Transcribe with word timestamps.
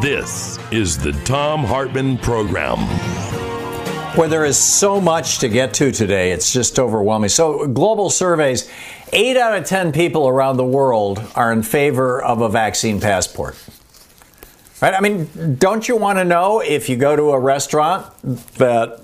This 0.00 0.58
is 0.70 0.96
the 0.96 1.12
Thom 1.12 1.62
Hartmann 1.62 2.16
Program. 2.16 2.78
Where 4.16 4.28
there 4.28 4.46
is 4.46 4.56
so 4.56 4.98
much 4.98 5.40
to 5.40 5.48
get 5.50 5.74
to 5.74 5.92
today, 5.92 6.32
it's 6.32 6.54
just 6.54 6.78
overwhelming. 6.78 7.28
So, 7.28 7.66
global 7.66 8.08
surveys 8.08 8.70
eight 9.12 9.36
out 9.36 9.58
of 9.58 9.66
10 9.66 9.92
people 9.92 10.26
around 10.26 10.56
the 10.56 10.64
world 10.64 11.22
are 11.34 11.52
in 11.52 11.62
favor 11.62 12.22
of 12.22 12.40
a 12.40 12.48
vaccine 12.48 12.98
passport. 12.98 13.62
Right? 14.80 14.94
I 14.94 15.00
mean, 15.00 15.56
don't 15.56 15.86
you 15.86 15.96
want 15.96 16.18
to 16.18 16.24
know 16.24 16.60
if 16.60 16.88
you 16.88 16.96
go 16.96 17.14
to 17.14 17.32
a 17.32 17.38
restaurant 17.38 18.10
that 18.54 19.02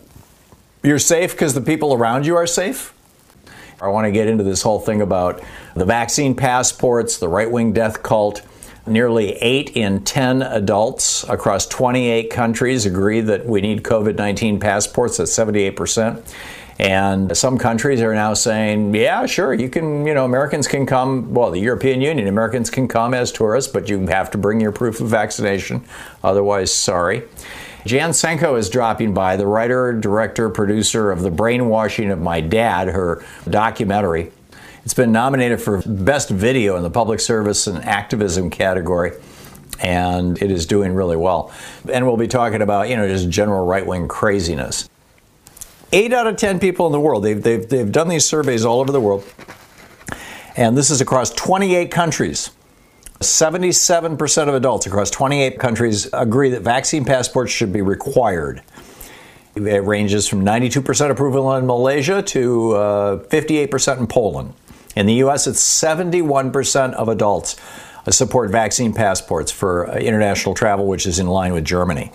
you're 0.83 0.98
safe 0.98 1.33
because 1.33 1.53
the 1.53 1.60
people 1.60 1.92
around 1.92 2.25
you 2.25 2.36
are 2.36 2.47
safe? 2.47 2.94
I 3.83 3.88
want 3.88 4.06
to 4.06 4.12
get 4.12 4.28
into 4.28 4.44
this 4.44 4.62
whole 4.62 4.81
thing 4.81 5.03
about 5.03 5.42
the 5.75 5.84
vaccine 5.84 6.34
passports, 6.34 7.19
the 7.19 7.28
right 7.28 7.50
wing 7.50 7.75
death 7.75 8.03
cult. 8.03 8.41
Nearly 8.87 9.33
8 9.33 9.70
in 9.70 10.05
10 10.05 10.42
adults 10.42 11.25
across 11.25 11.67
28 11.67 12.31
countries 12.31 12.87
agree 12.87 13.20
that 13.20 13.45
we 13.45 13.61
need 13.61 13.83
COVID 13.83 14.17
19 14.17 14.61
passports. 14.61 15.17
That's 15.17 15.37
78%. 15.37 16.23
And 16.78 17.37
some 17.37 17.59
countries 17.59 18.01
are 18.03 18.15
now 18.15 18.34
saying, 18.34 18.95
yeah, 18.95 19.25
sure, 19.27 19.55
you 19.55 19.69
can, 19.70 20.06
you 20.06 20.12
know, 20.12 20.25
Americans 20.25 20.69
can 20.69 20.84
come, 20.84 21.33
well, 21.33 21.51
the 21.51 21.59
European 21.59 22.03
Union, 22.03 22.28
Americans 22.28 22.69
can 22.69 22.87
come 22.87 23.15
as 23.15 23.33
tourists, 23.33 23.73
but 23.73 23.89
you 23.89 24.06
have 24.09 24.31
to 24.33 24.39
bring 24.39 24.61
your 24.61 24.73
proof 24.73 25.00
of 25.00 25.09
vaccination. 25.09 25.83
Otherwise, 26.23 26.73
sorry. 26.73 27.23
Jen 27.87 28.11
Senko 28.11 28.59
is 28.59 28.69
dropping 28.69 29.15
by, 29.15 29.37
the 29.37 29.47
writer, 29.47 29.93
director, 29.93 30.50
producer 30.50 31.11
of 31.11 31.23
The 31.23 31.31
Brainwashing 31.31 32.11
of 32.11 32.21
My 32.21 32.41
Dad, 32.41 32.89
her 32.89 33.25
documentary. 33.48 34.33
It's 34.87 34.95
been 34.95 35.11
nominated 35.11 35.61
for 35.61 35.83
Best 35.84 36.31
Video 36.31 36.77
in 36.77 36.84
the 36.84 36.91
Public 36.91 37.19
Service 37.19 37.66
and 37.66 37.84
Activism 37.84 38.50
category, 38.50 39.15
and 39.81 40.41
it 40.41 40.49
is 40.49 40.65
doing 40.65 40.94
really 40.94 41.16
well. 41.16 41.53
And 41.93 42.06
we'll 42.06 42.16
be 42.16 42.28
talking 42.28 42.62
about, 42.62 42.88
you 42.88 42.94
know, 42.94 43.09
just 43.09 43.28
general 43.28 43.66
right 43.66 43.84
wing 43.84 44.06
craziness. 44.06 44.88
Eight 45.91 46.12
out 46.12 46.28
of 46.28 46.37
10 46.37 46.60
people 46.60 46.87
in 46.87 46.93
the 46.93 47.00
world, 47.00 47.25
they've, 47.25 47.43
they've, 47.43 47.69
they've 47.69 47.91
done 47.91 48.06
these 48.06 48.25
surveys 48.27 48.65
all 48.65 48.78
over 48.78 48.93
the 48.93 49.00
world, 49.00 49.25
and 50.56 50.78
this 50.78 50.91
is 50.91 51.00
across 51.00 51.31
28 51.31 51.91
countries. 51.91 52.53
77% 53.19 54.49
of 54.49 54.55
adults 54.55 54.87
across 54.87 55.10
28 55.10 55.59
countries 55.59 56.09
agree 56.12 56.50
that 56.50 56.62
vaccine 56.62 57.05
passports 57.05 57.50
should 57.50 57.72
be 57.72 57.83
required. 57.83 58.62
It 59.56 59.83
ranges 59.83 60.28
from 60.28 60.44
92% 60.44 61.10
approval 61.10 61.53
in 61.56 61.66
Malaysia 61.66 62.22
to 62.22 62.72
uh, 62.75 63.19
58% 63.25 63.99
in 63.99 64.06
Poland. 64.06 64.55
In 64.97 65.05
the 65.05 65.15
U.S., 65.15 65.47
it's 65.47 65.62
71% 65.62 66.95
of 66.95 67.09
adults 67.09 67.57
support 68.09 68.51
vaccine 68.51 68.95
passports 68.95 69.51
for 69.53 69.91
uh, 69.91 69.97
international 69.97 70.55
travel, 70.55 70.87
which 70.87 71.07
is 71.07 71.19
in 71.19 71.27
line 71.27 71.53
with 71.53 71.65
Germany. 71.65 72.12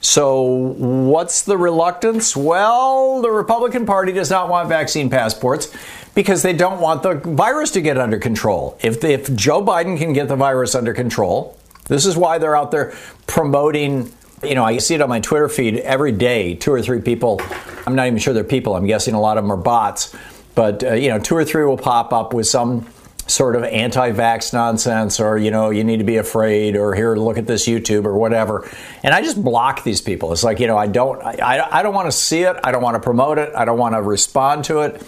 So, 0.00 0.42
what's 0.42 1.42
the 1.42 1.56
reluctance? 1.56 2.36
Well, 2.36 3.20
the 3.22 3.30
Republican 3.30 3.86
Party 3.86 4.12
does 4.12 4.30
not 4.30 4.48
want 4.48 4.68
vaccine 4.68 5.10
passports 5.10 5.72
because 6.14 6.42
they 6.42 6.52
don't 6.52 6.80
want 6.80 7.02
the 7.02 7.14
virus 7.14 7.70
to 7.72 7.80
get 7.80 7.98
under 7.98 8.18
control. 8.18 8.78
If, 8.82 9.04
if 9.04 9.34
Joe 9.34 9.62
Biden 9.62 9.96
can 9.98 10.12
get 10.12 10.28
the 10.28 10.36
virus 10.36 10.74
under 10.74 10.92
control, 10.92 11.56
this 11.86 12.06
is 12.06 12.16
why 12.16 12.38
they're 12.38 12.56
out 12.56 12.70
there 12.70 12.94
promoting. 13.26 14.12
You 14.42 14.56
know, 14.56 14.64
I 14.64 14.78
see 14.78 14.94
it 14.94 15.00
on 15.00 15.08
my 15.08 15.20
Twitter 15.20 15.48
feed 15.48 15.76
every 15.78 16.10
day, 16.12 16.54
two 16.54 16.72
or 16.72 16.82
three 16.82 17.00
people. 17.00 17.40
I'm 17.86 17.94
not 17.94 18.06
even 18.06 18.18
sure 18.18 18.34
they're 18.34 18.42
people. 18.42 18.74
I'm 18.74 18.86
guessing 18.86 19.14
a 19.14 19.20
lot 19.20 19.38
of 19.38 19.44
them 19.44 19.52
are 19.52 19.56
bots 19.56 20.16
but 20.54 20.84
uh, 20.84 20.92
you 20.94 21.08
know, 21.08 21.18
two 21.18 21.36
or 21.36 21.44
three 21.44 21.64
will 21.64 21.78
pop 21.78 22.12
up 22.12 22.34
with 22.34 22.46
some 22.46 22.86
sort 23.26 23.56
of 23.56 23.64
anti-vax 23.64 24.52
nonsense, 24.52 25.20
or 25.20 25.38
you 25.38 25.50
know, 25.50 25.70
you 25.70 25.84
need 25.84 25.98
to 25.98 26.04
be 26.04 26.16
afraid, 26.16 26.76
or 26.76 26.94
here, 26.94 27.16
look 27.16 27.38
at 27.38 27.46
this 27.46 27.66
YouTube, 27.66 28.04
or 28.04 28.16
whatever. 28.16 28.68
And 29.02 29.14
I 29.14 29.22
just 29.22 29.42
block 29.42 29.84
these 29.84 30.00
people. 30.00 30.32
It's 30.32 30.44
like 30.44 30.60
you 30.60 30.66
know, 30.66 30.76
I 30.76 30.86
don't, 30.86 31.22
I, 31.22 31.66
I 31.70 31.82
don't 31.82 31.94
want 31.94 32.10
to 32.10 32.16
see 32.16 32.42
it. 32.42 32.56
I 32.64 32.72
don't 32.72 32.82
want 32.82 32.94
to 32.94 33.00
promote 33.00 33.38
it. 33.38 33.54
I 33.54 33.64
don't 33.64 33.78
want 33.78 33.94
to 33.94 34.02
respond 34.02 34.64
to 34.66 34.80
it. 34.80 35.02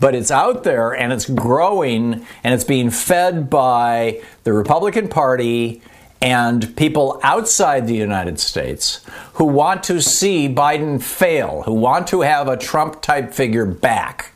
But 0.00 0.14
it's 0.14 0.30
out 0.30 0.62
there 0.62 0.92
and 0.92 1.12
it's 1.12 1.28
growing 1.28 2.24
and 2.44 2.54
it's 2.54 2.62
being 2.62 2.90
fed 2.90 3.50
by 3.50 4.22
the 4.44 4.52
Republican 4.52 5.08
Party 5.08 5.82
and 6.20 6.76
people 6.76 7.20
outside 7.24 7.86
the 7.86 7.96
United 7.96 8.38
States 8.38 9.04
who 9.34 9.44
want 9.44 9.82
to 9.84 10.00
see 10.00 10.48
Biden 10.48 11.02
fail, 11.02 11.62
who 11.62 11.74
want 11.74 12.06
to 12.08 12.20
have 12.20 12.46
a 12.46 12.56
Trump 12.56 13.02
type 13.02 13.32
figure 13.32 13.66
back 13.66 14.32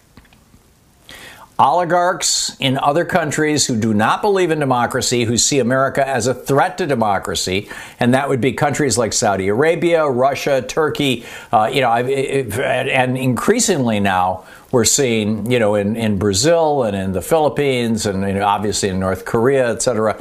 oligarchs 1.62 2.56
in 2.58 2.76
other 2.76 3.04
countries 3.04 3.66
who 3.66 3.76
do 3.76 3.94
not 3.94 4.20
believe 4.20 4.50
in 4.50 4.58
democracy, 4.58 5.24
who 5.24 5.38
see 5.38 5.60
America 5.60 6.06
as 6.06 6.26
a 6.26 6.34
threat 6.34 6.76
to 6.78 6.86
democracy, 6.86 7.70
and 8.00 8.14
that 8.14 8.28
would 8.28 8.40
be 8.40 8.52
countries 8.52 8.98
like 8.98 9.12
Saudi 9.12 9.46
Arabia, 9.46 10.04
Russia, 10.06 10.60
Turkey, 10.60 11.24
uh, 11.52 11.70
you 11.72 11.80
know, 11.80 11.92
and 11.92 13.16
increasingly 13.16 14.00
now 14.00 14.44
we're 14.72 14.84
seeing, 14.84 15.50
you 15.50 15.60
know, 15.60 15.76
in, 15.76 15.94
in 15.94 16.18
Brazil 16.18 16.82
and 16.82 16.96
in 16.96 17.12
the 17.12 17.22
Philippines 17.22 18.06
and 18.06 18.22
you 18.22 18.34
know, 18.34 18.44
obviously 18.44 18.88
in 18.88 18.98
North 18.98 19.24
Korea, 19.24 19.70
et 19.70 19.82
cetera, 19.82 20.20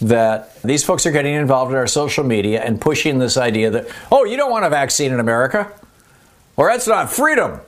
that 0.00 0.62
these 0.62 0.84
folks 0.84 1.06
are 1.06 1.10
getting 1.10 1.34
involved 1.34 1.72
in 1.72 1.76
our 1.76 1.88
social 1.88 2.22
media 2.22 2.62
and 2.62 2.80
pushing 2.80 3.18
this 3.18 3.36
idea 3.36 3.70
that, 3.70 3.88
oh, 4.12 4.24
you 4.24 4.36
don't 4.36 4.50
want 4.50 4.64
a 4.64 4.70
vaccine 4.70 5.12
in 5.12 5.18
America, 5.18 5.72
or 6.56 6.68
that's 6.68 6.86
not 6.86 7.10
freedom. 7.10 7.60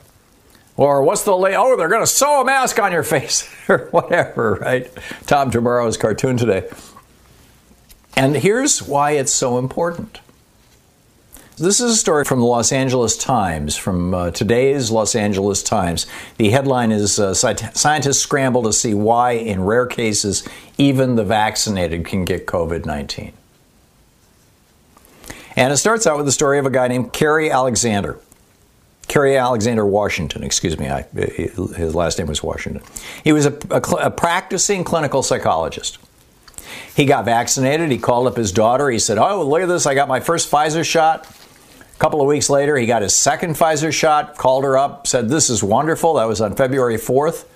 Or 0.77 1.03
what's 1.03 1.25
the 1.25 1.37
lay? 1.37 1.57
Oh, 1.57 1.77
they're 1.77 1.89
going 1.89 2.03
to 2.03 2.07
sew 2.07 2.41
a 2.41 2.45
mask 2.45 2.79
on 2.79 2.93
your 2.93 3.03
face 3.03 3.49
or 3.69 3.89
whatever, 3.91 4.55
right? 4.55 4.91
Tom 5.27 5.51
Tomorrow's 5.51 5.97
cartoon 5.97 6.37
today. 6.37 6.69
And 8.17 8.37
here's 8.37 8.83
why 8.83 9.13
it's 9.13 9.33
so 9.33 9.59
important. 9.59 10.21
This 11.61 11.79
is 11.79 11.93
a 11.93 11.97
story 11.97 12.25
from 12.25 12.41
the 12.41 12.47
Los 12.47 12.73
Angeles 12.73 13.19
Times, 13.19 13.77
from 13.77 14.15
uh, 14.15 14.31
today's 14.31 14.91
Los 14.91 15.15
Angeles 15.15 15.63
Times. 15.63 16.07
The 16.39 16.49
headline 16.49 16.91
is 16.91 17.19
uh, 17.19 17.35
Scientists 17.35 18.19
scramble 18.19 18.63
to 18.63 18.73
see 18.73 18.95
why, 18.95 19.33
in 19.33 19.63
rare 19.63 19.87
cases, 19.87 20.49
even 20.79 21.17
the 21.17 21.25
vaccinated 21.25 22.07
can 22.07 22.25
get 22.25 22.47
COVID 22.47 22.87
19. 22.87 23.35
And 25.55 25.71
it 25.71 25.77
starts 25.77 26.07
out 26.07 26.17
with 26.17 26.25
the 26.25 26.33
story 26.33 26.59
of 26.59 26.65
a 26.65 26.71
guy 26.71 26.89
named 26.89 27.13
Cary 27.13 27.51
Alexander. 27.51 28.19
Cary 29.11 29.37
Alexander 29.37 29.85
Washington, 29.85 30.45
excuse 30.45 30.79
me, 30.79 30.89
I, 30.89 31.03
his 31.03 31.97
last 31.97 32.17
name 32.17 32.29
was 32.29 32.45
Washington. 32.45 32.81
He 33.25 33.33
was 33.33 33.45
a, 33.45 33.59
a, 33.69 33.81
a 33.81 34.11
practicing 34.13 34.85
clinical 34.85 35.25
psychologist. 35.25 35.99
He 36.95 37.07
got 37.07 37.25
vaccinated. 37.25 37.91
He 37.91 37.99
called 37.99 38.29
up 38.29 38.37
his 38.37 38.53
daughter. 38.53 38.89
He 38.89 39.01
said, 39.01 39.19
Oh, 39.19 39.43
look 39.43 39.63
at 39.63 39.67
this. 39.67 39.85
I 39.85 39.95
got 39.95 40.07
my 40.07 40.21
first 40.21 40.49
Pfizer 40.49 40.85
shot. 40.85 41.27
A 41.27 41.99
couple 41.99 42.21
of 42.21 42.29
weeks 42.29 42.49
later, 42.49 42.77
he 42.77 42.87
got 42.87 43.03
his 43.03 43.13
second 43.13 43.55
Pfizer 43.55 43.93
shot, 43.93 44.39
called 44.39 44.63
her 44.63 44.79
up, 44.79 45.09
said, 45.09 45.29
This 45.29 45.51
is 45.51 45.61
wonderful. 45.61 46.15
That 46.15 46.27
was 46.27 46.41
on 46.41 46.55
February 46.55 46.97
4th. 46.97 47.47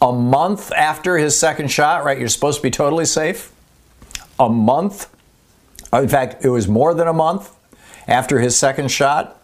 A 0.00 0.10
month 0.10 0.72
after 0.72 1.18
his 1.18 1.38
second 1.38 1.70
shot, 1.70 2.02
right? 2.02 2.18
You're 2.18 2.28
supposed 2.28 2.60
to 2.60 2.62
be 2.62 2.70
totally 2.70 3.04
safe. 3.04 3.52
A 4.40 4.48
month. 4.48 5.14
In 5.92 6.08
fact, 6.08 6.46
it 6.46 6.48
was 6.48 6.66
more 6.66 6.94
than 6.94 7.08
a 7.08 7.12
month 7.12 7.54
after 8.06 8.38
his 8.40 8.58
second 8.58 8.90
shot 8.90 9.37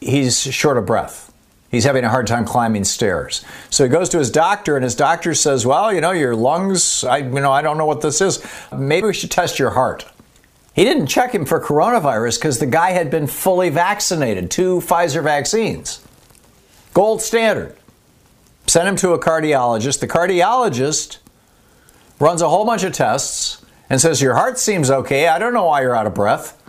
he's 0.00 0.40
short 0.40 0.78
of 0.78 0.86
breath. 0.86 1.32
He's 1.70 1.84
having 1.84 2.04
a 2.04 2.08
hard 2.08 2.26
time 2.26 2.44
climbing 2.44 2.82
stairs. 2.84 3.44
So 3.70 3.84
he 3.84 3.90
goes 3.90 4.08
to 4.08 4.18
his 4.18 4.30
doctor, 4.30 4.76
and 4.76 4.82
his 4.82 4.96
doctor 4.96 5.34
says, 5.34 5.64
Well, 5.64 5.92
you 5.92 6.00
know, 6.00 6.10
your 6.10 6.34
lungs, 6.34 7.04
I, 7.04 7.18
you 7.18 7.28
know, 7.28 7.52
I 7.52 7.62
don't 7.62 7.78
know 7.78 7.86
what 7.86 8.00
this 8.00 8.20
is. 8.20 8.44
Maybe 8.76 9.06
we 9.06 9.14
should 9.14 9.30
test 9.30 9.58
your 9.58 9.70
heart. 9.70 10.06
He 10.74 10.84
didn't 10.84 11.06
check 11.06 11.32
him 11.32 11.44
for 11.44 11.60
coronavirus 11.60 12.38
because 12.38 12.58
the 12.58 12.66
guy 12.66 12.90
had 12.90 13.10
been 13.10 13.26
fully 13.26 13.70
vaccinated, 13.70 14.50
two 14.50 14.78
Pfizer 14.78 15.22
vaccines. 15.22 16.04
Gold 16.92 17.22
standard. 17.22 17.76
Sent 18.66 18.88
him 18.88 18.96
to 18.96 19.12
a 19.12 19.18
cardiologist. 19.18 20.00
The 20.00 20.08
cardiologist 20.08 21.18
runs 22.18 22.42
a 22.42 22.48
whole 22.48 22.64
bunch 22.64 22.82
of 22.82 22.92
tests 22.92 23.64
and 23.88 24.00
says, 24.00 24.20
Your 24.20 24.34
heart 24.34 24.58
seems 24.58 24.90
okay. 24.90 25.28
I 25.28 25.38
don't 25.38 25.52
know 25.52 25.66
why 25.66 25.82
you're 25.82 25.94
out 25.94 26.06
of 26.06 26.14
breath. 26.14 26.59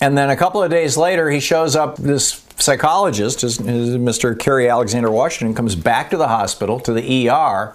And 0.00 0.16
then 0.16 0.30
a 0.30 0.36
couple 0.36 0.62
of 0.62 0.70
days 0.70 0.96
later, 0.96 1.30
he 1.30 1.40
shows 1.40 1.74
up. 1.74 1.96
This 1.96 2.44
psychologist, 2.58 3.38
Mr. 3.40 4.38
Cary 4.38 4.68
Alexander 4.68 5.10
Washington, 5.10 5.54
comes 5.54 5.74
back 5.74 6.10
to 6.10 6.16
the 6.16 6.28
hospital, 6.28 6.78
to 6.80 6.92
the 6.92 7.28
ER, 7.28 7.74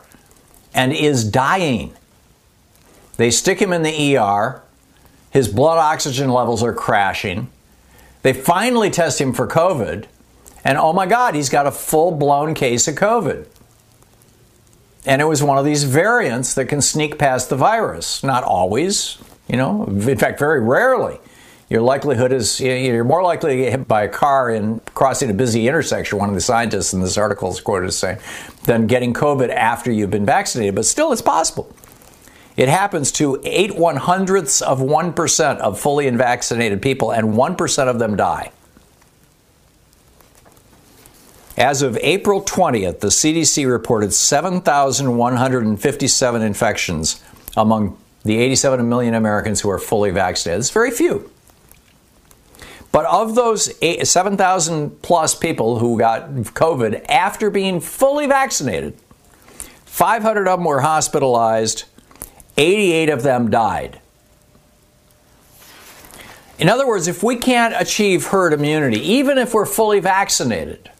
and 0.73 0.93
is 0.93 1.23
dying. 1.23 1.93
They 3.17 3.29
stick 3.29 3.61
him 3.61 3.73
in 3.73 3.83
the 3.83 4.17
ER. 4.17 4.61
His 5.31 5.47
blood 5.47 5.77
oxygen 5.77 6.29
levels 6.29 6.63
are 6.63 6.73
crashing. 6.73 7.49
They 8.21 8.33
finally 8.33 8.89
test 8.89 9.19
him 9.19 9.33
for 9.33 9.47
COVID, 9.47 10.05
and 10.63 10.77
oh 10.77 10.93
my 10.93 11.05
God, 11.05 11.35
he's 11.35 11.49
got 11.49 11.67
a 11.67 11.71
full 11.71 12.11
blown 12.11 12.53
case 12.53 12.87
of 12.87 12.95
COVID. 12.95 13.47
And 15.05 15.21
it 15.21 15.25
was 15.25 15.43
one 15.43 15.57
of 15.57 15.65
these 15.65 15.83
variants 15.83 16.53
that 16.53 16.67
can 16.67 16.81
sneak 16.81 17.19
past 17.19 17.49
the 17.49 17.57
virus. 17.57 18.23
Not 18.23 18.45
always, 18.45 19.17
you 19.49 19.57
know, 19.57 19.83
in 19.83 20.17
fact, 20.17 20.39
very 20.39 20.61
rarely 20.61 21.19
your 21.69 21.81
likelihood 21.81 22.31
is 22.31 22.59
you're 22.59 23.03
more 23.03 23.23
likely 23.23 23.55
to 23.55 23.63
get 23.63 23.71
hit 23.71 23.87
by 23.87 24.03
a 24.03 24.09
car 24.09 24.51
in 24.51 24.79
crossing 24.93 25.29
a 25.29 25.33
busy 25.33 25.67
intersection, 25.67 26.19
one 26.19 26.29
of 26.29 26.35
the 26.35 26.41
scientists 26.41 26.93
in 26.93 27.01
this 27.01 27.17
article 27.17 27.51
is 27.51 27.61
quoted 27.61 27.87
as 27.87 27.97
saying, 27.97 28.19
than 28.65 28.87
getting 28.87 29.13
COVID 29.13 29.49
after 29.49 29.91
you've 29.91 30.11
been 30.11 30.25
vaccinated. 30.25 30.75
But 30.75 30.85
still, 30.85 31.11
it's 31.11 31.21
possible. 31.21 31.73
It 32.55 32.69
happens 32.69 33.11
to 33.13 33.41
8 33.43 33.75
one 33.75 33.95
hundredths 33.95 34.61
of 34.61 34.79
1% 34.79 35.57
of 35.57 35.79
fully 35.79 36.07
vaccinated 36.11 36.81
people, 36.81 37.11
and 37.11 37.33
1% 37.33 37.87
of 37.87 37.97
them 37.97 38.15
die. 38.15 38.51
As 41.57 41.81
of 41.81 41.97
April 42.01 42.43
20th, 42.43 42.99
the 42.99 43.07
CDC 43.07 43.69
reported 43.69 44.13
7,157 44.13 46.41
infections 46.41 47.23
among 47.55 47.97
the 48.23 48.37
87 48.37 48.87
million 48.87 49.13
Americans 49.13 49.61
who 49.61 49.69
are 49.69 49.79
fully 49.79 50.11
vaccinated. 50.11 50.59
It's 50.59 50.69
very 50.69 50.91
few. 50.91 51.32
But 52.93 53.07
of 53.07 53.33
those 53.33 53.73
7,000 54.07 55.01
plus 55.01 55.33
people 55.33 55.79
who 55.79 55.97
got 55.97 56.29
COVID 56.29 57.03
after 57.09 57.49
being 57.49 57.79
fully 57.79 58.27
vaccinated, 58.27 58.95
500 59.85 60.47
of 60.47 60.59
them 60.59 60.63
were 60.63 60.81
hospitalized, 60.81 61.85
88 62.55 63.09
of 63.09 63.23
them 63.23 63.49
died. 63.49 63.99
In 66.59 66.69
other 66.69 66.87
words, 66.87 67.07
if 67.07 67.23
we 67.23 67.35
can't 67.35 67.73
achieve 67.75 68.27
herd 68.27 68.53
immunity, 68.53 68.99
even 68.99 69.39
if 69.39 69.55
we're 69.55 69.65
fully 69.65 69.99
vaccinated, 69.99 70.91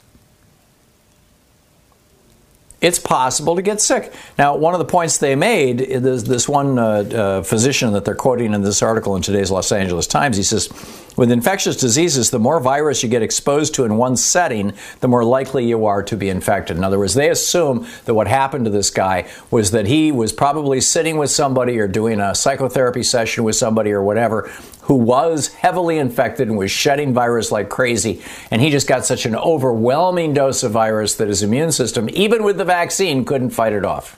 it's 2.81 2.97
possible 2.97 3.55
to 3.55 3.61
get 3.61 3.79
sick. 3.79 4.11
Now, 4.37 4.57
one 4.57 4.73
of 4.73 4.79
the 4.79 4.85
points 4.85 5.19
they 5.19 5.35
made 5.35 5.79
is 5.79 6.23
this 6.23 6.49
one 6.49 6.79
uh, 6.79 6.83
uh, 6.83 7.43
physician 7.43 7.93
that 7.93 8.03
they're 8.03 8.15
quoting 8.15 8.55
in 8.55 8.63
this 8.63 8.81
article 8.81 9.15
in 9.15 9.21
today's 9.21 9.51
Los 9.51 9.71
Angeles 9.71 10.07
Times. 10.07 10.37
He 10.37 10.43
says, 10.43 10.67
with 11.15 11.31
infectious 11.31 11.77
diseases, 11.77 12.31
the 12.31 12.39
more 12.39 12.59
virus 12.59 13.03
you 13.03 13.09
get 13.09 13.21
exposed 13.21 13.75
to 13.75 13.85
in 13.85 13.97
one 13.97 14.15
setting, 14.15 14.73
the 14.99 15.07
more 15.07 15.23
likely 15.23 15.65
you 15.65 15.85
are 15.85 16.03
to 16.03 16.17
be 16.17 16.29
infected. 16.29 16.77
In 16.77 16.83
other 16.83 16.99
words, 16.99 17.13
they 17.13 17.29
assume 17.29 17.87
that 18.05 18.13
what 18.13 18.27
happened 18.27 18.65
to 18.65 18.71
this 18.71 18.89
guy 18.89 19.29
was 19.51 19.71
that 19.71 19.85
he 19.85 20.11
was 20.11 20.33
probably 20.33 20.81
sitting 20.81 21.17
with 21.17 21.29
somebody 21.29 21.79
or 21.79 21.87
doing 21.87 22.19
a 22.19 22.33
psychotherapy 22.33 23.03
session 23.03 23.43
with 23.43 23.55
somebody 23.55 23.91
or 23.91 24.03
whatever 24.03 24.51
who 24.83 24.95
was 24.95 25.47
heavily 25.53 25.97
infected 25.97 26.49
and 26.49 26.57
was 26.57 26.71
shedding 26.71 27.13
virus 27.13 27.51
like 27.51 27.69
crazy. 27.69 28.21
And 28.51 28.61
he 28.61 28.69
just 28.69 28.87
got 28.87 29.05
such 29.05 29.25
an 29.25 29.35
overwhelming 29.35 30.33
dose 30.33 30.63
of 30.63 30.71
virus 30.71 31.15
that 31.15 31.29
his 31.29 31.41
immune 31.41 31.71
system, 31.71 32.09
even 32.11 32.43
with 32.43 32.57
the 32.57 32.65
vaccine, 32.65 33.23
couldn't 33.23 33.51
fight 33.51 33.73
it 33.73 33.85
off. 33.85 34.17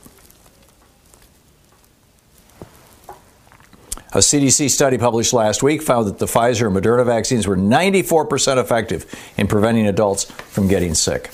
A 4.16 4.20
CDC 4.20 4.70
study 4.70 4.98
published 4.98 5.34
last 5.34 5.62
week 5.62 5.82
found 5.82 6.08
that 6.08 6.20
the 6.20 6.26
Pfizer 6.26 6.68
and 6.68 6.76
Moderna 6.76 7.06
vaccines 7.06 7.46
were 7.48 7.58
94% 7.58 8.58
effective 8.58 9.14
in 9.36 9.46
preventing 9.46 9.88
adults 9.88 10.24
from 10.24 10.70
getting 10.70 10.94
sick. 10.94 11.32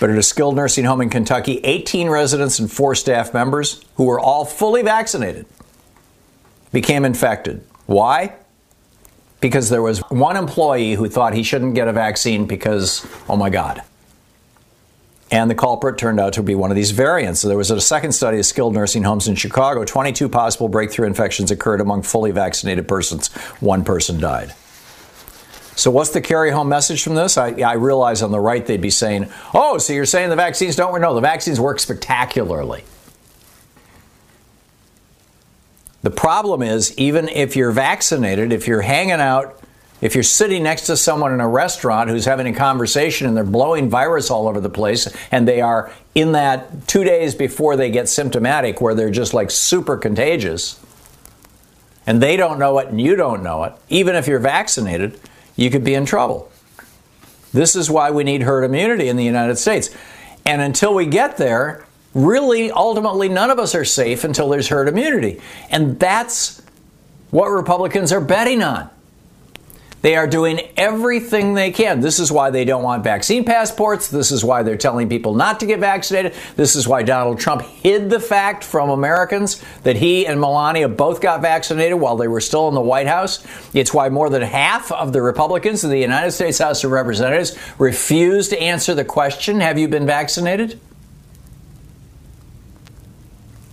But 0.00 0.08
at 0.08 0.16
a 0.16 0.22
skilled 0.22 0.56
nursing 0.56 0.86
home 0.86 1.02
in 1.02 1.10
Kentucky, 1.10 1.58
18 1.62 2.08
residents 2.08 2.58
and 2.58 2.72
four 2.72 2.94
staff 2.94 3.34
members, 3.34 3.84
who 3.96 4.04
were 4.04 4.18
all 4.18 4.46
fully 4.46 4.80
vaccinated, 4.80 5.44
became 6.72 7.04
infected. 7.04 7.62
Why? 7.84 8.34
Because 9.42 9.68
there 9.68 9.82
was 9.82 9.98
one 10.08 10.38
employee 10.38 10.94
who 10.94 11.06
thought 11.06 11.34
he 11.34 11.42
shouldn't 11.42 11.74
get 11.74 11.86
a 11.86 11.92
vaccine 11.92 12.46
because, 12.46 13.06
oh 13.28 13.36
my 13.36 13.50
God. 13.50 13.82
And 15.32 15.50
the 15.50 15.54
culprit 15.54 15.96
turned 15.96 16.20
out 16.20 16.34
to 16.34 16.42
be 16.42 16.54
one 16.54 16.70
of 16.70 16.76
these 16.76 16.90
variants. 16.90 17.40
So 17.40 17.48
there 17.48 17.56
was 17.56 17.70
a 17.70 17.80
second 17.80 18.12
study 18.12 18.38
of 18.38 18.44
skilled 18.44 18.74
nursing 18.74 19.02
homes 19.02 19.26
in 19.26 19.34
Chicago. 19.34 19.82
22 19.82 20.28
possible 20.28 20.68
breakthrough 20.68 21.06
infections 21.06 21.50
occurred 21.50 21.80
among 21.80 22.02
fully 22.02 22.32
vaccinated 22.32 22.86
persons. 22.86 23.28
One 23.60 23.82
person 23.82 24.20
died. 24.20 24.54
So, 25.74 25.90
what's 25.90 26.10
the 26.10 26.20
carry 26.20 26.50
home 26.50 26.68
message 26.68 27.02
from 27.02 27.14
this? 27.14 27.38
I, 27.38 27.52
I, 27.62 27.72
realize 27.74 28.20
on 28.20 28.30
the 28.30 28.38
right 28.38 28.64
they'd 28.64 28.82
be 28.82 28.90
saying, 28.90 29.32
oh, 29.54 29.78
so 29.78 29.94
you're 29.94 30.04
saying 30.04 30.28
the 30.28 30.36
vaccines 30.36 30.76
don't 30.76 30.92
work? 30.92 31.00
No, 31.00 31.14
the 31.14 31.22
vaccines 31.22 31.58
work 31.58 31.80
spectacularly. 31.80 32.84
The 36.02 36.10
problem 36.10 36.62
is, 36.62 36.96
even 36.98 37.26
if 37.30 37.56
you're 37.56 37.70
vaccinated, 37.70 38.52
if 38.52 38.68
you're 38.68 38.82
hanging 38.82 39.12
out, 39.12 39.61
if 40.02 40.14
you're 40.14 40.24
sitting 40.24 40.64
next 40.64 40.86
to 40.86 40.96
someone 40.96 41.32
in 41.32 41.40
a 41.40 41.48
restaurant 41.48 42.10
who's 42.10 42.26
having 42.26 42.46
a 42.48 42.52
conversation 42.52 43.26
and 43.26 43.36
they're 43.36 43.44
blowing 43.44 43.88
virus 43.88 44.30
all 44.30 44.48
over 44.48 44.60
the 44.60 44.68
place, 44.68 45.08
and 45.30 45.48
they 45.48 45.62
are 45.62 45.90
in 46.14 46.32
that 46.32 46.86
two 46.86 47.04
days 47.04 47.34
before 47.34 47.76
they 47.76 47.90
get 47.90 48.08
symptomatic, 48.08 48.80
where 48.80 48.94
they're 48.94 49.10
just 49.10 49.32
like 49.32 49.50
super 49.50 49.96
contagious, 49.96 50.78
and 52.04 52.20
they 52.20 52.36
don't 52.36 52.58
know 52.58 52.78
it 52.80 52.88
and 52.88 53.00
you 53.00 53.14
don't 53.14 53.42
know 53.44 53.62
it, 53.62 53.72
even 53.88 54.16
if 54.16 54.26
you're 54.26 54.40
vaccinated, 54.40 55.18
you 55.54 55.70
could 55.70 55.84
be 55.84 55.94
in 55.94 56.04
trouble. 56.04 56.50
This 57.52 57.76
is 57.76 57.88
why 57.88 58.10
we 58.10 58.24
need 58.24 58.42
herd 58.42 58.64
immunity 58.64 59.08
in 59.08 59.16
the 59.16 59.24
United 59.24 59.56
States. 59.56 59.88
And 60.44 60.60
until 60.60 60.94
we 60.94 61.06
get 61.06 61.36
there, 61.36 61.86
really, 62.12 62.72
ultimately, 62.72 63.28
none 63.28 63.50
of 63.50 63.60
us 63.60 63.74
are 63.76 63.84
safe 63.84 64.24
until 64.24 64.48
there's 64.48 64.68
herd 64.68 64.88
immunity. 64.88 65.40
And 65.70 66.00
that's 66.00 66.60
what 67.30 67.48
Republicans 67.48 68.10
are 68.10 68.20
betting 68.20 68.62
on. 68.62 68.90
They 70.02 70.16
are 70.16 70.26
doing 70.26 70.60
everything 70.76 71.54
they 71.54 71.70
can. 71.70 72.00
This 72.00 72.18
is 72.18 72.30
why 72.30 72.50
they 72.50 72.64
don't 72.64 72.82
want 72.82 73.04
vaccine 73.04 73.44
passports. 73.44 74.08
This 74.08 74.32
is 74.32 74.44
why 74.44 74.64
they're 74.64 74.76
telling 74.76 75.08
people 75.08 75.34
not 75.34 75.60
to 75.60 75.66
get 75.66 75.78
vaccinated. 75.78 76.34
This 76.56 76.74
is 76.76 76.86
why 76.88 77.04
Donald 77.04 77.38
Trump 77.38 77.62
hid 77.62 78.10
the 78.10 78.18
fact 78.20 78.64
from 78.64 78.90
Americans 78.90 79.62
that 79.84 79.96
he 79.96 80.26
and 80.26 80.40
Melania 80.40 80.88
both 80.88 81.20
got 81.20 81.40
vaccinated 81.40 82.00
while 82.00 82.16
they 82.16 82.28
were 82.28 82.40
still 82.40 82.68
in 82.68 82.74
the 82.74 82.80
White 82.80 83.06
House. 83.06 83.46
It's 83.74 83.94
why 83.94 84.08
more 84.08 84.28
than 84.28 84.42
half 84.42 84.90
of 84.90 85.12
the 85.12 85.22
Republicans 85.22 85.84
in 85.84 85.90
the 85.90 85.98
United 85.98 86.32
States 86.32 86.58
House 86.58 86.82
of 86.82 86.90
Representatives 86.90 87.56
refused 87.78 88.50
to 88.50 88.60
answer 88.60 88.94
the 88.94 89.04
question 89.04 89.60
Have 89.60 89.78
you 89.78 89.86
been 89.86 90.06
vaccinated? 90.06 90.80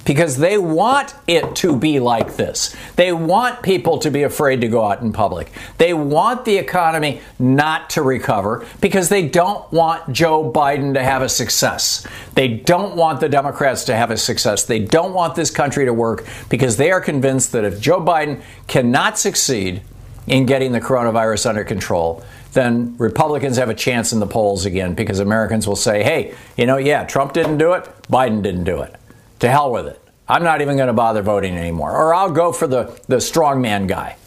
Because 0.09 0.37
they 0.37 0.57
want 0.57 1.13
it 1.27 1.55
to 1.55 1.75
be 1.75 1.99
like 1.99 2.35
this. 2.35 2.75
They 2.95 3.13
want 3.13 3.61
people 3.61 3.99
to 3.99 4.09
be 4.09 4.23
afraid 4.23 4.59
to 4.61 4.67
go 4.67 4.83
out 4.83 5.03
in 5.03 5.13
public. 5.13 5.51
They 5.77 5.93
want 5.93 6.45
the 6.45 6.57
economy 6.57 7.21
not 7.37 7.91
to 7.91 8.01
recover 8.01 8.65
because 8.81 9.09
they 9.09 9.27
don't 9.27 9.71
want 9.71 10.11
Joe 10.11 10.51
Biden 10.51 10.95
to 10.95 11.03
have 11.03 11.21
a 11.21 11.29
success. 11.29 12.07
They 12.33 12.47
don't 12.47 12.95
want 12.95 13.19
the 13.19 13.29
Democrats 13.29 13.83
to 13.83 13.95
have 13.95 14.09
a 14.09 14.17
success. 14.17 14.63
They 14.63 14.79
don't 14.79 15.13
want 15.13 15.35
this 15.35 15.51
country 15.51 15.85
to 15.85 15.93
work 15.93 16.25
because 16.49 16.77
they 16.77 16.89
are 16.89 17.01
convinced 17.01 17.51
that 17.51 17.63
if 17.63 17.79
Joe 17.79 18.01
Biden 18.01 18.41
cannot 18.65 19.19
succeed 19.19 19.83
in 20.25 20.47
getting 20.47 20.71
the 20.71 20.81
coronavirus 20.81 21.47
under 21.47 21.63
control, 21.63 22.23
then 22.53 22.95
Republicans 22.97 23.57
have 23.57 23.69
a 23.69 23.75
chance 23.75 24.11
in 24.11 24.19
the 24.19 24.25
polls 24.25 24.65
again 24.65 24.95
because 24.95 25.19
Americans 25.19 25.67
will 25.67 25.75
say, 25.75 26.01
hey, 26.01 26.33
you 26.57 26.65
know, 26.65 26.77
yeah, 26.77 27.03
Trump 27.03 27.33
didn't 27.33 27.59
do 27.59 27.73
it, 27.73 27.87
Biden 28.09 28.41
didn't 28.41 28.63
do 28.63 28.81
it. 28.81 28.95
To 29.39 29.49
hell 29.49 29.71
with 29.71 29.87
it. 29.87 30.01
I'm 30.27 30.43
not 30.43 30.61
even 30.61 30.75
going 30.77 30.87
to 30.87 30.93
bother 30.93 31.21
voting 31.21 31.57
anymore. 31.57 31.91
Or 31.91 32.13
I'll 32.13 32.31
go 32.31 32.51
for 32.51 32.67
the, 32.67 32.99
the 33.07 33.17
strongman 33.17 33.87
guy. 33.87 34.17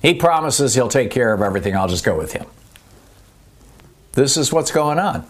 He 0.00 0.14
promises 0.14 0.74
he'll 0.74 0.88
take 0.88 1.10
care 1.10 1.32
of 1.32 1.42
everything. 1.42 1.76
I'll 1.76 1.88
just 1.88 2.04
go 2.04 2.16
with 2.16 2.32
him. 2.32 2.46
This 4.12 4.36
is 4.36 4.52
what's 4.52 4.70
going 4.70 4.98
on. 4.98 5.26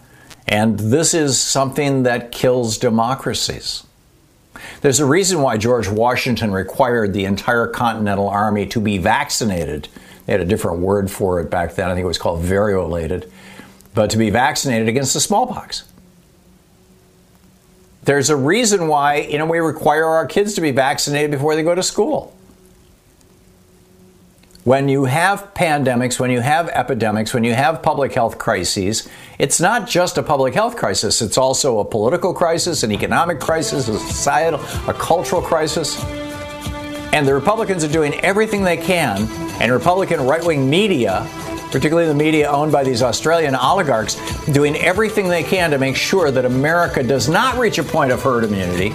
And 0.47 0.79
this 0.79 1.15
is 1.15 1.41
something 1.41 2.03
that 2.05 2.33
kills 2.33 2.77
democracies. 2.77 3.85
There's 4.81 5.01
a 5.01 5.07
reason 5.07 5.43
why 5.43 5.57
George 5.57 5.89
Washington 5.89 6.53
required 6.53 7.13
the 7.13 7.25
entire 7.25 7.67
Continental 7.67 8.29
Army 8.29 8.67
to 8.67 8.81
be 8.81 8.99
vaccinated 8.99 9.89
They 10.27 10.33
had 10.33 10.41
a 10.41 10.45
different 10.45 10.81
word 10.81 11.11
for 11.11 11.41
it 11.41 11.51
back 11.51 11.75
then. 11.75 11.89
I 11.89 11.95
think 11.95 12.05
it 12.05 12.09
was 12.09 12.19
called 12.19 12.43
variolated. 12.43 13.31
But 13.95 14.11
to 14.11 14.19
be 14.19 14.31
vaccinated 14.31 14.89
against 14.89 15.15
the 15.15 15.21
smallpox. 15.21 15.85
There's 18.03 18.31
a 18.31 18.37
reason 18.37 18.89
why, 18.89 19.17
you 19.17 19.39
know, 19.39 19.47
we 19.47 19.59
require 19.59 20.05
our 20.05 20.27
kids 20.27 20.55
to 20.55 20.61
be 20.61 20.71
vaccinated 20.71 21.31
before 21.31 21.55
they 21.55 21.63
go 21.63 21.75
to 21.75 21.83
school. 21.83 22.35
When 24.65 24.89
you 24.89 25.07
have 25.07 25.55
pandemics, 25.55 26.21
when 26.21 26.31
you 26.31 26.41
have 26.41 26.69
epidemics, 26.69 27.33
when 27.33 27.45
you 27.45 27.55
have 27.55 27.83
public 27.83 28.13
health 28.13 28.37
crises, 28.39 29.09
it's 29.39 29.59
not 29.59 29.89
just 29.89 30.19
a 30.19 30.23
public 30.23 30.53
health 30.53 30.77
crisis, 30.77 31.23
it's 31.23 31.39
also 31.39 31.79
a 31.79 31.85
political 31.85 32.35
crisis, 32.35 32.83
an 32.83 32.93
economic 32.93 33.41
crisis, 33.41 33.89
a 33.89 33.99
societal, 33.99 34.61
a 34.87 34.95
cultural 34.95 35.41
crisis. 35.41 36.03
And 37.13 37.27
the 37.27 37.35
Republicans 37.35 37.83
are 37.85 37.93
doing 37.93 38.15
everything 38.21 38.63
they 38.63 38.77
can, 38.77 39.27
and 39.61 39.73
Republican 39.73 40.27
right 40.27 40.45
wing 40.45 40.69
media, 40.69 41.27
particularly 41.71 42.09
the 42.09 42.15
media 42.15 42.49
owned 42.51 42.73
by 42.73 42.83
these 42.83 43.03
Australian 43.03 43.55
oligarchs, 43.55 44.17
doing 44.47 44.77
everything 44.77 45.29
they 45.29 45.43
can 45.43 45.71
to 45.71 45.79
make 45.79 45.97
sure 45.97 46.31
that 46.31 46.45
America 46.45 47.03
does 47.03 47.29
not 47.29 47.59
reach 47.59 47.79
a 47.79 47.85
point 47.85 48.13
of 48.13 48.23
herd 48.23 48.45
immunity. 48.45 48.91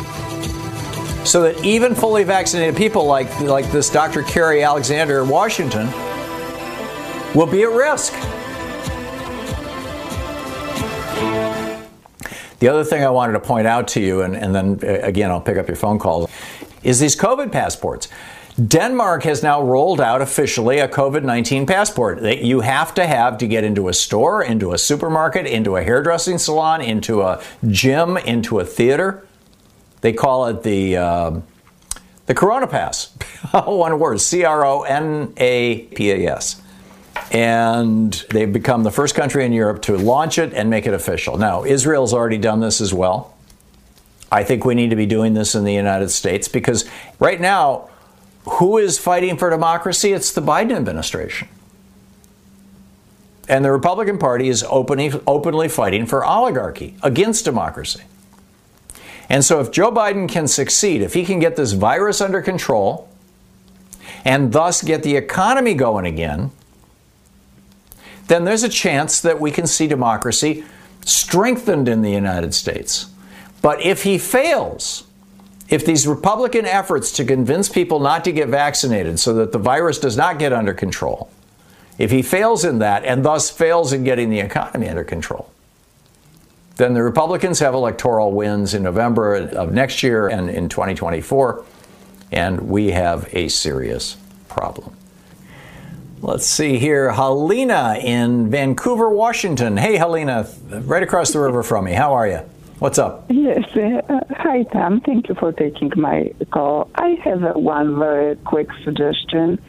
So 1.25 1.41
that 1.44 1.63
even 1.63 1.96
fully 1.96 2.24
vaccinated 2.24 2.75
people 2.75 3.05
like, 3.05 3.39
like 3.39 3.72
this 3.72 3.89
Dr. 3.89 4.22
Cary 4.24 4.63
Alexander 4.63 5.22
in 5.22 5.29
Washington 5.29 5.88
will 7.34 7.48
be 7.48 7.63
at 7.63 7.72
risk. 7.72 8.13
The 12.60 12.70
other 12.70 12.84
thing 12.84 13.03
I 13.03 13.10
wanted 13.10 13.34
to 13.34 13.39
point 13.39 13.67
out 13.67 13.88
to 13.89 14.01
you, 14.01 14.22
and, 14.22 14.36
and 14.36 14.55
then 14.55 14.79
uh, 14.84 15.05
again, 15.05 15.29
I'll 15.29 15.41
pick 15.41 15.58
up 15.58 15.67
your 15.67 15.75
phone 15.75 16.00
calls, 16.00 16.29
is 16.84 17.00
these 17.00 17.15
COVID 17.15 17.51
passports. 17.51 18.08
Denmark 18.63 19.24
has 19.24 19.43
now 19.43 19.62
rolled 19.62 20.00
out 20.00 20.21
officially 20.21 20.79
a 20.79 20.88
COVID 20.88 21.24
19 21.24 21.65
passport 21.65 22.21
that 22.21 22.41
you 22.41 22.62
have 22.62 22.93
to 22.93 23.05
have 23.05 23.38
to 23.39 23.47
get 23.47 23.65
into 23.65 23.89
a 23.89 23.93
store, 23.93 24.41
into 24.41 24.71
a 24.71 24.77
supermarket, 24.77 25.45
into 25.45 25.75
a 25.75 25.83
hairdressing 25.83 26.38
salon, 26.38 26.81
into 26.81 27.21
a 27.21 27.43
gym, 27.67 28.15
into 28.15 28.59
a 28.59 28.65
theater. 28.65 29.27
They 30.00 30.13
call 30.13 30.45
it 30.47 30.63
the, 30.63 30.95
uh, 30.95 31.39
the 32.27 32.33
Corona 32.33 32.67
Pass. 32.67 33.13
One 33.51 34.00
word 34.00 34.21
C 34.21 34.45
R 34.45 34.65
O 34.65 34.83
N 34.83 35.33
A 35.35 35.79
P 35.88 36.12
A 36.12 36.35
S. 36.35 36.62
And 37.31 38.13
they've 38.29 38.51
become 38.51 38.83
the 38.83 38.91
first 38.91 39.15
country 39.15 39.45
in 39.45 39.51
Europe 39.51 39.81
to 39.83 39.97
launch 39.97 40.38
it 40.38 40.53
and 40.53 40.69
make 40.69 40.85
it 40.85 40.93
official. 40.93 41.38
Now, 41.38 41.65
Israel's 41.65 42.13
already 42.13 42.38
done 42.38 42.62
this 42.62 42.79
as 42.79 42.93
well. 42.93 43.35
I 44.31 44.43
think 44.43 44.63
we 44.63 44.75
need 44.75 44.91
to 44.91 44.95
be 44.95 45.05
doing 45.05 45.33
this 45.33 45.55
in 45.55 45.65
the 45.65 45.74
United 45.74 46.09
States 46.09 46.47
because 46.47 46.89
right 47.19 47.39
now, 47.39 47.89
who 48.45 48.77
is 48.77 48.97
fighting 48.99 49.37
for 49.37 49.49
democracy? 49.49 50.13
It's 50.13 50.31
the 50.31 50.41
Biden 50.41 50.75
administration. 50.75 51.47
And 53.47 53.63
the 53.63 53.71
Republican 53.71 54.17
Party 54.17 54.49
is 54.49 54.63
openly, 54.69 55.11
openly 55.27 55.69
fighting 55.69 56.05
for 56.05 56.25
oligarchy 56.25 56.95
against 57.03 57.45
democracy. 57.45 58.01
And 59.29 59.43
so, 59.43 59.59
if 59.59 59.71
Joe 59.71 59.91
Biden 59.91 60.29
can 60.29 60.47
succeed, 60.47 61.01
if 61.01 61.13
he 61.13 61.25
can 61.25 61.39
get 61.39 61.55
this 61.55 61.73
virus 61.73 62.21
under 62.21 62.41
control 62.41 63.09
and 64.23 64.51
thus 64.51 64.83
get 64.83 65.03
the 65.03 65.15
economy 65.15 65.73
going 65.73 66.05
again, 66.05 66.51
then 68.27 68.45
there's 68.45 68.63
a 68.63 68.69
chance 68.69 69.21
that 69.21 69.39
we 69.39 69.51
can 69.51 69.67
see 69.67 69.87
democracy 69.87 70.63
strengthened 71.05 71.87
in 71.87 72.01
the 72.01 72.11
United 72.11 72.53
States. 72.53 73.07
But 73.61 73.81
if 73.81 74.03
he 74.03 74.17
fails, 74.17 75.05
if 75.69 75.86
these 75.86 76.07
Republican 76.07 76.65
efforts 76.65 77.12
to 77.13 77.25
convince 77.25 77.69
people 77.69 78.00
not 78.00 78.24
to 78.25 78.31
get 78.31 78.50
vaccinated 78.50 79.19
so 79.19 79.34
that 79.34 79.51
the 79.51 79.57
virus 79.57 80.00
does 80.00 80.15
not 80.15 80.38
get 80.38 80.53
under 80.53 80.74
control, 80.74 81.29
if 81.98 82.12
he 82.12 82.22
fails 82.22 82.65
in 82.65 82.79
that 82.79 83.03
and 83.03 83.24
thus 83.24 83.50
fails 83.50 83.93
in 83.93 84.03
getting 84.03 84.29
the 84.29 84.39
economy 84.39 84.88
under 84.88 85.03
control, 85.03 85.50
then 86.75 86.93
the 86.93 87.01
Republicans 87.01 87.60
have 87.60 87.74
electoral 87.74 88.31
wins 88.31 88.74
in 88.74 88.84
November 88.84 89.36
of 89.36 89.72
next 89.72 90.03
year 90.03 90.27
and 90.27 90.50
in 90.50 90.67
2024, 90.67 91.63
and 92.31 92.62
we 92.67 92.91
have 92.91 93.29
a 93.34 93.48
serious 93.48 94.17
problem. 94.50 94.95
Let's 96.22 96.45
see 96.45 96.77
here. 96.77 97.12
Helena 97.12 97.98
in 98.01 98.50
Vancouver, 98.50 99.10
Washington. 99.10 99.77
Hey, 99.77 99.95
Helena, 99.95 100.48
right 100.69 101.03
across 101.03 101.31
the 101.31 101.39
river 101.39 101.63
from 101.63 101.86
me. 101.86 101.93
How 101.93 102.13
are 102.13 102.27
you? 102.27 102.41
What's 102.79 103.00
up? 103.00 103.25
Yes. 103.29 103.63
Uh, 103.75 104.20
hi, 104.32 104.63
Tom. 104.63 105.00
Thank 105.00 105.29
you 105.29 105.36
for 105.36 105.53
taking 105.53 105.91
my 105.96 106.34
call. 106.51 106.89
I 106.96 107.17
have 107.24 107.44
uh, 107.44 107.53
one 107.53 107.98
very 107.98 108.36
quick 108.36 108.67
suggestion 108.84 109.63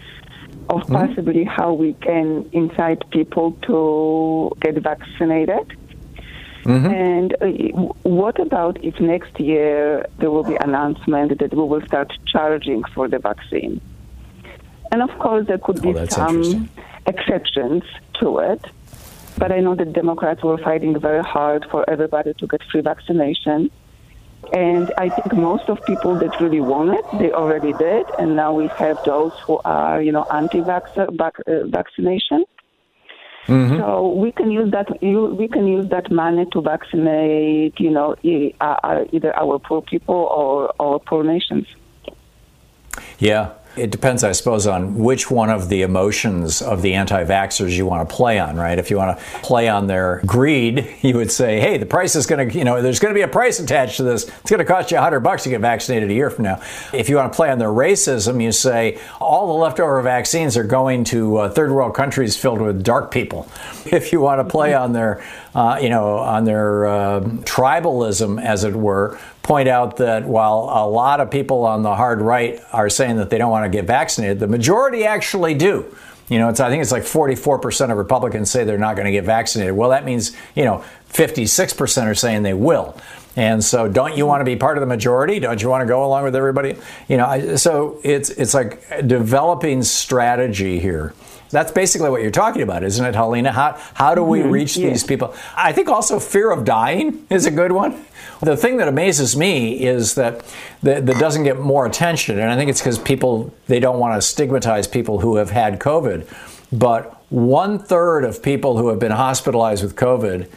of 0.69 0.83
mm-hmm. 0.83 0.93
possibly 0.93 1.45
how 1.45 1.73
we 1.73 1.93
can 1.95 2.49
incite 2.53 3.09
people 3.11 3.53
to 3.63 4.51
get 4.61 4.83
vaccinated. 4.83 5.77
Mm-hmm. 6.65 6.87
And 6.87 7.37
uh, 7.41 7.47
what 8.03 8.41
about 8.41 8.83
if 8.83 8.99
next 8.99 9.39
year 9.39 10.05
there 10.19 10.33
will 10.33 10.43
be 10.43 10.57
announcement 10.57 11.39
that 11.39 11.55
we 11.55 11.63
will 11.63 11.87
start 11.87 12.13
charging 12.27 12.83
for 12.93 13.07
the 13.07 13.21
vaccine? 13.21 13.81
And 14.91 15.01
of 15.01 15.17
course, 15.21 15.47
there 15.47 15.59
could 15.59 15.81
be 15.81 15.95
oh, 15.95 16.07
some 16.07 16.69
exceptions 17.07 17.85
to 18.21 18.39
it. 18.39 18.65
But 19.39 19.53
I 19.53 19.61
know 19.61 19.75
that 19.75 19.93
Democrats 19.93 20.43
were 20.43 20.59
fighting 20.59 20.99
very 20.99 21.23
hard 21.23 21.67
for 21.71 21.89
everybody 21.89 22.35
to 22.35 22.47
get 22.47 22.63
free 22.71 22.81
vaccination. 22.81 23.71
And 24.53 24.93
I 24.97 25.09
think 25.09 25.35
most 25.35 25.69
of 25.69 25.85
people 25.87 26.19
that 26.21 26.41
really 26.41 26.61
want 26.61 26.99
it, 26.99 27.05
they 27.19 27.33
already 27.33 27.73
did. 27.73 28.07
And 28.19 28.37
now 28.37 28.55
we 28.55 28.69
have 28.69 29.03
those 29.05 29.33
who 29.41 29.59
are, 29.65 30.01
you 30.01 30.13
know, 30.13 30.25
anti-vaccination. 30.25 32.45
Uh, 33.49 33.53
mm-hmm. 33.53 33.79
So 33.79 34.13
we 34.13 34.33
can 34.33 34.51
use 34.51 34.73
that. 34.73 34.89
We 35.01 35.49
can 35.49 35.67
use 35.67 35.89
that 35.91 36.11
money 36.11 36.47
to 36.53 36.61
vaccinate, 36.61 37.79
you 37.79 37.91
know, 37.91 38.17
either 38.23 39.37
our 39.37 39.59
poor 39.59 39.83
people 39.83 40.15
or, 40.15 40.73
or 40.79 41.01
poor 41.01 41.25
nations. 41.25 41.67
Yeah, 43.19 43.53
it 43.77 43.91
depends, 43.91 44.25
I 44.25 44.33
suppose, 44.33 44.67
on 44.67 44.97
which 44.97 45.31
one 45.31 45.51
of 45.51 45.69
the 45.69 45.83
emotions 45.83 46.63
of 46.63 46.83
the 46.83 46.95
anti 46.95 47.25
vaxxers 47.25 47.77
you 47.77 47.87
want 47.87 48.09
to 48.09 48.15
play 48.15 48.39
on, 48.39 48.57
right? 48.57 48.79
If 48.79 48.91
you 48.91 48.97
want 48.97 49.19
to 49.19 49.25
play 49.41 49.69
on 49.69 49.87
their 49.87 50.23
greed, 50.25 50.89
you 51.03 51.17
would 51.17 51.31
say, 51.31 51.61
hey, 51.61 51.77
the 51.77 51.87
price 51.87 52.17
is 52.17 52.27
going 52.27 52.49
to, 52.49 52.59
you 52.59 52.65
know, 52.65 52.81
there's 52.81 52.99
going 52.99 53.13
to 53.13 53.19
be 53.19 53.23
a 53.23 53.29
price 53.29 53.61
attached 53.61 53.99
to 53.99 54.03
this. 54.03 54.25
It's 54.25 54.51
going 54.51 54.59
to 54.59 54.65
cost 54.65 54.91
you 54.91 54.97
100 54.97 55.21
bucks 55.21 55.43
to 55.45 55.51
get 55.51 55.61
vaccinated 55.61 56.11
a 56.11 56.15
year 56.15 56.31
from 56.31 56.45
now. 56.45 56.61
If 56.93 57.09
you 57.09 57.17
want 57.17 57.33
to 57.33 57.37
play 57.37 57.51
on 57.51 57.59
their 57.59 57.69
racism, 57.69 58.43
you 58.43 58.53
say, 58.53 58.99
all 59.21 59.47
the 59.47 59.53
leftover 59.53 60.01
vaccines 60.01 60.57
are 60.57 60.65
going 60.65 61.05
to 61.05 61.37
uh, 61.37 61.49
third 61.51 61.71
world 61.71 61.95
countries 61.95 62.37
filled 62.37 62.61
with 62.61 62.83
dark 62.83 63.11
people. 63.11 63.49
If 63.87 64.13
you 64.13 64.21
want 64.21 64.41
to 64.41 64.45
play 64.45 64.75
on 64.75 64.93
their, 64.93 65.23
uh, 65.55 65.79
you 65.81 65.91
know, 65.91 66.19
on 66.19 66.45
their 66.45 66.87
uh, 66.87 67.21
tribalism, 67.21 68.43
as 68.43 68.65
it 68.65 68.75
were, 68.75 69.17
point 69.47 69.69
out 69.69 69.97
that 69.99 70.25
while 70.25 70.69
a 70.73 70.91
lot 70.91 71.21
of 71.21 71.31
people 71.31 71.65
on 71.65 71.83
the 71.83 71.95
hard 71.95 72.21
right 72.21 72.61
are 72.73 72.91
saying 72.91 73.17
that 73.17 73.31
they 73.31 73.39
don't 73.39 73.51
want 73.51 73.65
to 73.65 73.71
get 73.71 73.87
vaccinated, 73.87 74.41
the 74.41 74.49
majority 74.49 75.05
actually 75.05 75.55
do. 75.55 75.95
You 76.29 76.41
know, 76.41 76.49
it's, 76.49 76.59
I 76.59 76.69
think 76.69 76.83
it's 76.83 76.91
like 76.91 77.05
44% 77.05 77.93
of 77.93 77.97
Republicans 77.97 78.51
say 78.51 78.65
they're 78.65 78.77
not 78.77 78.97
going 78.97 79.07
to 79.07 79.13
get 79.13 79.23
vaccinated. 79.23 79.77
Well, 79.77 79.91
that 79.91 80.05
means, 80.05 80.37
you 80.57 80.65
know, 80.65 80.85
56% 81.13 82.07
are 82.07 82.15
saying 82.17 82.43
they 82.43 82.55
will. 82.55 83.01
And 83.37 83.63
so, 83.63 83.87
don't 83.87 84.17
you 84.17 84.27
want 84.27 84.41
to 84.41 84.45
be 84.45 84.57
part 84.57 84.79
of 84.79 84.81
the 84.81 84.87
majority? 84.87 85.39
Don't 85.39 85.63
you 85.63 85.69
want 85.69 85.83
to 85.83 85.87
go 85.87 86.05
along 86.05 86.25
with 86.25 86.35
everybody? 86.35 86.75
You 87.07 87.19
know, 87.19 87.57
so 87.57 88.01
it's 88.03 88.31
it's 88.31 88.55
like 88.55 89.07
developing 89.07 89.83
strategy 89.83 90.81
here. 90.81 91.13
That's 91.51 91.71
basically 91.71 92.09
what 92.09 92.23
you're 92.23 92.31
talking 92.31 92.63
about, 92.63 92.83
isn't 92.83 93.05
it, 93.05 93.15
Helena? 93.15 93.53
How 93.53 93.79
how 93.93 94.15
do 94.15 94.23
we 94.23 94.41
mm-hmm. 94.41 94.51
reach 94.51 94.77
these 94.77 95.05
people? 95.05 95.35
I 95.55 95.73
think 95.73 95.89
also 95.89 96.19
fear 96.19 96.51
of 96.51 96.65
dying 96.65 97.27
is 97.29 97.45
a 97.45 97.51
good 97.51 97.73
one. 97.73 98.07
The 98.41 98.57
thing 98.57 98.77
that 98.79 98.89
amazes 98.89 99.37
me 99.37 99.83
is 99.83 100.15
that 100.17 100.45
that, 100.83 101.07
doesn't 101.07 101.45
get 101.45 101.59
more 101.59 101.87
attention, 101.87 102.39
and 102.39 102.51
I 102.51 102.57
think 102.57 102.69
it's 102.69 102.81
because 102.81 102.99
people 102.99 103.53
they 103.67 103.81
don't 103.81 103.99
want 103.99 104.15
to 104.15 104.23
stigmatize 104.23 104.87
people 104.87 105.21
who 105.21 105.37
have 105.37 105.51
had 105.51 105.81
COVID. 105.81 106.27
But 106.73 107.23
one 107.31 107.79
third 107.79 108.25
of 108.25 108.43
people 108.43 108.77
who 108.77 108.89
have 108.89 108.99
been 108.99 109.13
hospitalized 109.13 109.83
with 109.83 109.97
COVID 109.97 110.51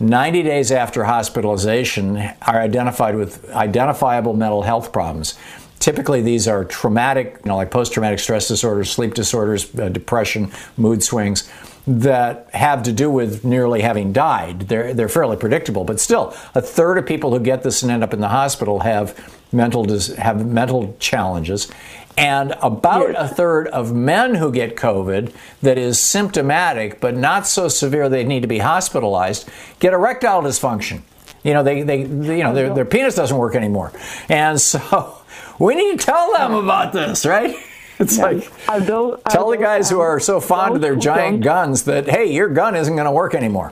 90 0.00 0.42
days 0.42 0.72
after 0.72 1.04
hospitalization 1.04 2.16
are 2.16 2.60
identified 2.60 3.14
with 3.14 3.48
identifiable 3.52 4.34
mental 4.34 4.62
health 4.62 4.92
problems. 4.92 5.38
Typically, 5.78 6.20
these 6.20 6.48
are 6.48 6.64
traumatic, 6.64 7.38
you 7.44 7.48
know, 7.48 7.56
like 7.56 7.70
post 7.70 7.92
traumatic 7.92 8.18
stress 8.18 8.48
disorders, 8.48 8.90
sleep 8.90 9.14
disorders, 9.14 9.72
uh, 9.78 9.88
depression, 9.88 10.50
mood 10.76 11.04
swings 11.04 11.48
that 11.86 12.48
have 12.52 12.84
to 12.84 12.92
do 12.92 13.10
with 13.10 13.44
nearly 13.44 13.82
having 13.82 14.12
died. 14.12 14.60
They're, 14.62 14.94
they're 14.94 15.08
fairly 15.08 15.36
predictable, 15.36 15.84
but 15.84 15.98
still, 15.98 16.34
a 16.54 16.62
third 16.62 16.98
of 16.98 17.06
people 17.06 17.32
who 17.32 17.40
get 17.40 17.62
this 17.62 17.82
and 17.82 17.90
end 17.90 18.04
up 18.04 18.14
in 18.14 18.20
the 18.20 18.28
hospital 18.28 18.80
have 18.80 19.18
mental, 19.52 19.86
have 20.16 20.46
mental 20.46 20.96
challenges. 21.00 21.70
And 22.16 22.54
about 22.60 23.14
a 23.16 23.26
third 23.26 23.68
of 23.68 23.92
men 23.92 24.34
who 24.34 24.52
get 24.52 24.76
COVID 24.76 25.34
that 25.62 25.78
is 25.78 25.98
symptomatic 25.98 27.00
but 27.00 27.16
not 27.16 27.46
so 27.46 27.68
severe 27.68 28.08
they 28.08 28.22
need 28.24 28.40
to 28.42 28.48
be 28.48 28.58
hospitalized 28.58 29.48
get 29.78 29.94
erectile 29.94 30.42
dysfunction. 30.42 31.00
You 31.42 31.54
know, 31.54 31.62
they, 31.62 31.82
they, 31.82 32.02
you 32.02 32.42
know, 32.42 32.50
oh, 32.50 32.54
their, 32.54 32.74
their 32.74 32.84
penis 32.84 33.14
doesn't 33.14 33.36
work 33.36 33.54
anymore. 33.54 33.92
And 34.28 34.60
so 34.60 35.18
we 35.58 35.74
need 35.74 35.98
to 35.98 36.06
tell 36.06 36.32
them 36.34 36.52
about 36.52 36.92
this, 36.92 37.24
right? 37.24 37.56
It's 38.02 38.16
Yeah. 38.18 38.24
like 38.28 38.42
Although- 38.68 39.16
tell 39.34 39.48
the 39.50 39.56
guys 39.70 39.84
who 39.90 40.00
are 40.00 40.18
so 40.20 40.40
fond 40.40 40.74
of 40.76 40.80
their 40.86 40.96
giant 40.96 41.42
guns 41.52 41.76
that 41.90 42.04
hey, 42.14 42.26
your 42.38 42.48
gun 42.48 42.72
isn't 42.80 42.96
going 43.00 43.10
to 43.12 43.16
work 43.22 43.34
anymore. 43.42 43.70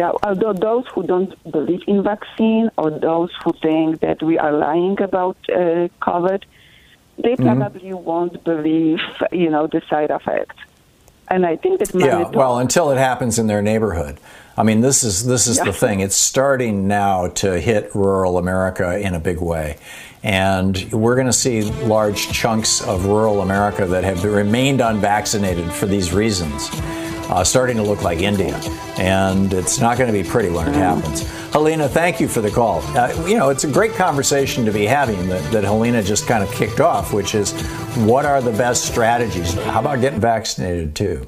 Yeah, 0.00 0.12
although 0.22 0.52
those 0.52 0.84
who 0.92 1.02
don't 1.12 1.32
believe 1.50 1.82
in 1.86 2.02
vaccine 2.02 2.70
or 2.76 2.90
those 2.90 3.30
who 3.42 3.50
think 3.62 4.00
that 4.00 4.22
we 4.22 4.34
are 4.38 4.52
lying 4.52 5.00
about 5.00 5.36
uh, 5.48 5.88
COVID, 6.08 6.42
they 7.24 7.34
Mm-hmm. 7.34 7.58
probably 7.60 7.92
won't 7.94 8.36
believe, 8.44 9.00
you 9.32 9.50
know, 9.54 9.66
the 9.66 9.80
side 9.90 10.10
effects. 10.10 10.56
And 11.28 11.44
I 11.52 11.56
think 11.56 11.74
that 11.80 11.90
Yeah, 11.94 12.28
well, 12.40 12.58
until 12.58 12.90
it 12.90 12.98
happens 12.98 13.38
in 13.38 13.46
their 13.48 13.62
neighborhood. 13.62 14.18
I 14.56 14.62
mean, 14.62 14.80
this 14.80 15.04
is 15.04 15.24
this 15.32 15.46
is 15.46 15.58
the 15.58 15.72
thing. 15.72 16.00
It's 16.00 16.16
starting 16.16 16.88
now 16.88 17.28
to 17.42 17.48
hit 17.60 17.94
rural 17.94 18.38
America 18.38 18.98
in 18.98 19.14
a 19.14 19.20
big 19.20 19.40
way, 19.40 19.76
and 20.22 20.90
we're 20.92 21.14
going 21.14 21.26
to 21.26 21.32
see 21.32 21.62
large 21.62 22.28
chunks 22.32 22.80
of 22.86 23.06
rural 23.06 23.42
America 23.42 23.86
that 23.86 24.04
have 24.04 24.24
remained 24.24 24.80
unvaccinated 24.80 25.70
for 25.72 25.86
these 25.86 26.12
reasons, 26.12 26.68
uh, 27.30 27.44
starting 27.44 27.76
to 27.76 27.82
look 27.82 28.02
like 28.02 28.18
India, 28.18 28.54
and 28.98 29.52
it's 29.52 29.78
not 29.78 29.98
going 29.98 30.12
to 30.12 30.22
be 30.22 30.28
pretty 30.28 30.50
when 30.50 30.68
it 30.68 30.74
happens. 30.74 31.22
Helena, 31.52 31.88
thank 31.88 32.20
you 32.20 32.28
for 32.28 32.40
the 32.40 32.50
call. 32.50 32.80
Uh, 32.96 33.12
you 33.26 33.36
know, 33.36 33.48
it's 33.48 33.64
a 33.64 33.70
great 33.70 33.92
conversation 33.92 34.64
to 34.64 34.72
be 34.72 34.84
having 34.84 35.28
that, 35.28 35.52
that 35.52 35.64
Helena 35.64 36.02
just 36.02 36.26
kind 36.26 36.42
of 36.42 36.52
kicked 36.52 36.80
off, 36.80 37.12
which 37.12 37.34
is 37.34 37.52
what 37.96 38.24
are 38.24 38.42
the 38.42 38.52
best 38.52 38.84
strategies? 38.84 39.54
How 39.54 39.80
about 39.80 40.00
getting 40.00 40.20
vaccinated 40.20 40.94
too? 40.94 41.26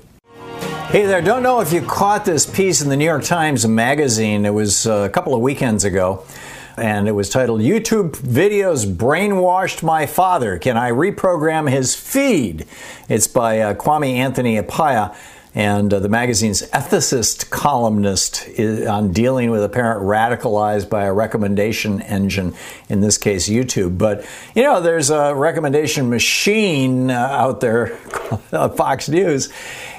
Hey 0.90 1.06
there, 1.06 1.22
don't 1.22 1.44
know 1.44 1.60
if 1.60 1.72
you 1.72 1.82
caught 1.82 2.24
this 2.24 2.44
piece 2.44 2.82
in 2.82 2.88
the 2.88 2.96
New 2.96 3.04
York 3.04 3.22
Times 3.22 3.64
Magazine. 3.64 4.44
It 4.44 4.52
was 4.52 4.88
uh, 4.88 5.06
a 5.08 5.08
couple 5.08 5.36
of 5.36 5.40
weekends 5.40 5.84
ago, 5.84 6.24
and 6.76 7.08
it 7.08 7.12
was 7.12 7.28
titled 7.28 7.60
YouTube 7.60 8.12
Videos 8.16 8.86
Brainwashed 8.86 9.82
My 9.82 10.06
Father. 10.06 10.58
Can 10.58 10.76
I 10.76 10.90
Reprogram 10.90 11.70
His 11.70 11.94
Feed? 11.94 12.66
It's 13.08 13.26
by 13.26 13.60
uh, 13.60 13.74
Kwame 13.74 14.14
Anthony 14.14 14.60
Appiah. 14.60 15.14
And 15.52 15.92
uh, 15.92 15.98
the 15.98 16.08
magazine's 16.08 16.62
ethicist 16.70 17.50
columnist 17.50 18.46
is 18.46 18.86
on 18.86 19.12
dealing 19.12 19.50
with 19.50 19.64
a 19.64 19.68
parent 19.68 20.02
radicalized 20.02 20.88
by 20.88 21.04
a 21.04 21.12
recommendation 21.12 22.00
engine, 22.02 22.54
in 22.88 23.00
this 23.00 23.18
case, 23.18 23.48
YouTube. 23.48 23.98
But, 23.98 24.24
you 24.54 24.62
know, 24.62 24.80
there's 24.80 25.10
a 25.10 25.34
recommendation 25.34 26.08
machine 26.08 27.10
uh, 27.10 27.14
out 27.14 27.60
there, 27.60 27.88
Fox 28.76 29.08
News. 29.08 29.52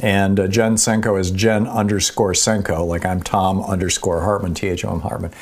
And 0.00 0.38
uh, 0.38 0.46
Jen 0.46 0.76
Senko 0.76 1.18
is 1.18 1.32
Jen 1.32 1.66
underscore 1.66 2.32
Senko, 2.32 2.86
like 2.86 3.04
I'm 3.04 3.20
Thom 3.20 3.60
underscore 3.62 4.22
Hartmann, 4.22 4.54
T 4.54 4.68
H 4.68 4.84
O 4.84 4.92
M 4.92 5.00
Hartmann. 5.00 5.32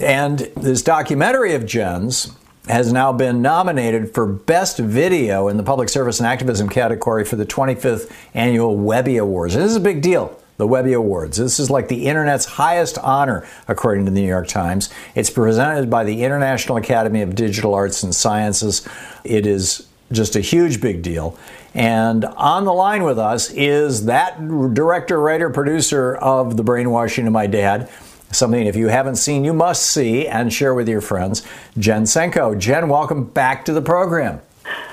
And 0.00 0.40
this 0.54 0.82
documentary 0.82 1.54
of 1.54 1.64
Jen's 1.64 2.30
has 2.68 2.92
now 2.92 3.10
been 3.12 3.40
nominated 3.40 4.12
for 4.12 4.26
Best 4.26 4.76
Video 4.78 5.48
in 5.48 5.56
the 5.56 5.62
Public 5.62 5.88
Service 5.88 6.18
and 6.18 6.26
Activism 6.26 6.68
category 6.68 7.24
for 7.24 7.36
the 7.36 7.46
25th 7.46 8.12
Annual 8.34 8.76
Webby 8.76 9.16
Awards. 9.16 9.54
This 9.54 9.70
is 9.70 9.76
a 9.76 9.80
big 9.80 10.02
deal, 10.02 10.38
the 10.56 10.66
Webby 10.66 10.92
Awards. 10.92 11.36
This 11.36 11.58
is 11.58 11.70
like 11.70 11.88
the 11.88 12.06
internet's 12.06 12.44
highest 12.44 12.98
honor, 12.98 13.46
according 13.68 14.06
to 14.06 14.10
the 14.10 14.20
New 14.20 14.26
York 14.26 14.48
Times. 14.48 14.90
It's 15.14 15.30
presented 15.30 15.90
by 15.90 16.04
the 16.04 16.22
International 16.22 16.76
Academy 16.76 17.22
of 17.22 17.34
Digital 17.34 17.74
Arts 17.74 18.02
and 18.02 18.14
Sciences. 18.14 18.86
It 19.24 19.46
is 19.46 19.86
just 20.12 20.36
a 20.36 20.40
huge 20.40 20.80
big 20.80 21.02
deal. 21.02 21.36
And 21.74 22.24
on 22.24 22.64
the 22.64 22.72
line 22.72 23.02
with 23.02 23.18
us 23.18 23.50
is 23.50 24.06
that 24.06 24.38
director, 24.72 25.20
writer, 25.20 25.50
producer 25.50 26.14
of 26.14 26.56
The 26.56 26.62
Brainwashing 26.62 27.26
of 27.26 27.32
My 27.32 27.46
Dad. 27.46 27.90
Something, 28.32 28.66
if 28.66 28.76
you 28.76 28.88
haven't 28.88 29.16
seen, 29.16 29.44
you 29.44 29.52
must 29.52 29.84
see 29.84 30.26
and 30.26 30.52
share 30.52 30.74
with 30.74 30.88
your 30.88 31.00
friends. 31.00 31.46
Jen 31.78 32.04
Senko. 32.04 32.58
Jen, 32.58 32.88
welcome 32.88 33.24
back 33.24 33.64
to 33.66 33.72
the 33.72 33.82
program. 33.82 34.40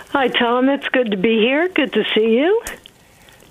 Hi, 0.10 0.28
Tom. 0.28 0.70
It's 0.70 0.88
good 0.90 1.10
to 1.12 1.18
be 1.18 1.40
here. 1.40 1.68
Good 1.70 1.94
to 1.94 2.04
see 2.14 2.38
you. 2.38 2.62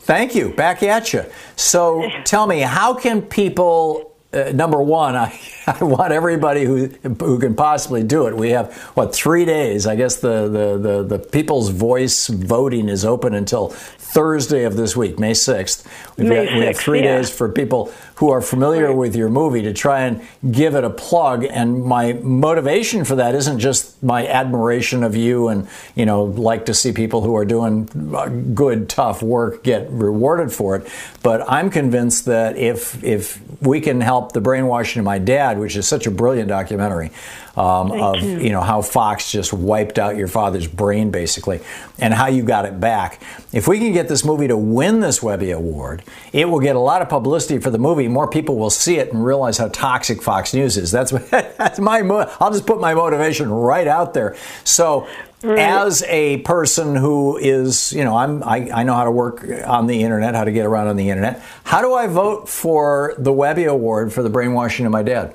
Thank 0.03 0.35
you. 0.35 0.49
Back 0.51 0.83
at 0.83 1.13
you. 1.13 1.25
So 1.57 2.09
tell 2.25 2.47
me, 2.47 2.61
how 2.61 2.95
can 2.95 3.23
people? 3.23 4.09
Uh, 4.33 4.51
number 4.53 4.81
one, 4.81 5.15
I, 5.27 5.39
I 5.67 5.85
want 5.85 6.13
everybody 6.13 6.65
who 6.65 6.87
who 6.87 7.39
can 7.39 7.55
possibly 7.55 8.03
do 8.03 8.27
it. 8.27 8.37
We 8.37 8.51
have 8.51 8.75
what 8.95 9.15
three 9.15 9.45
days? 9.45 9.87
I 9.87 9.95
guess 9.95 10.17
the 10.17 10.49
the 10.49 10.79
the, 10.79 11.03
the 11.03 11.19
People's 11.19 11.69
Voice 11.69 12.29
voting 12.29 12.89
is 12.89 13.05
open 13.05 13.35
until 13.35 13.75
Thursday 14.13 14.65
of 14.65 14.77
this 14.77 14.95
week, 14.95 15.19
May 15.19 15.33
sixth. 15.33 15.89
We've 16.19 16.29
May 16.29 16.45
got, 16.47 16.55
we 16.59 16.65
have 16.67 16.77
three 16.77 17.03
yeah. 17.03 17.17
days 17.17 17.31
for 17.31 17.49
people 17.49 17.91
who 18.17 18.31
are 18.31 18.43
familiar 18.43 18.89
Right. 18.89 18.97
with 18.97 19.17
your 19.17 19.31
movie 19.31 19.63
to 19.63 19.73
try 19.73 20.03
and 20.03 20.21
give 20.51 20.75
it 20.75 20.85
a 20.85 20.91
plug. 20.91 21.45
And 21.45 21.83
my 21.83 22.13
motivation 22.13 23.05
for 23.05 23.17
that 23.17 23.35
isn't 23.35 23.59
just 23.59 24.03
my 24.03 24.27
admiration 24.27 25.03
of 25.03 25.17
you 25.17 25.49
and 25.49 25.67
you 25.95 26.05
know 26.05 26.25
like 26.25 26.67
to 26.67 26.75
see 26.75 26.93
people 26.93 27.23
who 27.23 27.35
are 27.37 27.47
doing 27.47 27.89
uh, 28.15 28.29
good, 28.29 28.89
tough 28.89 29.23
work 29.23 29.63
get 29.65 29.91
rewarded 29.91 30.53
for 30.53 30.77
it. 30.77 30.87
But 31.23 31.51
I'm 31.51 31.71
convinced 31.71 32.27
that 32.27 32.57
if 32.57 33.03
if 33.03 33.41
we 33.63 33.81
can 33.81 34.01
help 34.03 34.33
the 34.33 34.41
brainwashing 34.43 35.01
of 35.01 35.05
my 35.07 35.19
dad, 35.19 35.59
which 35.59 35.75
is 35.75 35.89
such 35.89 36.07
a 36.07 36.11
brilliant 36.11 36.49
documentary 36.49 37.13
um, 37.57 37.93
of 37.93 38.23
you. 38.23 38.51
know 38.51 38.61
how 38.61 38.83
Fox 38.83 39.31
just 39.31 39.53
wiped 39.53 39.99
out 39.99 40.17
your 40.17 40.29
father's 40.29 40.67
brain 40.67 41.11
basically, 41.11 41.61
and 41.99 42.15
how 42.15 42.27
you 42.27 42.43
got 42.43 42.65
it 42.65 42.81
back. 42.81 43.23
If 43.53 43.69
we 43.69 43.79
can 43.79 43.93
get 43.93 44.09
this 44.09 44.25
movie 44.25 44.49
to 44.49 44.57
win 44.57 45.01
this 45.01 45.23
Webby 45.23 45.51
Award, 45.51 46.03
it 46.33 46.49
will 46.49 46.61
get 46.61 46.77
a 46.77 46.81
lot 46.81 47.03
of 47.03 47.09
publicity 47.09 47.59
for 47.59 47.71
the 47.71 47.79
movie. 47.79 48.09
More 48.09 48.29
people 48.29 48.57
will 48.57 48.71
see 48.71 48.97
it 48.97 49.13
and 49.13 49.25
realize 49.25 49.59
how 49.59 49.69
toxic 49.69 50.23
Fox 50.23 50.55
News 50.55 50.77
is. 50.77 50.91
That's 50.91 51.13
what, 51.13 51.29
that's 51.31 51.79
my. 51.79 52.03
Mo- 52.03 52.31
I'll 52.41 52.53
just 52.53 52.67
put 52.67 52.81
my 52.81 52.95
motivation 52.95 53.51
right 53.51 53.87
out 53.87 54.15
there. 54.15 54.37
So. 54.65 55.07
As 55.45 56.05
a 56.05 56.37
person 56.43 56.95
who 56.95 57.37
is, 57.37 57.93
you 57.93 58.05
know, 58.05 58.17
I'm, 58.17 58.45
I, 58.45 58.71
I 58.73 58.83
know 58.85 58.95
how 58.95 59.03
to 59.03 59.11
work 59.11 59.45
on 59.67 59.89
the 59.89 60.05
internet, 60.05 60.37
how 60.37 60.45
to 60.45 60.53
get 60.53 60.67
around 60.67 60.87
on 60.87 60.95
the 60.95 61.11
internet. 61.11 61.43
How 61.65 61.81
do 61.83 61.95
I 61.95 62.07
vote 62.07 62.49
for 62.49 63.17
the 63.19 63.33
Webby 63.33 63.65
Award 63.65 64.13
for 64.13 64.23
the 64.23 64.31
brainwashing 64.31 64.87
of 64.87 64.93
my 64.93 65.03
dad? 65.03 65.35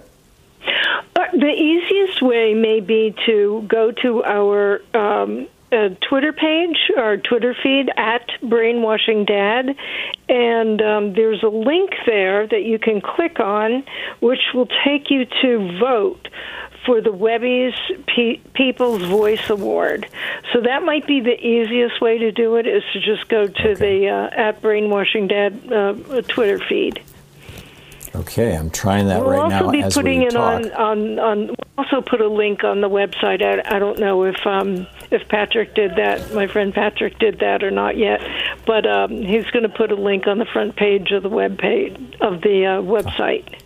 Uh, 1.18 1.24
the 1.34 1.52
easiest 1.52 2.22
way 2.22 2.54
may 2.54 2.80
be 2.80 3.16
to 3.26 3.66
go 3.68 3.92
to 3.92 4.24
our 4.24 4.82
um, 4.94 5.48
uh, 5.72 5.90
Twitter 6.08 6.32
page, 6.32 6.78
our 6.96 7.18
Twitter 7.18 7.56
feed 7.64 7.90
at 7.98 8.30
Brainwashing 8.44 9.26
Dad, 9.26 9.76
and 10.30 10.80
um, 10.80 11.14
there's 11.14 11.42
a 11.42 11.48
link 11.48 11.90
there 12.06 12.46
that 12.46 12.64
you 12.64 12.78
can 12.78 13.02
click 13.02 13.40
on, 13.40 13.84
which 14.20 14.42
will 14.54 14.68
take 14.86 15.10
you 15.10 15.26
to 15.42 15.80
vote 15.80 16.28
for 16.86 17.02
the 17.02 17.12
Webby's 17.12 17.74
Pe- 18.06 18.38
People's 18.54 19.02
Voice 19.02 19.50
Award. 19.50 20.08
So 20.54 20.62
that 20.62 20.84
might 20.84 21.08
be 21.08 21.20
the 21.20 21.36
easiest 21.36 22.00
way 22.00 22.20
to 22.20 22.32
do 22.32 22.58
it 22.58 22.68
is 22.68 22.84
to 22.94 23.02
just 23.02 23.28
go 23.28 23.48
to 23.48 23.76
the 23.76 24.08
uh, 24.08 24.40
at 24.40 24.62
Brainwashing 24.62 25.28
Dad 25.28 25.74
uh, 25.74 26.22
Twitter 26.28 26.60
feed. 26.60 27.02
Okay, 28.18 28.58
I'm 28.58 28.72
trying 28.72 29.08
that 29.08 29.22
We'll 29.22 29.30
right 29.30 29.54
also 29.54 29.66
now 29.66 29.72
be 29.72 29.84
as 29.84 29.94
putting 29.94 30.24
it 30.24 30.36
on, 30.36 30.72
on, 30.72 31.20
on 31.20 31.48
we'll 31.48 31.56
also 31.78 32.02
put 32.02 32.20
a 32.20 32.28
link 32.28 32.64
on 32.64 32.82
the 32.82 32.90
website. 32.90 33.44
I, 33.44 33.76
I 33.76 33.78
don't 33.78 34.00
know 34.00 34.24
if 34.24 34.36
um, 34.48 34.88
if 35.12 35.28
Patrick 35.28 35.76
did 35.76 35.98
that. 35.98 36.34
My 36.34 36.48
friend 36.48 36.74
Patrick 36.74 37.20
did 37.20 37.40
that 37.40 37.64
or 37.64 37.70
not 37.70 37.96
yet, 37.96 38.22
but 38.66 38.88
um, 38.88 39.12
he's 39.12 39.46
going 39.52 39.64
to 39.64 39.70
put 39.70 39.92
a 39.92 39.96
link 39.96 40.26
on 40.26 40.40
the 40.40 40.46
front 40.46 40.76
page 40.76 41.12
of 41.12 41.22
the 41.22 41.30
web 41.30 41.60
page 41.60 41.96
of 42.20 42.42
the 42.42 42.66
uh, 42.66 42.82
website. 42.82 43.62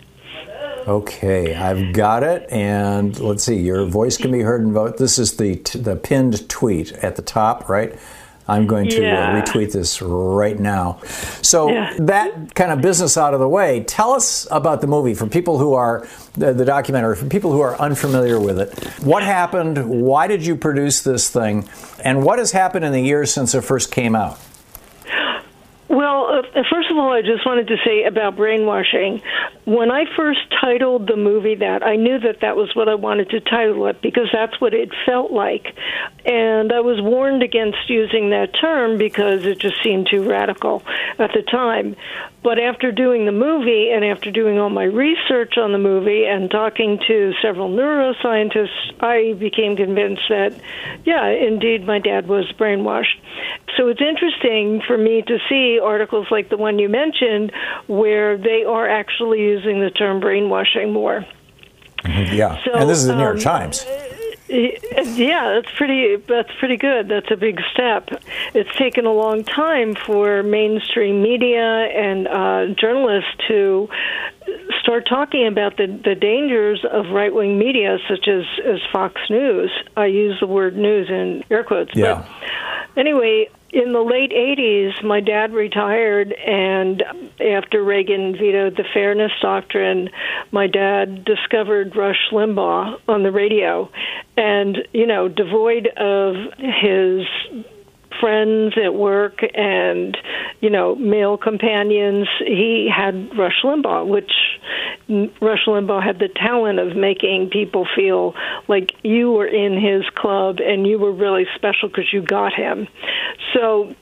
Okay, 0.85 1.55
I've 1.55 1.93
got 1.93 2.23
it, 2.23 2.51
and 2.51 3.17
let's 3.19 3.43
see. 3.43 3.57
Your 3.57 3.85
voice 3.85 4.17
can 4.17 4.31
be 4.31 4.41
heard 4.41 4.61
and 4.61 4.73
vote. 4.73 4.97
This 4.97 5.17
is 5.17 5.37
the 5.37 5.57
t- 5.57 5.79
the 5.79 5.95
pinned 5.95 6.49
tweet 6.49 6.91
at 6.93 7.15
the 7.15 7.21
top, 7.21 7.69
right? 7.69 7.97
I'm 8.51 8.67
going 8.67 8.89
to 8.89 9.01
Yeah. 9.01 9.31
uh, 9.31 9.41
retweet 9.41 9.71
this 9.71 10.01
right 10.01 10.59
now. 10.59 10.99
So 11.41 11.69
Yeah. 11.69 11.93
that 11.99 12.53
kind 12.53 12.71
of 12.71 12.81
business 12.81 13.17
out 13.17 13.33
of 13.33 13.39
the 13.39 13.47
way. 13.47 13.83
Tell 13.87 14.11
us 14.11 14.45
about 14.51 14.81
the 14.81 14.87
movie 14.87 15.13
for 15.13 15.25
people 15.25 15.57
who 15.57 15.73
are 15.73 16.05
the, 16.33 16.51
the 16.53 16.65
documentary 16.65 17.15
for 17.15 17.25
people 17.27 17.51
who 17.53 17.61
are 17.61 17.75
unfamiliar 17.79 18.39
with 18.39 18.59
it. 18.59 18.77
What 19.03 19.23
happened? 19.23 19.77
Why 19.89 20.27
did 20.27 20.45
you 20.45 20.55
produce 20.57 21.01
this 21.01 21.29
thing? 21.29 21.67
And 22.03 22.23
what 22.23 22.39
has 22.39 22.51
happened 22.51 22.83
in 22.83 22.91
the 22.91 23.01
years 23.01 23.33
since 23.33 23.55
it 23.55 23.61
first 23.61 23.91
came 23.91 24.15
out? 24.15 24.37
Well, 25.87 26.27
uh, 26.55 26.63
first 26.69 26.89
of 26.89 26.97
all, 26.97 27.11
I 27.11 27.21
just 27.21 27.45
wanted 27.45 27.67
to 27.67 27.77
say 27.85 28.03
about 28.05 28.37
brainwashing. 28.37 29.21
When 29.65 29.91
I 29.91 30.05
first 30.15 30.39
titled 30.59 31.07
the 31.07 31.15
movie 31.15 31.55
that, 31.55 31.83
I 31.83 31.95
knew 31.95 32.19
that 32.19 32.41
that 32.41 32.55
was 32.55 32.75
what 32.75 32.89
I 32.89 32.95
wanted 32.95 33.29
to 33.29 33.39
title 33.39 33.85
it 33.87 34.01
because 34.01 34.27
that's 34.33 34.59
what 34.59 34.73
it 34.73 34.89
felt 35.05 35.31
like. 35.31 35.75
And 36.25 36.71
I 36.71 36.79
was 36.81 36.99
warned 36.99 37.43
against 37.43 37.89
using 37.89 38.31
that 38.31 38.53
term 38.59 38.97
because 38.97 39.45
it 39.45 39.59
just 39.59 39.75
seemed 39.83 40.07
too 40.09 40.27
radical 40.27 40.83
at 41.19 41.31
the 41.33 41.43
time. 41.43 41.95
But 42.43 42.57
after 42.57 42.91
doing 42.91 43.25
the 43.25 43.31
movie 43.31 43.91
and 43.91 44.03
after 44.03 44.31
doing 44.31 44.57
all 44.57 44.71
my 44.71 44.85
research 44.85 45.57
on 45.57 45.71
the 45.73 45.77
movie 45.77 46.25
and 46.25 46.49
talking 46.49 46.99
to 47.07 47.33
several 47.41 47.69
neuroscientists, 47.69 48.93
I 48.99 49.33
became 49.33 49.75
convinced 49.75 50.23
that, 50.29 50.59
yeah, 51.05 51.27
indeed, 51.27 51.85
my 51.85 51.99
dad 51.99 52.27
was 52.27 52.51
brainwashed. 52.57 53.19
So 53.77 53.89
it's 53.89 54.01
interesting 54.01 54.81
for 54.87 54.97
me 54.97 55.21
to 55.21 55.37
see 55.49 55.79
articles 55.79 56.27
like 56.31 56.49
the 56.49 56.57
one 56.57 56.79
you 56.79 56.89
mentioned 56.89 57.51
where 57.87 58.37
they 58.37 58.63
are 58.63 58.89
actually 58.89 59.41
using 59.41 59.79
the 59.79 59.91
term 59.91 60.19
brainwashing 60.19 60.91
more. 60.91 61.23
Mm-hmm. 62.03 62.33
Yeah, 62.35 62.57
So, 62.65 62.73
and 62.73 62.89
this 62.89 62.97
is 62.97 63.05
the 63.05 63.15
New 63.15 63.21
York 63.21 63.35
um, 63.35 63.41
Times. 63.41 63.85
Yeah, 64.51 65.53
that's 65.53 65.73
pretty. 65.77 66.17
That's 66.17 66.51
pretty 66.59 66.77
good. 66.77 67.07
That's 67.07 67.31
a 67.31 67.37
big 67.37 67.61
step. 67.71 68.09
It's 68.53 68.75
taken 68.77 69.05
a 69.05 69.13
long 69.13 69.43
time 69.43 69.95
for 69.95 70.43
mainstream 70.43 71.21
media 71.21 71.63
and 71.63 72.27
uh, 72.27 72.75
journalists 72.75 73.31
to 73.47 73.87
start 74.81 75.07
talking 75.07 75.47
about 75.47 75.77
the 75.77 75.87
the 75.87 76.15
dangers 76.15 76.83
of 76.83 77.09
right 77.11 77.33
wing 77.33 77.57
media, 77.57 77.97
such 78.09 78.27
as 78.27 78.43
as 78.65 78.79
Fox 78.91 79.21
News. 79.29 79.71
I 79.95 80.07
use 80.07 80.37
the 80.41 80.47
word 80.47 80.75
news 80.75 81.09
in 81.09 81.43
air 81.49 81.63
quotes. 81.63 81.95
Yeah. 81.95 82.25
But 82.93 82.99
anyway, 82.99 83.49
in 83.73 83.93
the 83.93 84.01
late 84.01 84.31
80s, 84.31 85.03
my 85.03 85.21
dad 85.21 85.53
retired, 85.53 86.33
and 86.33 87.03
after 87.39 87.83
Reagan 87.83 88.33
vetoed 88.33 88.75
the 88.75 88.83
Fairness 88.93 89.31
Doctrine, 89.41 90.09
my 90.51 90.67
dad 90.67 91.23
discovered 91.23 91.95
Rush 91.95 92.29
Limbaugh 92.31 92.99
on 93.07 93.23
the 93.23 93.31
radio. 93.31 93.89
And, 94.35 94.87
you 94.93 95.07
know, 95.07 95.27
devoid 95.29 95.87
of 95.87 96.35
his 96.57 97.25
friends 98.19 98.73
at 98.83 98.93
work 98.93 99.39
and 99.53 100.17
you 100.59 100.69
know 100.69 100.95
male 100.95 101.37
companions. 101.37 102.27
He 102.39 102.89
had 102.93 103.37
rush 103.37 103.61
limbaugh 103.63 104.07
which 104.07 104.31
rush 105.41 105.65
limbaugh 105.67 106.03
had 106.03 106.19
the 106.19 106.29
talent 106.29 106.79
of 106.79 106.95
making 106.95 107.49
people 107.49 107.87
feel 107.95 108.33
like 108.67 108.91
you 109.03 109.31
were 109.31 109.47
in 109.47 109.79
his 109.79 110.03
club 110.15 110.59
and 110.59 110.87
you 110.87 110.99
were 110.99 111.11
really 111.11 111.45
special 111.55 111.89
because 111.89 112.11
you 112.11 112.21
got 112.21 112.53
him. 112.53 112.87
So 113.53 113.95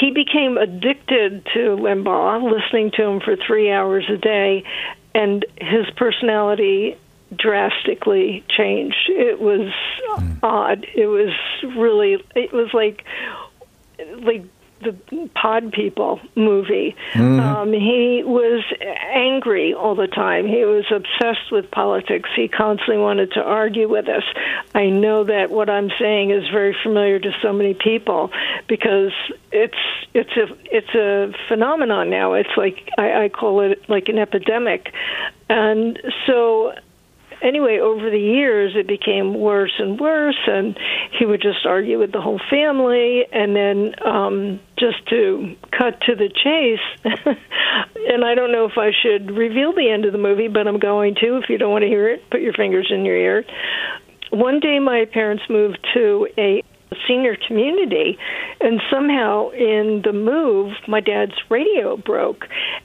he 0.00 0.10
became 0.10 0.58
addicted 0.58 1.46
to 1.54 1.76
Limbaugh, 1.76 2.50
listening 2.50 2.90
to 2.96 3.02
him 3.02 3.20
for 3.20 3.36
three 3.36 3.70
hours 3.70 4.04
a 4.10 4.16
day, 4.16 4.64
and 5.14 5.44
his 5.58 5.86
personality 5.96 6.96
drastically 7.34 8.44
changed. 8.48 9.08
It 9.08 9.40
was 9.40 9.72
odd. 10.42 10.86
It 10.94 11.06
was 11.06 11.32
really. 11.76 12.24
It 12.34 12.52
was 12.52 12.72
like 12.72 13.04
like 14.20 14.44
the 14.82 14.94
Pod 15.34 15.72
People 15.72 16.20
movie. 16.34 16.94
Um, 17.40 17.72
he 17.72 18.22
was 18.24 18.62
angry 18.80 19.72
all 19.72 19.94
the 19.94 20.06
time. 20.06 20.46
He 20.46 20.64
was 20.64 20.84
obsessed 20.90 21.50
with 21.50 21.70
politics. 21.70 22.28
He 22.36 22.48
constantly 22.48 22.98
wanted 22.98 23.32
to 23.32 23.42
argue 23.42 23.88
with 23.88 24.06
us. 24.08 24.22
I 24.74 24.90
know 24.90 25.24
that 25.24 25.50
what 25.50 25.70
I'm 25.70 25.90
saying 25.98 26.30
is 26.30 26.46
very 26.48 26.76
familiar 26.82 27.18
to 27.18 27.32
so 27.40 27.52
many 27.52 27.74
people 27.74 28.30
because 28.68 29.12
it's 29.50 29.78
it's 30.12 30.36
a 30.36 30.46
it's 30.64 30.94
a 30.94 31.32
phenomenon 31.48 32.10
now. 32.10 32.34
It's 32.34 32.56
like 32.56 32.90
I, 32.98 33.24
I 33.24 33.28
call 33.30 33.60
it 33.60 33.88
like 33.88 34.08
an 34.08 34.18
epidemic, 34.18 34.92
and 35.48 35.98
so 36.26 36.74
anyway, 37.42 37.78
over 37.78 38.10
the 38.10 38.18
years, 38.18 38.74
it 38.76 38.86
became 38.86 39.34
worse 39.34 39.72
and 39.78 39.98
worse, 39.98 40.38
and 40.46 40.78
he 41.18 41.26
would 41.26 41.42
just 41.42 41.64
argue 41.66 41.98
with 41.98 42.12
the 42.12 42.20
whole 42.20 42.40
family. 42.50 43.24
And 43.32 43.54
then, 43.56 43.94
um, 44.04 44.60
just 44.78 45.06
to 45.08 45.56
cut 45.70 46.00
to 46.02 46.14
the 46.14 46.28
chase, 46.28 46.80
and 48.08 48.24
I 48.24 48.34
don't 48.34 48.52
know 48.52 48.66
if 48.66 48.78
I 48.78 48.90
should 49.02 49.30
reveal 49.30 49.72
the 49.72 49.90
end 49.90 50.04
of 50.04 50.12
the 50.12 50.18
movie, 50.18 50.48
but 50.48 50.66
I'm 50.66 50.78
going 50.78 51.14
to. 51.16 51.36
If 51.38 51.48
you 51.48 51.58
don't 51.58 51.70
want 51.70 51.82
to 51.82 51.88
hear 51.88 52.08
it, 52.08 52.28
put 52.30 52.40
your 52.40 52.52
fingers 52.52 52.88
in 52.90 53.04
your 53.04 53.16
ear. 53.16 53.44
One 54.30 54.60
day, 54.60 54.78
my 54.78 55.04
parents 55.04 55.44
moved 55.48 55.78
to 55.94 56.28
a 56.36 56.62
senior 57.06 57.36
community 57.46 58.18
and 58.60 58.80
somehow 58.90 59.50
in 59.50 60.02
the 60.04 60.12
move 60.12 60.72
my 60.86 61.00
dad's 61.00 61.34
radio 61.50 61.96
broke 61.96 62.44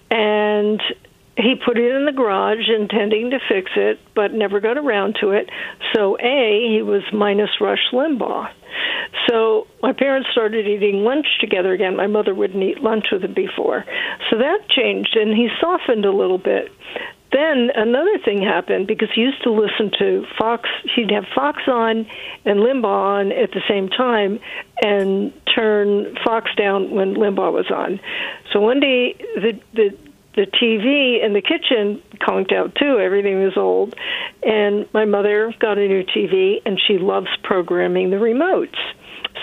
and 0.09 0.81
he 1.37 1.55
put 1.55 1.77
it 1.77 1.95
in 1.95 2.05
the 2.05 2.11
garage 2.11 2.69
intending 2.69 3.31
to 3.31 3.39
fix 3.47 3.71
it 3.75 3.99
but 4.15 4.33
never 4.33 4.59
got 4.59 4.77
around 4.77 5.15
to 5.21 5.31
it 5.31 5.49
so 5.93 6.17
a 6.19 6.67
he 6.69 6.81
was 6.81 7.03
minus 7.13 7.49
rush 7.59 7.91
limbaugh 7.93 8.49
so 9.29 9.67
my 9.81 9.93
parents 9.93 10.29
started 10.31 10.67
eating 10.67 11.03
lunch 11.03 11.27
together 11.39 11.73
again 11.73 11.95
my 11.95 12.07
mother 12.07 12.33
wouldn't 12.33 12.63
eat 12.63 12.81
lunch 12.81 13.05
with 13.11 13.23
him 13.23 13.33
before 13.33 13.85
so 14.29 14.37
that 14.37 14.59
changed 14.69 15.15
and 15.15 15.35
he 15.35 15.49
softened 15.59 16.05
a 16.05 16.11
little 16.11 16.37
bit 16.37 16.71
then 17.31 17.71
another 17.75 18.17
thing 18.25 18.41
happened 18.41 18.87
because 18.87 19.07
he 19.15 19.21
used 19.21 19.41
to 19.43 19.51
listen 19.51 19.91
to 19.99 20.25
Fox. 20.37 20.69
He'd 20.95 21.11
have 21.11 21.23
Fox 21.33 21.61
on 21.65 22.05
and 22.43 22.59
Limbaugh 22.59 22.85
on 22.85 23.31
at 23.31 23.51
the 23.51 23.61
same 23.69 23.87
time, 23.87 24.39
and 24.83 25.31
turn 25.55 26.17
Fox 26.25 26.51
down 26.57 26.91
when 26.91 27.15
Limbaugh 27.15 27.53
was 27.53 27.71
on. 27.71 28.01
So 28.51 28.59
one 28.59 28.81
day 28.81 29.15
the 29.35 29.57
the 29.73 29.97
the 30.35 30.45
TV 30.45 31.23
in 31.23 31.33
the 31.33 31.41
kitchen 31.41 32.01
conked 32.19 32.51
out 32.51 32.75
too. 32.75 32.99
Everything 32.99 33.43
was 33.43 33.57
old, 33.57 33.95
and 34.43 34.87
my 34.93 35.05
mother 35.05 35.53
got 35.59 35.77
a 35.77 35.87
new 35.87 36.03
TV, 36.03 36.61
and 36.65 36.79
she 36.87 36.97
loves 36.97 37.27
programming 37.43 38.11
the 38.11 38.17
remotes. 38.17 38.77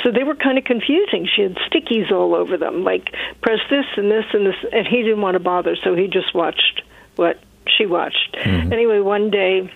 So 0.03 0.11
they 0.13 0.23
were 0.23 0.35
kind 0.35 0.59
of 0.59 0.65
confusing. 0.65 1.29
She 1.35 1.43
had 1.43 1.57
stickies 1.71 2.11
all 2.11 2.35
over 2.35 2.57
them, 2.57 2.85
like 2.85 3.13
press 3.43 3.59
this 3.69 3.87
and 3.97 4.11
this 4.11 4.25
and 4.33 4.47
this, 4.47 4.57
and 4.73 4.87
he 4.87 5.03
didn't 5.03 5.21
want 5.21 5.35
to 5.35 5.41
bother, 5.41 5.77
so 5.83 5.95
he 5.95 6.07
just 6.07 6.35
watched 6.35 6.83
what 7.17 7.39
she 7.77 7.87
watched. 7.87 8.37
Anyway, 8.73 9.01
one 9.01 9.31
day 9.31 9.71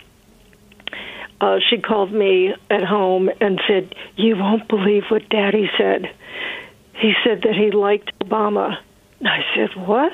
uh, 1.41 1.59
she 1.69 1.79
called 1.79 2.13
me 2.13 2.55
at 2.71 2.85
home 2.85 3.29
and 3.41 3.61
said, 3.67 3.95
"You 4.17 4.37
won't 4.37 4.69
believe 4.69 5.05
what 5.09 5.29
Daddy 5.29 5.69
said. 5.77 6.09
He 6.95 7.15
said 7.25 7.43
that 7.43 7.55
he 7.55 7.71
liked 7.73 8.17
Obama." 8.21 8.79
And 9.19 9.29
I 9.29 9.41
said, 9.55 9.71
"What?" 9.77 10.13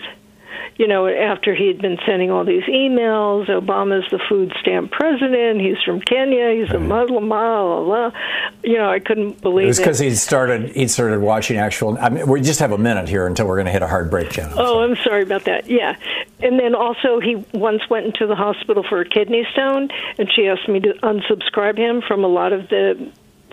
You 0.76 0.87
know, 0.87 1.06
after 1.08 1.54
he 1.54 1.66
had 1.68 1.80
been 1.82 1.98
sending 2.06 2.30
all 2.30 2.44
these 2.44 2.62
emails, 2.64 3.46
Obama's 3.48 4.08
the 4.11 4.20
food 4.28 4.52
stamp 4.61 4.90
president. 4.92 5.61
He's 5.61 5.82
from 5.84 6.00
Kenya. 6.00 6.52
He's 6.54 6.70
a 6.70 6.78
Muslim. 6.78 7.28
Blah, 7.28 7.82
blah, 7.82 7.84
blah. 8.11 8.20
You 8.62 8.78
know, 8.78 8.90
I 8.90 8.98
couldn't 9.00 9.30
It 9.30 9.40
believe 9.42 9.66
was 9.68 9.78
it. 9.78 9.82
because 9.82 9.98
he 9.98 10.11
started 10.14 10.70
he 10.70 10.87
started 10.88 11.20
watching 11.20 11.56
actual. 11.58 11.98
I 12.00 12.08
mean, 12.11 12.28
we 12.28 12.40
just 12.40 12.61
have 12.61 12.72
a 12.72 12.78
minute 12.78 13.08
here 13.08 13.26
until 13.26 13.46
we're 13.46 13.56
going 13.56 13.66
to 13.66 13.72
hit 13.72 13.82
a 13.82 13.88
hard 13.88 14.11
break, 14.11 14.30
Jen. 14.30 14.50
Oh, 14.56 14.80
I'm 14.82 14.96
sorry 14.96 15.22
about 15.22 15.44
that. 15.44 15.68
Yeah. 15.68 15.96
And 16.40 16.58
then 16.61 16.74
also, 16.74 17.18
he 17.18 17.44
once 17.52 17.82
went 17.90 18.06
into 18.06 18.26
the 18.28 18.37
hospital 18.37 18.84
for 18.88 19.00
a 19.00 19.08
kidney 19.08 19.44
stone, 19.52 19.88
and 20.18 20.30
she 20.32 20.46
asked 20.46 20.68
me 20.68 20.78
to 20.80 20.92
unsubscribe 21.02 21.76
him 21.76 22.00
from 22.06 22.22
a 22.24 22.28
lot 22.28 22.52
of 22.52 22.68
the 22.68 23.11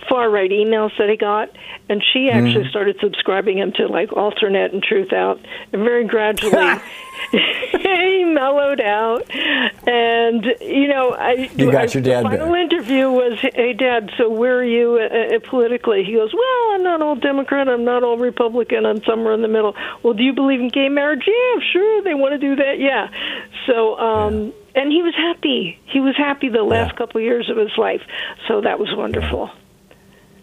far 0.09 0.29
right 0.29 0.49
emails 0.51 0.91
that 0.97 1.09
he 1.09 1.17
got. 1.17 1.49
And 1.89 2.03
she 2.13 2.29
actually 2.29 2.69
started 2.69 2.97
subscribing 2.99 3.57
him 3.57 3.71
to 3.73 3.87
like 3.87 4.09
AlterNet 4.09 4.73
and 4.73 4.83
Truthout. 4.83 5.39
And 5.73 5.83
very 5.83 6.05
gradually, 6.05 6.51
he 7.31 8.23
mellowed 8.25 8.81
out. 8.81 9.23
And, 9.87 10.45
you 10.61 10.87
know, 10.87 11.11
I. 11.17 11.49
You 11.55 11.71
got 11.71 11.89
I, 11.89 11.93
your 11.93 12.03
dad 12.03 12.25
The 12.25 12.29
final 12.29 12.51
back. 12.51 12.71
interview 12.71 13.09
was, 13.09 13.39
hey, 13.39 13.73
Dad, 13.73 14.11
so 14.17 14.29
where 14.29 14.57
are 14.59 14.63
you 14.63 14.99
uh, 14.99 15.35
uh, 15.35 15.39
politically? 15.49 16.03
He 16.03 16.13
goes, 16.13 16.33
well, 16.33 16.71
I'm 16.73 16.83
not 16.83 17.01
all 17.01 17.15
Democrat, 17.15 17.67
I'm 17.69 17.83
not 17.85 18.03
all 18.03 18.17
Republican, 18.17 18.85
I'm 18.85 19.03
somewhere 19.03 19.33
in 19.33 19.41
the 19.41 19.47
middle. 19.47 19.75
Well, 20.03 20.13
do 20.13 20.23
you 20.23 20.33
believe 20.33 20.59
in 20.59 20.69
gay 20.69 20.89
marriage? 20.89 21.23
Yeah, 21.27 21.61
sure, 21.71 22.01
they 22.03 22.13
want 22.13 22.33
to 22.33 22.37
do 22.37 22.55
that, 22.57 22.79
yeah. 22.79 23.09
So, 23.67 23.97
um, 23.99 24.53
and 24.75 24.91
he 24.91 25.01
was 25.01 25.13
happy. 25.15 25.79
He 25.85 25.99
was 25.99 26.15
happy 26.17 26.49
the 26.49 26.63
last 26.63 26.91
Yeah. 26.93 26.97
couple 26.97 27.19
of 27.19 27.23
years 27.25 27.49
of 27.49 27.57
his 27.57 27.71
life. 27.77 28.01
So 28.47 28.61
that 28.61 28.79
was 28.79 28.89
wonderful. 28.95 29.49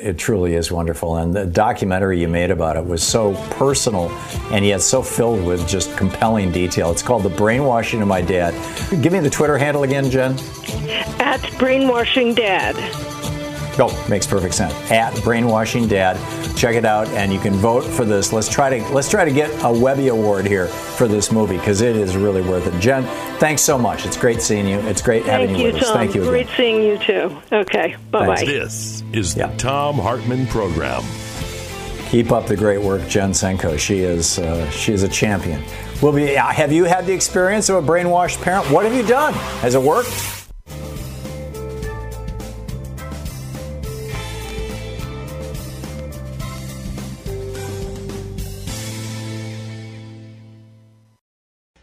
It 0.03 0.19
truly 0.19 0.55
is 0.55 0.73
wonderful. 0.73 1.17
And 1.17 1.33
the 1.33 1.47
documentary 1.47 2.21
you 2.21 2.27
made 2.27 2.51
about 2.51 2.77
it 2.77 2.85
was 2.85 3.05
so 3.05 3.35
personal 3.51 4.11
and 4.51 4.67
yet 4.67 4.81
so 4.81 5.01
filled 5.01 5.45
with 5.45 5.69
just 5.69 5.97
compelling 5.97 6.51
detail. 6.51 6.91
It's 6.91 7.03
called 7.03 7.23
The 7.23 7.29
Brainwashing 7.29 8.03
of 8.03 8.09
My 8.09 8.21
Dad. 8.21 8.53
Give 9.01 9.13
me 9.13 9.21
the 9.21 9.31
Twitter 9.31 9.57
handle 9.57 9.85
again, 9.85 10.11
Jen. 10.11 10.37
At 11.21 11.41
Brainwashing 11.57 12.35
Dad. 12.35 12.75
Oh, 13.79 14.07
makes 14.09 14.27
perfect 14.27 14.55
sense. 14.55 14.75
At 14.91 15.15
Brainwashing 15.23 15.89
Dad. 15.89 16.17
Check 16.57 16.77
it 16.77 16.85
out 16.85 17.09
and 17.09 17.33
you 17.33 17.39
can 17.41 17.55
vote 17.55 17.83
for 17.85 18.05
this. 18.05 18.33
Let's 18.33 18.49
try 18.49 18.79
to 18.79 18.87
let's 18.93 19.09
try 19.09 19.25
to 19.25 19.31
get 19.33 19.49
a 19.65 19.73
Webby 19.73 20.09
Award 20.09 20.47
here 20.47 20.67
for 20.67 21.09
this 21.09 21.33
movie 21.33 21.57
because 21.57 21.81
it 21.81 21.97
is 21.97 22.17
really 22.17 22.43
worth 22.43 22.67
it. 22.67 22.79
Jen, 22.81 23.05
thanks 23.39 23.63
so 23.63 23.79
much. 23.79 24.05
It's 24.05 24.17
great 24.17 24.43
seeing 24.43 24.67
you. 24.69 24.79
It's 24.81 25.01
great 25.01 25.25
having 25.25 25.51
you, 25.57 25.69
you, 25.69 25.73
with 25.73 25.83
us. 25.83 25.89
Tom. 25.89 25.97
Thank 25.97 26.15
you 26.15 26.23
Great 26.23 26.43
again. 26.43 26.57
seeing 26.57 26.83
you 26.83 26.99
too. 26.99 27.39
Okay, 27.51 27.97
bye 28.11 28.27
bye. 28.27 28.45
This 28.45 29.03
is 29.15 29.35
Yeah. 29.37 29.47
the 29.47 29.57
Thom 29.57 29.97
Hartmann 29.97 30.47
Program. 30.49 31.03
Keep 32.11 32.31
up 32.31 32.47
the 32.47 32.57
great 32.57 32.83
work, 32.83 33.09
Jen 33.09 33.31
Senko. 33.31 33.79
She 33.79 34.01
is 34.01 34.39
uh, 34.39 34.69
she 34.71 34.93
is 34.93 35.03
a 35.03 35.09
champion. 35.09 35.63
Will 36.03 36.13
be. 36.13 36.27
Have 36.35 36.73
you 36.73 36.85
had 36.85 37.07
the 37.07 37.13
experience 37.15 37.71
of 37.71 37.77
a 37.83 37.87
brainwashed 37.91 38.43
parent? 38.43 38.67
What 38.71 38.85
have 38.85 38.93
you 38.95 39.03
done? 39.07 39.33
Has 39.63 39.75
it 39.75 39.81
worked? 39.83 40.42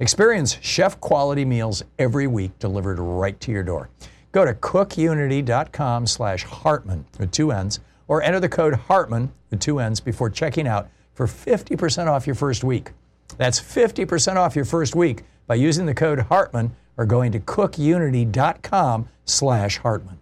Experience 0.00 0.56
chef 0.62 0.98
quality 0.98 1.44
meals 1.44 1.84
every 1.98 2.26
week 2.26 2.58
delivered 2.58 2.98
right 2.98 3.38
to 3.40 3.52
your 3.52 3.62
door. 3.62 3.90
Go 4.32 4.46
to 4.46 4.54
cookunity.com 4.54 6.06
slash 6.06 6.42
Hartmann 6.44 7.04
with 7.18 7.30
two 7.30 7.52
N's 7.52 7.80
or 8.08 8.22
enter 8.22 8.40
the 8.40 8.48
code 8.48 8.74
Hartmann 8.74 9.30
with 9.50 9.60
two 9.60 9.78
N's 9.78 10.00
before 10.00 10.30
checking 10.30 10.66
out 10.66 10.88
for 11.12 11.26
50% 11.26 12.06
off 12.06 12.26
your 12.26 12.34
first 12.34 12.64
week. 12.64 12.92
That's 13.36 13.60
50% 13.60 14.36
off 14.36 14.56
your 14.56 14.64
first 14.64 14.96
week 14.96 15.24
by 15.46 15.56
using 15.56 15.84
the 15.84 15.94
code 15.94 16.20
Hartmann 16.20 16.74
or 16.96 17.04
going 17.04 17.30
to 17.32 17.40
cookunity.com 17.40 19.08
slash 19.26 19.76
Hartmann. 19.78 20.18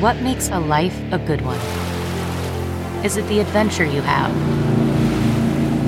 What 0.00 0.20
makes 0.22 0.48
a 0.50 0.60
life 0.60 0.96
a 1.10 1.18
good 1.18 1.40
one? 1.40 1.58
Is 3.04 3.16
it 3.16 3.26
the 3.26 3.40
adventure 3.40 3.84
you 3.84 4.02
have? 4.02 4.75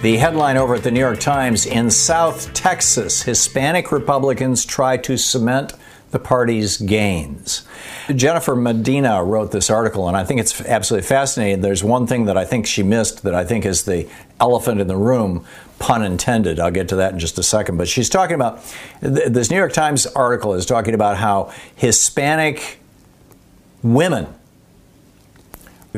The 0.00 0.16
headline 0.16 0.56
over 0.56 0.76
at 0.76 0.84
the 0.84 0.92
New 0.92 1.00
York 1.00 1.18
Times 1.18 1.66
in 1.66 1.90
South 1.90 2.54
Texas, 2.54 3.24
Hispanic 3.24 3.90
Republicans 3.90 4.64
try 4.64 4.96
to 4.98 5.16
cement 5.16 5.72
the 6.12 6.20
party's 6.20 6.76
gains. 6.76 7.66
Jennifer 8.14 8.54
Medina 8.54 9.24
wrote 9.24 9.50
this 9.50 9.70
article, 9.70 10.06
and 10.06 10.16
I 10.16 10.22
think 10.22 10.38
it's 10.38 10.60
absolutely 10.60 11.04
fascinating. 11.04 11.62
There's 11.62 11.82
one 11.82 12.06
thing 12.06 12.26
that 12.26 12.38
I 12.38 12.44
think 12.44 12.68
she 12.68 12.84
missed 12.84 13.24
that 13.24 13.34
I 13.34 13.44
think 13.44 13.66
is 13.66 13.86
the 13.86 14.08
elephant 14.38 14.80
in 14.80 14.86
the 14.86 14.96
room, 14.96 15.44
pun 15.80 16.04
intended. 16.04 16.60
I'll 16.60 16.70
get 16.70 16.88
to 16.90 16.96
that 16.96 17.12
in 17.12 17.18
just 17.18 17.36
a 17.36 17.42
second. 17.42 17.76
But 17.76 17.88
she's 17.88 18.08
talking 18.08 18.36
about 18.36 18.64
this 19.00 19.50
New 19.50 19.56
York 19.56 19.72
Times 19.72 20.06
article 20.06 20.54
is 20.54 20.64
talking 20.64 20.94
about 20.94 21.16
how 21.16 21.52
Hispanic 21.74 22.78
women 23.82 24.28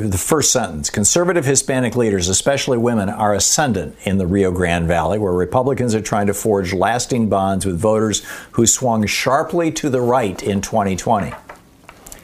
the 0.08 0.18
first 0.18 0.52
sentence 0.52 0.90
conservative 0.90 1.44
Hispanic 1.44 1.96
leaders, 1.96 2.28
especially 2.28 2.78
women, 2.78 3.08
are 3.08 3.34
ascendant 3.34 3.96
in 4.04 4.18
the 4.18 4.26
Rio 4.26 4.50
Grande 4.50 4.86
Valley, 4.86 5.18
where 5.18 5.32
Republicans 5.32 5.94
are 5.94 6.00
trying 6.00 6.26
to 6.26 6.34
forge 6.34 6.72
lasting 6.72 7.28
bonds 7.28 7.66
with 7.66 7.78
voters 7.78 8.24
who 8.52 8.66
swung 8.66 9.06
sharply 9.06 9.70
to 9.72 9.90
the 9.90 10.00
right 10.00 10.42
in 10.42 10.60
2020. 10.60 11.32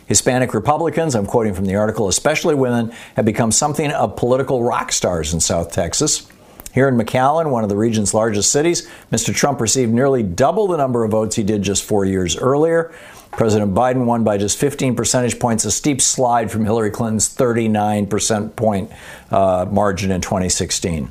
Hispanic 0.06 0.54
Republicans, 0.54 1.14
I'm 1.14 1.26
quoting 1.26 1.54
from 1.54 1.66
the 1.66 1.74
article, 1.74 2.08
especially 2.08 2.54
women, 2.54 2.92
have 3.16 3.24
become 3.24 3.50
something 3.50 3.90
of 3.90 4.16
political 4.16 4.62
rock 4.62 4.92
stars 4.92 5.34
in 5.34 5.40
South 5.40 5.72
Texas. 5.72 6.28
Here 6.76 6.88
in 6.88 6.98
McAllen, 6.98 7.50
one 7.50 7.62
of 7.62 7.70
the 7.70 7.76
region's 7.76 8.12
largest 8.12 8.52
cities, 8.52 8.86
Mr. 9.10 9.34
Trump 9.34 9.62
received 9.62 9.94
nearly 9.94 10.22
double 10.22 10.66
the 10.66 10.76
number 10.76 11.04
of 11.04 11.10
votes 11.10 11.34
he 11.34 11.42
did 11.42 11.62
just 11.62 11.82
four 11.82 12.04
years 12.04 12.36
earlier. 12.36 12.92
President 13.32 13.72
Biden 13.72 14.04
won 14.04 14.24
by 14.24 14.36
just 14.36 14.58
15 14.58 14.94
percentage 14.94 15.38
points, 15.38 15.64
a 15.64 15.70
steep 15.70 16.02
slide 16.02 16.50
from 16.50 16.66
Hillary 16.66 16.90
Clinton's 16.90 17.28
39 17.28 18.08
percent 18.08 18.56
point 18.56 18.90
uh, 19.30 19.64
margin 19.70 20.10
in 20.10 20.20
2016. 20.20 21.06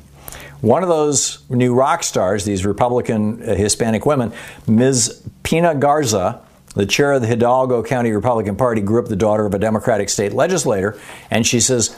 One 0.60 0.84
of 0.84 0.88
those 0.88 1.42
new 1.50 1.74
rock 1.74 2.04
stars, 2.04 2.44
these 2.44 2.64
Republican 2.64 3.42
uh, 3.42 3.56
Hispanic 3.56 4.06
women, 4.06 4.32
Ms. 4.68 5.20
Peña 5.42 5.80
Garza, 5.80 6.42
the 6.76 6.86
chair 6.86 7.14
of 7.14 7.22
the 7.22 7.26
Hidalgo 7.26 7.82
County 7.82 8.12
Republican 8.12 8.54
Party, 8.54 8.82
grew 8.82 9.02
up 9.02 9.08
the 9.08 9.16
daughter 9.16 9.44
of 9.44 9.52
a 9.52 9.58
Democratic 9.58 10.10
state 10.10 10.32
legislator, 10.32 10.96
and 11.28 11.44
she 11.44 11.58
says 11.58 11.96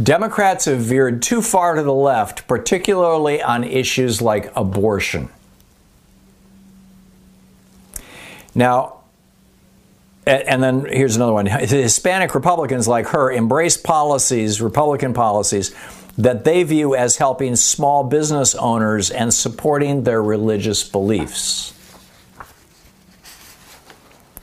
Democrats 0.00 0.64
have 0.64 0.78
veered 0.80 1.22
too 1.22 1.42
far 1.42 1.74
to 1.74 1.82
the 1.82 1.92
left, 1.92 2.46
particularly 2.46 3.42
on 3.42 3.64
issues 3.64 4.22
like 4.22 4.50
abortion. 4.56 5.28
Now, 8.54 8.98
and 10.26 10.62
then 10.62 10.84
here's 10.86 11.16
another 11.16 11.32
one. 11.32 11.46
Hispanic 11.46 12.34
Republicans 12.34 12.86
like 12.86 13.08
her 13.08 13.30
embrace 13.30 13.76
policies, 13.76 14.60
Republican 14.60 15.14
policies, 15.14 15.74
that 16.16 16.44
they 16.44 16.62
view 16.62 16.94
as 16.94 17.16
helping 17.16 17.56
small 17.56 18.04
business 18.04 18.54
owners 18.54 19.10
and 19.10 19.32
supporting 19.32 20.04
their 20.04 20.22
religious 20.22 20.88
beliefs. 20.88 21.72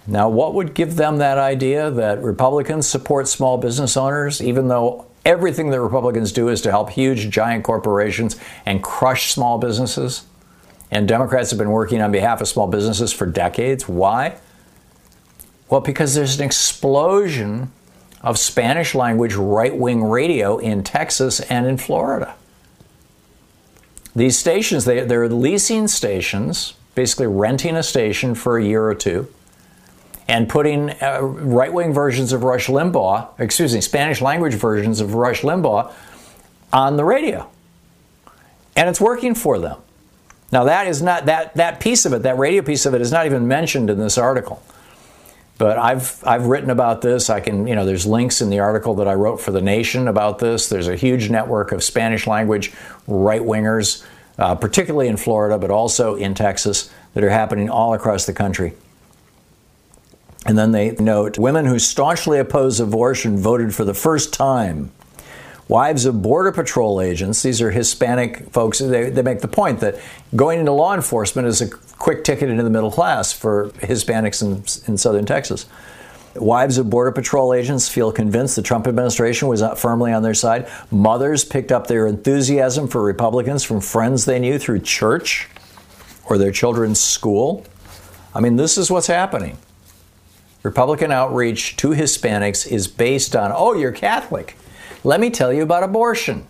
Now, 0.05 0.27
what 0.27 0.55
would 0.55 0.73
give 0.73 0.95
them 0.95 1.19
that 1.19 1.37
idea 1.37 1.91
that 1.91 2.23
Republicans 2.23 2.87
support 2.87 3.27
small 3.27 3.57
business 3.57 3.95
owners, 3.95 4.41
even 4.41 4.67
though 4.67 5.05
everything 5.25 5.69
that 5.69 5.81
Republicans 5.81 6.31
do 6.31 6.49
is 6.49 6.61
to 6.61 6.71
help 6.71 6.89
huge, 6.89 7.29
giant 7.29 7.63
corporations 7.63 8.37
and 8.65 8.83
crush 8.83 9.31
small 9.31 9.57
businesses? 9.57 10.25
And 10.91 11.07
Democrats 11.07 11.51
have 11.51 11.59
been 11.59 11.71
working 11.71 12.01
on 12.01 12.11
behalf 12.11 12.41
of 12.41 12.47
small 12.47 12.67
businesses 12.67 13.13
for 13.13 13.25
decades. 13.25 13.87
Why? 13.87 14.37
Well, 15.69 15.81
because 15.81 16.15
there's 16.15 16.39
an 16.39 16.45
explosion 16.45 17.71
of 18.21 18.37
Spanish 18.37 18.95
language 18.95 19.35
right 19.35 19.75
wing 19.75 20.03
radio 20.03 20.57
in 20.57 20.83
Texas 20.83 21.39
and 21.41 21.67
in 21.67 21.77
Florida. 21.77 22.35
These 24.15 24.37
stations, 24.37 24.85
they, 24.85 25.01
they're 25.01 25.29
leasing 25.29 25.87
stations, 25.87 26.73
basically 26.95 27.27
renting 27.27 27.75
a 27.75 27.83
station 27.83 28.33
for 28.35 28.57
a 28.57 28.63
year 28.63 28.85
or 28.85 28.95
two, 28.95 29.27
and 30.29 30.47
putting 30.47 30.91
uh, 31.01 31.19
right 31.21 31.73
wing 31.73 31.91
versions 31.91 32.31
of 32.33 32.43
Rush 32.43 32.67
Limbaugh, 32.67 33.27
excuse 33.39 33.73
me, 33.73 33.81
Spanish 33.81 34.21
language 34.21 34.53
versions 34.53 35.01
of 35.01 35.15
Rush 35.15 35.41
Limbaugh 35.41 35.91
on 36.71 36.97
the 36.97 37.03
radio. 37.03 37.49
And 38.75 38.87
it's 38.87 39.01
working 39.01 39.33
for 39.33 39.57
them. 39.57 39.81
Now, 40.51 40.65
that 40.65 40.85
is 40.85 41.01
not, 41.01 41.25
that, 41.25 41.55
that 41.55 41.79
piece 41.79 42.05
of 42.05 42.13
it, 42.13 42.21
that 42.21 42.37
radio 42.37 42.61
piece 42.61 42.85
of 42.85 42.93
it, 42.93 43.01
is 43.01 43.11
not 43.11 43.25
even 43.25 43.47
mentioned 43.47 43.89
in 43.89 43.97
this 43.97 44.19
article. 44.19 44.61
But 45.57 45.77
I've 45.77 46.23
I've 46.25 46.45
written 46.45 46.69
about 46.69 47.01
this. 47.01 47.29
I 47.29 47.41
can 47.41 47.67
you 47.67 47.75
know 47.75 47.85
there's 47.85 48.05
links 48.05 48.39
in 48.39 48.49
the 48.49 48.59
article 48.59 48.95
that 48.95 49.09
I 49.09 49.13
wrote 49.15 49.41
for 49.41 49.51
the 49.51 49.61
Nation 49.61 50.07
about 50.07 50.39
this. 50.39 50.69
There's 50.69 50.87
a 50.87 50.95
huge 50.95 51.29
network 51.29 51.73
of 51.73 51.83
Spanish 51.83 52.25
language 52.27 52.71
right 53.07 53.41
wingers, 53.41 54.05
uh, 54.37 54.55
particularly 54.55 55.09
in 55.09 55.17
Florida, 55.17 55.57
but 55.57 55.69
also 55.69 56.15
in 56.15 56.33
Texas, 56.33 56.89
that 57.13 57.25
are 57.25 57.29
happening 57.29 57.69
all 57.69 57.93
across 57.93 58.25
the 58.25 58.31
country. 58.31 58.73
And 60.45 60.57
then 60.57 60.71
they 60.71 60.91
note 60.91 61.37
women 61.37 61.65
who 61.65 61.79
staunchly 61.79 62.39
oppose 62.39 62.79
abortion 62.79 63.37
voted 63.37 63.75
for 63.75 63.83
the 63.83 63.93
first 63.93 64.33
time. 64.33 64.91
Wives 65.67 66.05
of 66.05 66.23
Border 66.23 66.51
Patrol 66.51 66.99
agents, 66.99 67.43
these 67.43 67.61
are 67.61 67.69
Hispanic 67.69 68.49
folks, 68.49 68.79
they, 68.79 69.11
they 69.11 69.21
make 69.21 69.41
the 69.41 69.47
point 69.47 69.81
that 69.81 69.99
going 70.35 70.59
into 70.59 70.71
law 70.71 70.95
enforcement 70.95 71.47
is 71.47 71.61
a 71.61 71.69
quick 71.69 72.23
ticket 72.23 72.49
into 72.49 72.63
the 72.63 72.71
middle 72.71 72.89
class 72.89 73.31
for 73.31 73.69
Hispanics 73.77 74.41
in, 74.41 74.91
in 74.91 74.97
southern 74.97 75.27
Texas. 75.27 75.67
Wives 76.35 76.79
of 76.79 76.89
Border 76.89 77.11
Patrol 77.11 77.53
agents 77.53 77.87
feel 77.87 78.11
convinced 78.11 78.55
the 78.55 78.63
Trump 78.63 78.87
administration 78.87 79.47
was 79.47 79.63
firmly 79.77 80.11
on 80.11 80.23
their 80.23 80.33
side. 80.33 80.67
Mothers 80.89 81.43
picked 81.43 81.71
up 81.71 81.85
their 81.85 82.07
enthusiasm 82.07 82.87
for 82.87 83.03
Republicans 83.03 83.63
from 83.63 83.79
friends 83.81 84.25
they 84.25 84.39
knew 84.39 84.57
through 84.57 84.79
church 84.79 85.49
or 86.25 86.39
their 86.39 86.51
children's 86.51 86.99
school. 86.99 87.63
I 88.33 88.39
mean, 88.39 88.55
this 88.55 88.77
is 88.77 88.89
what's 88.89 89.07
happening. 89.07 89.57
Republican 90.63 91.11
outreach 91.11 91.75
to 91.77 91.89
Hispanics 91.89 92.69
is 92.69 92.87
based 92.87 93.35
on, 93.35 93.51
oh, 93.53 93.73
you're 93.73 93.91
Catholic. 93.91 94.57
Let 95.03 95.19
me 95.19 95.29
tell 95.29 95.53
you 95.53 95.63
about 95.63 95.83
abortion. 95.83 96.45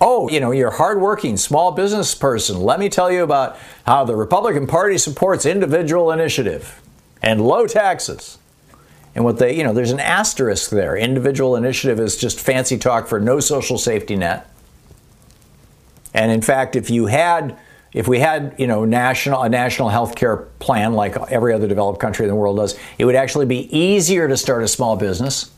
Oh, 0.00 0.28
you 0.28 0.40
know, 0.40 0.50
you're 0.50 0.70
a 0.70 0.76
hardworking 0.76 1.36
small 1.36 1.70
business 1.70 2.12
person. 2.12 2.60
Let 2.60 2.80
me 2.80 2.88
tell 2.88 3.12
you 3.12 3.22
about 3.22 3.56
how 3.86 4.04
the 4.04 4.16
Republican 4.16 4.66
Party 4.66 4.98
supports 4.98 5.46
individual 5.46 6.10
initiative 6.10 6.80
and 7.22 7.40
low 7.40 7.68
taxes. 7.68 8.38
And 9.14 9.24
what 9.24 9.38
they, 9.38 9.56
you 9.56 9.62
know, 9.62 9.72
there's 9.72 9.92
an 9.92 10.00
asterisk 10.00 10.70
there. 10.70 10.96
Individual 10.96 11.54
initiative 11.54 12.00
is 12.00 12.16
just 12.16 12.40
fancy 12.40 12.78
talk 12.78 13.06
for 13.06 13.20
no 13.20 13.38
social 13.38 13.78
safety 13.78 14.16
net. 14.16 14.50
And 16.12 16.32
in 16.32 16.42
fact, 16.42 16.74
if 16.74 16.90
you 16.90 17.06
had 17.06 17.56
if 17.92 18.08
we 18.08 18.18
had, 18.18 18.54
you 18.58 18.66
know, 18.66 18.84
national 18.84 19.42
a 19.42 19.48
national 19.48 19.90
health 19.90 20.14
care 20.14 20.36
plan 20.58 20.94
like 20.94 21.16
every 21.30 21.52
other 21.52 21.68
developed 21.68 22.00
country 22.00 22.24
in 22.24 22.30
the 22.30 22.36
world 22.36 22.56
does, 22.56 22.78
it 22.98 23.04
would 23.04 23.14
actually 23.14 23.46
be 23.46 23.76
easier 23.76 24.28
to 24.28 24.36
start 24.36 24.62
a 24.62 24.68
small 24.68 24.96
business. 24.96 25.50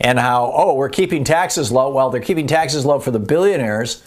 And 0.00 0.18
how, 0.18 0.52
oh, 0.52 0.74
we're 0.74 0.88
keeping 0.88 1.22
taxes 1.22 1.70
low. 1.70 1.92
Well, 1.92 2.10
they're 2.10 2.20
keeping 2.20 2.48
taxes 2.48 2.84
low 2.84 2.98
for 2.98 3.12
the 3.12 3.20
billionaires 3.20 4.02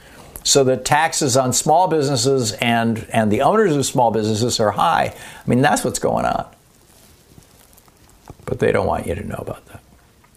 so 0.45 0.63
the 0.63 0.77
taxes 0.77 1.35
on 1.35 1.53
small 1.53 1.87
businesses 1.87 2.51
and, 2.53 3.07
and 3.11 3.31
the 3.31 3.41
owners 3.41 3.75
of 3.75 3.83
small 3.83 4.11
businesses 4.11 4.59
are 4.59 4.69
high. 4.69 5.15
I 5.15 5.49
mean, 5.49 5.61
that's 5.61 5.83
what's 5.83 5.97
going 5.97 6.23
on. 6.23 6.45
But 8.45 8.59
they 8.59 8.71
don't 8.71 8.85
want 8.85 9.07
you 9.07 9.15
to 9.15 9.23
know 9.23 9.39
about 9.39 9.65
that. 9.65 9.81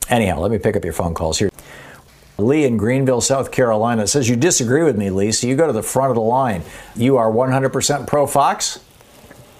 Anyhow, 0.08 0.40
let 0.40 0.50
me 0.50 0.56
pick 0.56 0.76
up 0.76 0.84
your 0.84 0.94
phone 0.94 1.12
calls 1.12 1.38
here. 1.38 1.47
Lee 2.40 2.64
in 2.64 2.76
Greenville, 2.76 3.20
South 3.20 3.50
Carolina 3.50 4.06
says 4.06 4.28
you 4.28 4.36
disagree 4.36 4.84
with 4.84 4.96
me, 4.96 5.10
Lee, 5.10 5.32
so 5.32 5.48
you 5.48 5.56
go 5.56 5.66
to 5.66 5.72
the 5.72 5.82
front 5.82 6.10
of 6.10 6.14
the 6.14 6.20
line. 6.20 6.62
You 6.94 7.16
are 7.16 7.28
100% 7.28 8.06
pro 8.06 8.28
Fox? 8.28 8.78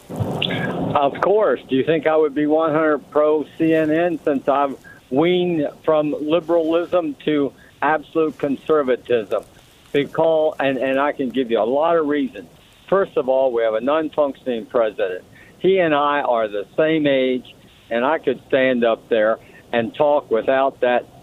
Of 0.09 1.21
course. 1.21 1.61
Do 1.69 1.75
you 1.75 1.83
think 1.83 2.07
I 2.07 2.17
would 2.17 2.37
be 2.37 2.47
100 2.47 3.11
pro 3.11 3.43
CNN 3.59 4.23
since 4.23 4.47
I've 4.47 4.79
weaned 5.11 5.69
from 5.85 6.14
liberalism 6.21 7.17
to 7.25 7.53
absolute 7.83 8.38
conservatism? 8.38 9.43
Because, 9.91 10.55
and, 10.61 10.79
and 10.79 11.01
I 11.01 11.11
can 11.11 11.31
give 11.31 11.51
you 11.51 11.59
a 11.59 11.67
lot 11.67 11.97
of 11.97 12.07
reasons. 12.07 12.49
First 12.88 13.17
of 13.17 13.29
all, 13.29 13.53
we 13.53 13.62
have 13.64 13.75
a 13.75 13.81
non 13.81 14.11
functioning 14.11 14.67
president. 14.67 15.25
He 15.59 15.81
and 15.81 15.93
I 15.93 16.21
are 16.21 16.47
the 16.47 16.64
same 16.77 17.09
age, 17.09 17.57
and 17.91 18.05
I 18.05 18.19
could 18.19 18.41
stand 18.47 18.85
up 18.85 19.09
there 19.09 19.41
and 19.73 19.93
talk 19.97 20.31
without 20.31 20.81
that 20.83 21.17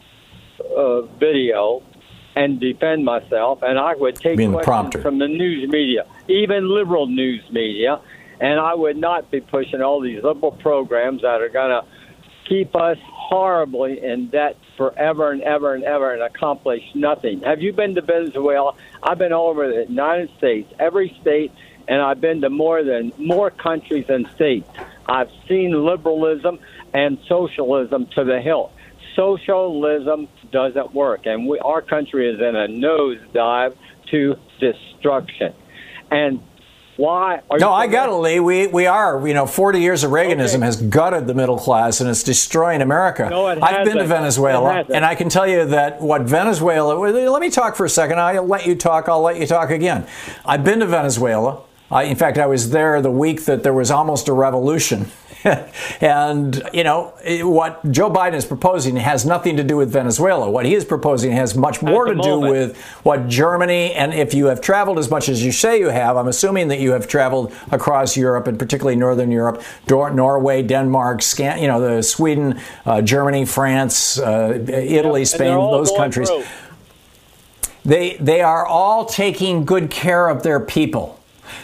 uh, 0.60 1.02
video 1.20 1.84
and 2.36 2.60
defend 2.60 3.06
myself, 3.06 3.60
and 3.62 3.80
I 3.80 3.96
would 3.96 4.16
take 4.16 4.38
Being 4.38 4.52
questions 4.52 4.66
prompter. 4.68 5.02
from 5.02 5.20
the 5.20 5.28
news 5.28 5.70
media, 5.70 6.06
even 6.28 6.70
liberal 6.70 7.08
news 7.08 7.44
media, 7.52 8.02
and 8.42 8.60
I 8.60 8.74
would 8.76 8.98
not 8.98 9.32
be 9.32 9.40
pushing 9.40 9.82
all 9.82 10.02
these 10.02 10.22
liberal 10.22 10.52
programs 10.52 11.22
that 11.22 11.42
are 11.42 11.50
going 11.50 11.70
to 11.70 11.88
keep 12.50 12.76
us 12.76 12.98
horribly 13.06 14.04
in 14.04 14.28
debt 14.28 14.58
forever 14.78 15.32
and 15.32 15.42
ever 15.42 15.74
and 15.74 15.84
ever 15.84 16.14
and 16.14 16.22
accomplish 16.22 16.84
nothing. 16.94 17.40
Have 17.42 17.62
you 17.62 17.72
been 17.74 17.96
to 17.96 18.02
Venezuela? 18.02 18.74
I've 19.02 19.18
been 19.18 19.32
all 19.34 19.50
over 19.50 19.68
the 19.68 19.86
United 19.90 20.30
States, 20.38 20.72
every 20.78 21.16
state, 21.22 21.52
and 21.88 22.02
I've 22.02 22.20
been 22.20 22.42
to 22.42 22.50
more 22.50 22.84
than 22.84 23.14
more 23.18 23.50
countries 23.50 24.06
and 24.10 24.28
states. 24.36 24.68
I've 25.08 25.30
seen 25.48 25.72
liberalism 25.86 26.60
and 26.94 27.18
socialism 27.28 28.08
to 28.16 28.24
the 28.24 28.42
hilt. 28.42 28.74
Socialism 29.16 30.28
doesn't 30.52 30.94
work, 30.94 31.26
and 31.26 31.48
we, 31.48 31.60
our 31.60 31.82
country 31.82 32.30
is 32.30 32.40
in 32.40 32.56
a 32.56 32.68
nosedive 32.68 33.76
to 34.12 34.36
destruction. 34.60 35.54
And 36.12 36.42
why? 36.98 37.42
Are 37.50 37.58
No, 37.58 37.74
I 37.74 37.88
got 37.88 38.10
it, 38.10 38.14
Lee. 38.14 38.40
We, 38.40 38.68
we 38.68 38.86
are. 38.86 39.28
You 39.28 39.34
know, 39.34 39.46
40 39.46 39.80
years 39.80 40.04
of 40.04 40.12
Reaganism 40.12 40.56
Okay. 40.56 40.66
has 40.66 40.82
gutted 40.82 41.28
the 41.28 41.34
middle 41.34 41.58
class 41.58 42.00
and 42.00 42.10
it's 42.10 42.24
destroying 42.24 42.82
America. 42.82 43.28
No, 43.30 43.48
it 43.50 43.62
I've 43.62 43.84
been 43.86 43.98
to. 43.98 44.06
Venezuela, 44.06 44.86
and 44.94 45.04
I 45.04 45.16
can 45.16 45.28
tell 45.28 45.46
you 45.48 45.66
that 45.66 46.02
what 46.02 46.22
Venezuela. 46.22 46.94
Let 46.94 47.42
me 47.42 47.50
talk 47.50 47.76
for 47.76 47.86
a 47.86 47.90
second. 47.90 48.20
I'll 48.20 48.46
let 48.46 48.66
you 48.66 48.76
talk. 48.76 49.10
I'll 49.10 49.22
let 49.22 49.38
you 49.40 49.46
talk 49.48 49.72
again. 49.72 50.08
I've 50.46 50.64
been 50.64 50.80
to 50.80 50.86
Venezuela. 50.86 51.64
I, 51.92 52.04
in 52.04 52.16
fact, 52.16 52.38
I 52.38 52.46
was 52.48 52.72
there 52.72 53.02
the 53.02 53.12
week 53.12 53.46
that 53.46 53.64
there 53.64 53.74
was 53.74 53.92
almost 53.92 54.28
a 54.28 54.34
revolution. 54.34 55.08
and, 56.02 56.68
you 56.74 56.84
know, 56.84 57.14
what 57.42 57.80
Joe 57.92 58.10
Biden 58.10 58.34
is 58.34 58.46
proposing 58.46 58.96
has 58.96 59.26
nothing 59.26 59.58
to 59.58 59.64
do 59.64 59.78
with 59.78 59.92
Venezuela. 59.92 60.50
What 60.50 60.66
he 60.66 60.74
is 60.74 60.84
proposing 60.84 61.32
has 61.34 61.56
much 61.56 61.82
more 61.82 62.06
to 62.06 62.16
do 62.16 62.40
with 62.40 62.76
what 63.04 63.28
Germany, 63.28 63.94
and 63.94 64.14
if 64.14 64.34
you 64.34 64.48
have 64.48 64.60
traveled 64.60 64.98
as 64.98 65.10
much 65.10 65.30
as 65.30 65.46
you 65.46 65.52
say 65.52 65.80
you 65.80 65.90
have, 65.90 66.18
I'm 66.18 66.28
assuming 66.28 66.70
that 66.70 66.80
you 66.80 66.92
have 66.92 67.08
traveled 67.08 67.54
across 67.72 68.18
Europe, 68.18 68.48
and 68.48 68.58
particularly 68.58 68.96
Northern 68.96 69.32
Europe, 69.32 69.62
Dor- 69.86 70.12
Norway, 70.12 70.64
Denmark, 70.64 71.22
Scan, 71.22 71.60
you 71.60 71.68
know, 71.68 71.80
the 71.80 72.02
Sweden, 72.02 72.60
uh, 72.86 73.02
Germany, 73.02 73.46
France, 73.46 74.20
uh, 74.20 74.64
Italy, 74.68 75.22
And 75.22 75.28
Spain, 75.28 75.54
those 75.54 75.92
countries. 75.92 76.30
through. 76.30 76.44
They 77.86 78.18
they 78.20 78.42
are 78.42 78.66
all 78.66 79.06
taking 79.06 79.64
good 79.64 79.92
care 79.92 80.28
of 80.28 80.42
their 80.42 80.60
people. 80.60 81.15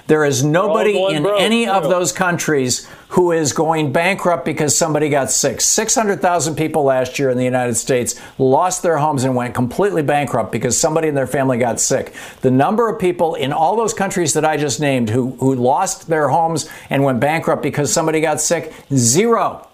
There 0.07 0.25
is 0.25 0.43
nobody 0.43 0.97
in 1.13 1.23
broke, 1.23 1.41
any 1.41 1.67
of 1.67 1.83
those 1.83 2.11
countries 2.11 2.87
who 3.09 3.31
is 3.31 3.51
going 3.51 3.91
bankrupt 3.91 4.45
because 4.45 4.77
somebody 4.77 5.09
got 5.09 5.29
sick. 5.29 5.59
600,000 5.59 6.55
people 6.55 6.83
last 6.83 7.19
year 7.19 7.29
in 7.29 7.37
the 7.37 7.43
United 7.43 7.75
States 7.75 8.19
lost 8.37 8.83
their 8.83 8.97
homes 8.97 9.23
and 9.25 9.35
went 9.35 9.53
completely 9.53 10.01
bankrupt 10.01 10.51
because 10.51 10.79
somebody 10.79 11.09
in 11.09 11.15
their 11.15 11.27
family 11.27 11.57
got 11.57 11.79
sick. 11.79 12.13
The 12.41 12.51
number 12.51 12.89
of 12.89 12.99
people 12.99 13.35
in 13.35 13.51
all 13.51 13.75
those 13.75 13.93
countries 13.93 14.33
that 14.33 14.45
I 14.45 14.55
just 14.55 14.79
named 14.79 15.09
who, 15.09 15.31
who 15.31 15.55
lost 15.55 16.07
their 16.07 16.29
homes 16.29 16.69
and 16.89 17.03
went 17.03 17.19
bankrupt 17.19 17.61
because 17.63 17.91
somebody 17.91 18.21
got 18.21 18.39
sick, 18.39 18.73
zero. 18.93 19.67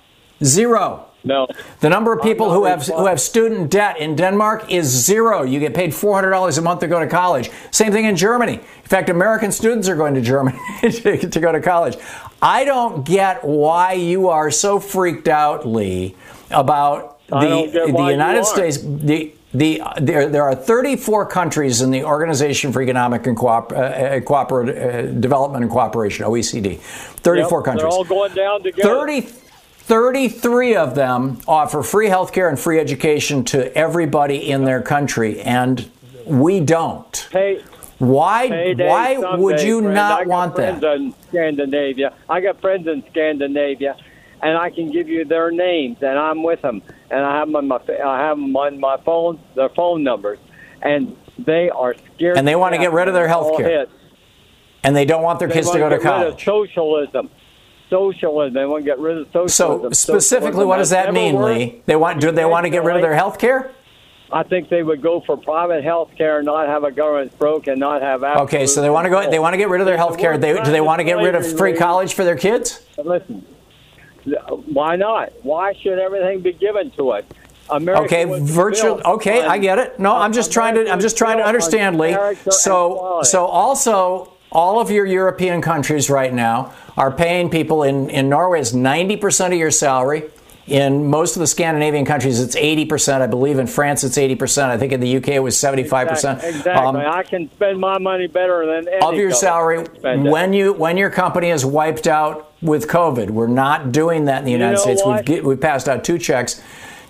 Zero. 0.43 1.05
No. 1.27 1.47
The 1.81 1.89
number 1.89 2.13
of 2.13 2.21
people 2.23 2.51
who 2.51 2.65
have 2.65 2.85
who 2.87 3.05
have 3.05 3.19
student 3.21 3.69
debt 3.69 3.99
in 3.99 4.15
Denmark 4.15 4.71
is 4.71 4.87
zero. 4.87 5.43
You 5.43 5.59
get 5.59 5.73
paid 5.73 5.93
four 5.93 6.15
hundred 6.15 6.31
dollars 6.31 6.57
a 6.57 6.61
month 6.61 6.79
to 6.79 6.87
go 6.87 6.99
to 6.99 7.07
college. 7.07 7.51
Same 7.71 7.91
thing 7.91 8.05
in 8.05 8.15
Germany. 8.15 8.53
In 8.53 8.89
fact, 8.89 9.09
American 9.09 9.51
students 9.51 9.87
are 9.89 9.95
going 9.95 10.13
to 10.15 10.21
Germany 10.21 10.57
to, 10.81 11.39
go 11.39 11.51
to 11.51 11.61
college. 11.61 11.97
I 12.41 12.63
don't 12.65 13.05
get 13.05 13.43
why 13.43 13.93
you 13.93 14.29
are 14.29 14.51
so 14.51 14.79
freaked 14.79 15.27
out, 15.27 15.67
Lee, 15.67 16.15
about 16.49 17.19
the 17.27 17.39
don't 17.39 17.73
get 17.73 17.89
why 17.93 18.05
the 18.05 18.11
United. 18.11 18.45
States. 18.45 18.77
The 18.81 19.33
the, 19.53 19.81
there, 19.99 20.27
there 20.27 20.43
are 20.43 20.53
34 20.53 21.25
countries 21.25 21.81
in 21.81 21.89
the 21.89 22.03
Organization 22.03 22.71
for 22.73 22.81
Economic 22.81 23.25
and 23.27 23.35
Coop, 23.37 23.71
uh, 23.71 23.75
uh, 23.75 24.19
Cooper- 24.19 24.69
uh, 24.69 25.01
Development 25.19 25.63
and 25.63 25.71
Cooperation, 25.71 26.25
OECD. 26.25 26.77
34 26.79 27.59
Yep, 27.59 27.65
countries. 27.65 27.81
They're 27.81 27.87
all 27.87 28.03
going 28.03 28.33
down 28.33 28.61
together. 28.61 28.89
30, 28.89 29.21
33 29.88 30.76
of 30.76 30.95
them 30.95 31.39
offer 31.47 31.82
free 31.82 32.10
health 32.10 32.34
care 32.34 32.50
and 32.50 32.60
free 32.60 32.78
education 32.78 33.45
to 33.45 33.73
everybody 33.73 34.52
in 34.52 34.65
their 34.65 34.82
country, 34.82 35.39
and 35.39 35.89
we 36.26 36.60
don't. 36.60 37.26
Pay, 37.32 37.63
Why, 37.97 38.50
payday 38.50 38.86
why 38.86 39.15
someday, 39.15 39.41
would 39.41 39.62
you 39.62 39.80
friend. 39.80 39.95
not 39.95 40.28
want 40.28 40.58
that? 40.58 40.84
in 40.84 41.15
Scandinavia. 41.30 42.13
I 42.30 42.41
got 42.41 42.60
friends 42.60 42.86
in 42.86 43.02
Scandinavia, 43.12 43.95
and 44.41 44.58
I 44.58 44.71
can 44.71 44.91
give 44.91 45.08
you 45.08 45.23
their 45.23 45.52
names, 45.52 46.00
and 46.02 46.19
I'm 46.19 46.43
with 46.43 46.62
them, 46.63 46.82
and 47.10 47.21
I 47.21 47.38
have 47.38 47.47
them 47.47 47.56
on 47.56 47.69
my 47.69 47.80
I 48.04 48.17
have 48.19 48.36
them 48.38 48.54
on 48.58 48.82
my 48.82 48.97
phone, 48.97 49.39
their 49.56 49.69
phone 49.69 50.04
numbers, 50.04 50.39
and 50.82 51.15
they 51.39 51.69
are 51.69 51.95
scared. 52.17 52.38
And 52.38 52.45
they 52.45 52.58
wanna 52.58 52.78
get 52.78 52.91
rid 52.91 53.08
of 53.08 53.13
their 53.13 53.23
when 53.23 53.32
it 53.32 53.34
all 53.34 53.43
health 53.52 53.58
care. 53.60 53.86
And 54.84 54.93
they 54.97 55.06
don't 55.06 55.23
want 55.23 55.39
their 55.39 55.47
They 55.47 55.54
kids 55.56 55.71
to 55.71 55.78
go 55.78 55.88
to 55.88 55.95
get 55.97 56.04
rid 56.04 56.08
of 56.08 56.38
college. 56.38 56.43
socialism. 56.43 57.30
Socialism. 57.89 58.54
They 58.54 58.65
want 58.65 58.84
to 58.84 58.89
get 58.89 59.00
rid 59.00 59.17
of 59.17 59.28
socialism. 59.32 59.54
So, 59.54 59.89
specifically, 59.91 60.47
Socialism 60.52 60.67
what 60.67 60.78
does 60.78 60.89
that 60.89 61.13
mean, 61.13 61.36
worked. 61.36 61.60
Lee? 61.60 61.82
They 61.86 61.95
want? 61.95 62.19
Do 62.19 62.32
they 62.32 62.45
want 62.45 62.65
to 62.65 62.69
get 62.69 62.84
rid 62.84 62.95
of 62.95 63.02
their 63.02 63.15
health 63.15 63.39
care? 63.39 63.71
I 64.32 64.43
think 64.43 64.67
they 64.67 64.84
would 64.84 65.02
go 65.02 65.21
for 65.21 65.38
private 65.38 65.83
health 65.83 66.12
care, 66.17 66.44
not 66.44 66.67
have 66.67 66.83
a 66.83 66.92
government 66.92 67.38
broke, 67.40 67.67
and 67.67 67.79
not 67.79 68.02
have. 68.02 68.23
Okay, 68.23 68.67
so 68.67 68.81
they 68.81 68.90
want 68.90 69.06
to 69.06 69.10
go. 69.10 69.29
They 69.29 69.40
want 69.40 69.54
to 69.54 69.58
get 69.58 69.69
rid 69.69 69.79
of 69.79 69.88
their 69.88 69.96
health 69.96 70.17
care. 70.17 70.38
They, 70.38 70.54
do 70.62 70.71
they 70.71 70.81
want 70.81 71.00
to 71.00 71.06
get 71.06 71.17
rid 71.17 71.35
of 71.35 71.58
free 71.58 71.73
college 71.73 72.13
for 72.13 72.25
their 72.25 72.35
kids? 72.35 72.85
Listen, 72.98 73.46
why 74.65 74.98
not? 74.98 75.31
Why 75.44 75.73
should 75.73 75.98
everything 76.00 76.42
be 76.42 76.54
given 76.54 76.92
to 76.92 77.12
us? 77.12 77.23
America 77.69 78.04
Okay, 78.04 78.40
virtual. 78.42 79.02
Okay, 79.04 79.42
on- 79.44 79.50
I 79.52 79.58
get 79.58 79.77
it. 79.79 80.00
No, 80.00 80.15
I'm 80.15 80.33
just 80.33 80.52
trying 80.52 80.75
to. 80.75 80.90
I'm 80.92 81.00
just 81.00 81.17
trying 81.17 81.38
to 81.38 81.44
understand, 81.46 81.98
Lee. 81.98 82.10
on 82.10 82.19
character 82.19 82.42
and 82.46 82.54
So, 82.54 83.21
so 83.23 83.46
also, 83.46 84.33
all 84.52 84.79
of 84.81 84.92
your 84.92 85.06
European 85.06 85.62
countries 85.62 86.10
right 86.10 86.33
now 86.33 86.73
are 86.98 87.12
paying 87.12 87.50
people 87.50 87.83
in, 87.83 88.10
in 88.10 88.27
Norway, 88.27 88.60
is 88.60 88.73
90% 88.73 89.48
of 89.48 89.54
your 89.54 89.71
salary. 89.71 90.23
In 90.65 91.10
most 91.10 91.37
of 91.37 91.39
the 91.39 91.48
Scandinavian 91.48 92.04
countries, 92.04 92.41
it's 92.41 92.56
80%. 92.56 93.21
I 93.21 93.27
believe 93.27 93.58
in 93.58 93.67
France, 93.67 94.04
it's 94.04 94.17
80%. 94.17 94.63
I 94.63 94.77
think 94.77 94.91
in 94.91 95.00
the 95.00 95.15
UK, 95.15 95.29
it 95.29 95.39
was 95.39 95.56
75%. 95.56 96.10
Exactly. 96.12 96.50
exactly. 96.50 96.85
Um, 96.85 96.98
I 96.98 97.23
can 97.23 97.50
spend 97.52 97.79
my 97.79 97.98
money 98.00 98.27
better 98.27 98.65
than 98.65 98.89
any 98.89 99.06
of 99.06 99.15
your 99.15 99.31
salary 99.31 99.85
when 100.02 100.52
you 100.52 100.73
when 100.73 100.98
your 100.98 101.10
company 101.10 101.52
is 101.52 101.65
wiped 101.65 102.06
out 102.06 102.52
with 102.62 102.89
COVID. 102.89 103.29
We're 103.29 103.48
not 103.48 103.93
doing 103.93 104.25
that 104.25 104.39
in 104.39 104.45
the 104.45 104.52
United 104.52 104.79
States. 104.79 105.02
We've, 105.06 105.45
we've 105.45 105.62
passed 105.62 105.87
out 105.87 106.04
two 106.04 106.17
checks 106.17 106.62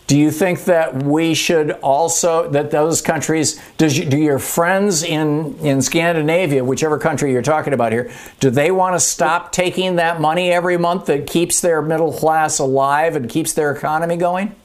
do 0.07 0.17
you 0.17 0.31
think 0.31 0.63
that 0.63 1.03
we 1.03 1.33
should 1.33 1.71
also 1.71 2.49
that 2.51 2.71
those 2.71 3.01
countries 3.01 3.61
does 3.77 3.97
you, 3.97 4.05
do 4.05 4.17
your 4.17 4.39
friends 4.39 5.03
in 5.03 5.57
in 5.59 5.81
Scandinavia, 5.81 6.63
whichever 6.63 6.97
country 6.97 7.33
you're 7.33 7.41
talking 7.41 7.73
about 7.73 7.91
here, 7.91 8.09
do 8.39 8.49
they 8.49 8.71
want 8.71 8.95
to 8.95 8.99
stop 9.01 9.51
taking 9.51 9.97
that 9.97 10.21
money 10.21 10.49
every 10.49 10.77
month 10.77 11.05
that 11.07 11.27
keeps 11.27 11.59
their 11.59 11.81
middle 11.81 12.13
class 12.13 12.57
alive 12.57 13.17
and 13.17 13.29
keeps 13.29 13.53
their 13.53 13.71
economy 13.71 14.15
going? 14.15 14.55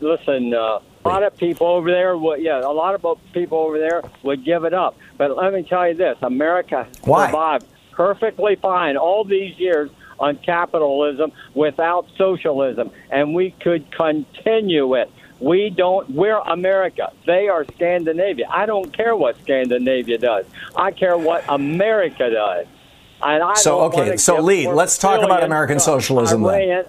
Listen, 0.00 0.52
uh, 0.52 0.80
a 1.04 1.08
lot 1.08 1.22
of 1.22 1.36
people 1.36 1.66
over 1.66 1.90
there, 1.90 2.16
would, 2.16 2.40
yeah, 2.40 2.60
a 2.60 2.70
lot 2.70 2.94
of 2.94 3.18
people 3.32 3.58
over 3.58 3.78
there 3.78 4.02
would 4.22 4.44
give 4.44 4.64
it 4.64 4.74
up. 4.74 4.96
But 5.16 5.34
let 5.36 5.54
me 5.54 5.62
tell 5.62 5.88
you 5.88 5.94
this: 5.94 6.18
America 6.20 6.86
Why? 7.04 7.26
survived 7.26 7.66
perfectly 7.92 8.54
fine 8.56 8.96
all 8.96 9.24
these 9.24 9.58
years 9.58 9.90
on 10.18 10.36
capitalism 10.38 11.32
without 11.54 12.06
socialism, 12.16 12.90
and 13.10 13.34
we 13.34 13.50
could 13.50 13.90
continue 13.90 14.94
it. 14.94 15.10
We 15.40 15.70
don't, 15.70 16.10
we're 16.10 16.38
America. 16.38 17.12
They 17.26 17.48
are 17.48 17.64
Scandinavia. 17.64 18.48
I 18.50 18.66
don't 18.66 18.92
care 18.92 19.14
what 19.14 19.40
Scandinavia 19.42 20.18
does. 20.18 20.46
I 20.74 20.90
care 20.90 21.16
what 21.16 21.44
America 21.48 22.28
does. 22.30 22.66
And 23.22 23.42
I 23.42 23.54
so, 23.54 23.80
okay, 23.82 24.16
so 24.16 24.40
Lee, 24.40 24.68
let's 24.68 24.98
talk 24.98 25.22
about 25.22 25.42
American 25.42 25.80
socialism 25.80 26.42
then. 26.42 26.84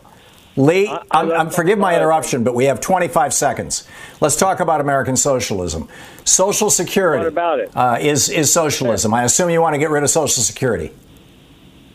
Lee, 0.56 0.88
I'm, 1.12 1.32
I'm, 1.32 1.50
forgive 1.50 1.80
my 1.80 1.96
interruption, 1.96 2.44
but 2.44 2.54
we 2.54 2.66
have 2.66 2.82
25 2.82 3.34
seconds. 3.34 3.88
Let's 4.20 4.36
talk 4.36 4.60
about 4.60 4.82
American 4.82 5.16
socialism. 5.16 5.88
Social 6.26 6.70
Security 6.70 7.24
what 7.24 7.28
about 7.28 7.60
it? 7.60 7.72
Uh, 7.76 7.98
is, 8.02 8.30
is 8.30 8.52
socialism. 8.52 9.14
I 9.14 9.24
assume 9.24 9.50
you 9.50 9.62
want 9.62 9.76
to 9.76 9.80
get 9.80 9.90
rid 9.90 10.04
of 10.04 10.10
Social 10.10 10.44
Security. 10.44 10.92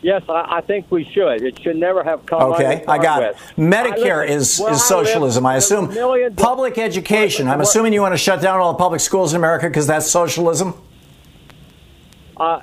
Yes, 0.05 0.21
I, 0.29 0.57
I, 0.57 0.61
think 0.61 0.91
we 0.91 1.03
should. 1.03 1.41
It 1.41 1.59
should 1.63 1.77
never 1.77 2.03
have 2.03 2.27
come. 2.27 2.53
Okay, 2.53 2.85
I 2.87 2.99
got 2.99 3.23
it. 3.23 3.35
Medicare 3.57 4.21
I 4.21 4.31
is 4.31 4.59
is 4.59 4.85
socialism. 4.85 5.47
I, 5.47 5.55
assume 5.55 5.87
public 6.35 6.77
education. 6.77 7.47
I'm 7.47 7.59
assuming 7.59 7.91
you 7.91 8.01
want 8.01 8.13
to 8.13 8.17
shut 8.19 8.39
down 8.39 8.59
all 8.59 8.73
the 8.73 8.77
public 8.77 9.01
schools 9.01 9.33
in 9.33 9.37
America 9.37 9.67
because 9.67 9.87
that's 9.87 10.05
socialism. 10.05 10.75
Uh, 12.37 12.59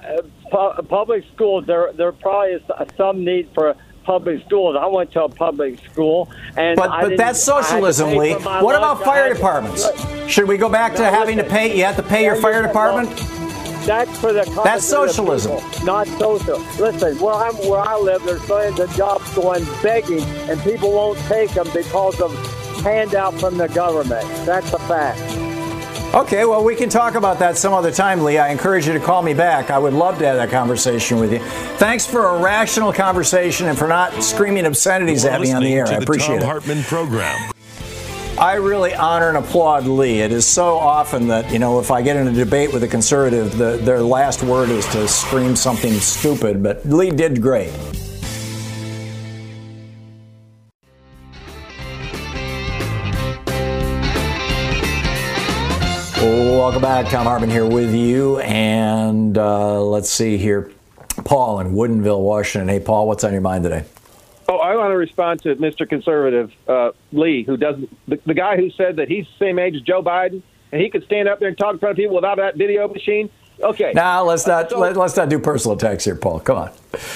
pu- 0.52 0.82
public 0.84 1.24
schools. 1.34 1.66
There, 1.66 1.92
there 1.94 2.12
probably 2.12 2.52
is 2.52 2.62
some 2.96 3.24
need 3.24 3.48
for 3.54 3.74
public 4.04 4.46
schools. 4.46 4.76
I 4.78 4.86
went 4.86 5.10
to 5.14 5.24
a 5.24 5.28
public 5.28 5.80
school, 5.90 6.30
and 6.56 6.76
but 6.76 6.90
but 7.00 7.16
that's 7.16 7.42
socialism, 7.42 8.10
Lee. 8.10 8.34
What 8.34 8.76
about 8.76 9.02
fire 9.02 9.34
departments? 9.34 9.90
Should 10.28 10.46
we 10.46 10.58
go 10.58 10.68
back 10.68 10.94
to 10.94 11.04
having 11.04 11.38
to 11.38 11.44
pay? 11.44 11.76
You 11.76 11.86
have 11.86 11.96
to 11.96 12.04
pay 12.04 12.22
your 12.22 12.36
fire 12.36 12.62
department. 12.62 13.10
That's 13.86 14.18
for 14.20 14.32
the 14.32 14.44
that's 14.64 14.84
socialism, 14.84 15.58
people, 15.58 15.84
not 15.84 16.06
social. 16.06 16.58
Listen, 16.78 17.18
where 17.18 17.34
I'm 17.34 17.54
where 17.68 17.80
I 17.80 17.96
live, 17.96 18.22
there's 18.24 18.46
millions 18.48 18.78
of 18.78 18.90
jobs 18.94 19.34
going 19.34 19.64
begging, 19.82 20.22
and 20.48 20.60
people 20.62 20.92
won't 20.92 21.18
take 21.20 21.50
them 21.50 21.68
because 21.74 22.20
of 22.20 22.32
handout 22.82 23.34
from 23.40 23.58
the 23.58 23.68
government. 23.68 24.26
That's 24.46 24.72
a 24.72 24.78
fact. 24.80 25.20
Okay, 26.14 26.44
well, 26.44 26.62
we 26.62 26.76
can 26.76 26.90
talk 26.90 27.14
about 27.14 27.38
that 27.38 27.56
some 27.56 27.72
other 27.72 27.90
time, 27.90 28.22
Lee. 28.22 28.36
I 28.36 28.50
encourage 28.50 28.86
you 28.86 28.92
to 28.92 29.00
call 29.00 29.22
me 29.22 29.32
back. 29.32 29.70
I 29.70 29.78
would 29.78 29.94
love 29.94 30.18
to 30.18 30.26
have 30.26 30.36
that 30.36 30.50
conversation 30.50 31.18
with 31.18 31.32
you. 31.32 31.38
Thanks 31.78 32.06
for 32.06 32.26
a 32.26 32.38
rational 32.38 32.92
conversation 32.92 33.66
and 33.68 33.78
for 33.78 33.88
not 33.88 34.22
screaming 34.22 34.66
obscenities 34.66 35.24
at 35.24 35.40
me 35.40 35.52
on 35.52 35.62
the 35.62 35.72
air. 35.72 35.88
I 35.88 35.94
appreciate 35.94 36.40
Thom 36.40 36.42
it. 36.42 36.44
Hartmann 36.44 36.82
program. 36.82 37.50
I 38.38 38.54
really 38.54 38.94
honor 38.94 39.28
and 39.28 39.36
applaud 39.36 39.86
Lee. 39.86 40.20
It 40.20 40.32
is 40.32 40.46
so 40.46 40.76
often 40.76 41.28
that, 41.28 41.52
you 41.52 41.58
know, 41.58 41.78
if 41.78 41.90
I 41.90 42.02
get 42.02 42.16
in 42.16 42.26
a 42.26 42.32
debate 42.32 42.72
with 42.72 42.82
a 42.82 42.88
conservative, 42.88 43.56
the, 43.56 43.76
their 43.76 44.00
last 44.00 44.42
word 44.42 44.70
is 44.70 44.86
to 44.92 45.06
scream 45.06 45.54
something 45.54 45.92
stupid, 45.94 46.62
but 46.62 46.84
Lee 46.86 47.10
did 47.10 47.42
great. 47.42 47.72
Welcome 56.22 56.82
back. 56.82 57.08
Thom 57.08 57.26
Hartmann 57.26 57.50
here 57.50 57.66
with 57.66 57.94
you. 57.94 58.38
And 58.38 59.36
uh, 59.36 59.82
let's 59.82 60.08
see 60.08 60.36
here. 60.38 60.70
Paul 61.24 61.60
in 61.60 61.74
Woodinville, 61.74 62.20
Washington. 62.20 62.68
Hey, 62.68 62.80
Paul, 62.80 63.06
what's 63.06 63.24
on 63.24 63.32
your 63.32 63.40
mind 63.42 63.64
today? 63.64 63.84
Oh, 64.48 64.58
I 64.58 64.76
want 64.76 64.90
to 64.90 64.96
respond 64.96 65.42
to 65.42 65.56
Mr. 65.56 65.88
Conservative 65.88 66.52
uh, 66.68 66.90
Lee, 67.12 67.44
who 67.44 67.56
doesn't 67.56 67.88
the, 68.08 68.20
the 68.26 68.34
guy 68.34 68.56
who 68.56 68.70
said 68.70 68.96
that 68.96 69.08
he's 69.08 69.26
the 69.26 69.46
same 69.46 69.58
age 69.58 69.76
as 69.76 69.82
Joe 69.82 70.02
Biden 70.02 70.42
and 70.72 70.80
he 70.80 70.88
could 70.88 71.04
stand 71.04 71.28
up 71.28 71.38
there 71.38 71.48
and 71.48 71.58
talk 71.58 71.74
in 71.74 71.78
front 71.78 71.92
of 71.92 71.96
people 71.96 72.16
without 72.16 72.38
that 72.38 72.56
video 72.56 72.88
machine. 72.88 73.30
Okay. 73.62 73.92
Now 73.94 74.24
let's 74.24 74.46
not 74.46 74.70
so, 74.70 74.78
let, 74.78 74.96
us 74.96 75.16
not 75.16 75.28
do 75.28 75.38
personal 75.38 75.76
attacks 75.76 76.04
here, 76.04 76.16
Paul. 76.16 76.40
Come 76.40 76.56
on. 76.56 76.70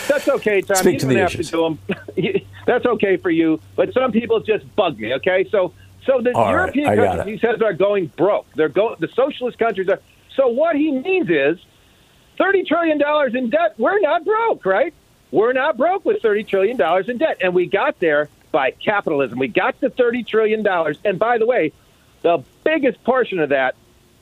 That's 0.07 0.29
okay, 0.29 0.61
Thom. 0.61 0.77
Speak 0.77 0.95
you 0.95 0.99
to 1.01 1.07
the 1.07 1.15
have 1.17 1.31
issues. 1.31 1.51
To 1.51 1.57
do 1.57 1.79
them. 2.17 2.43
that's 2.67 2.87
okay 2.87 3.17
for 3.17 3.31
you, 3.31 3.61
but 3.75 3.93
some 3.93 4.13
people 4.13 4.41
just 4.41 4.65
bug 4.77 4.99
me. 4.99 5.15
Okay, 5.15 5.49
so 5.51 5.73
so 6.05 6.21
the 6.21 6.33
All 6.33 6.51
European 6.51 6.87
right, 6.87 7.17
countries 7.17 7.41
he 7.41 7.47
says 7.47 7.61
are 7.63 7.73
going 7.73 8.13
broke. 8.17 8.47
They're 8.55 8.69
go 8.69 8.95
the 8.99 9.09
socialist 9.09 9.59
countries 9.59 9.89
are. 9.89 10.01
So 10.37 10.49
what 10.49 10.77
he 10.77 10.93
means 10.93 11.29
is 11.31 11.59
thirty 12.39 12.63
trillion 12.63 12.99
dollars 12.99 13.35
in 13.35 13.51
debt. 13.51 13.75
We're 13.79 13.99
not 14.01 14.25
broke, 14.25 14.65
right? 14.67 14.95
We're 15.31 15.53
not 15.53 15.77
broke 15.77 16.05
with 16.05 16.23
$30 16.23 16.47
trillion 16.47 16.81
in 17.11 17.19
debt. 17.19 17.39
And 17.43 17.55
we 17.55 17.67
got 17.67 17.99
there 17.99 18.29
by 18.53 18.71
capitalism. 18.71 19.39
We 19.39 19.49
got 19.49 19.81
to 19.81 19.91
$30 19.91 20.27
trillion. 20.27 20.67
And 21.05 21.19
by 21.19 21.39
the 21.39 21.47
way, 21.47 21.73
the 22.23 22.43
biggest 22.65 23.03
portion 23.05 23.39
of 23.39 23.51
that, 23.51 23.75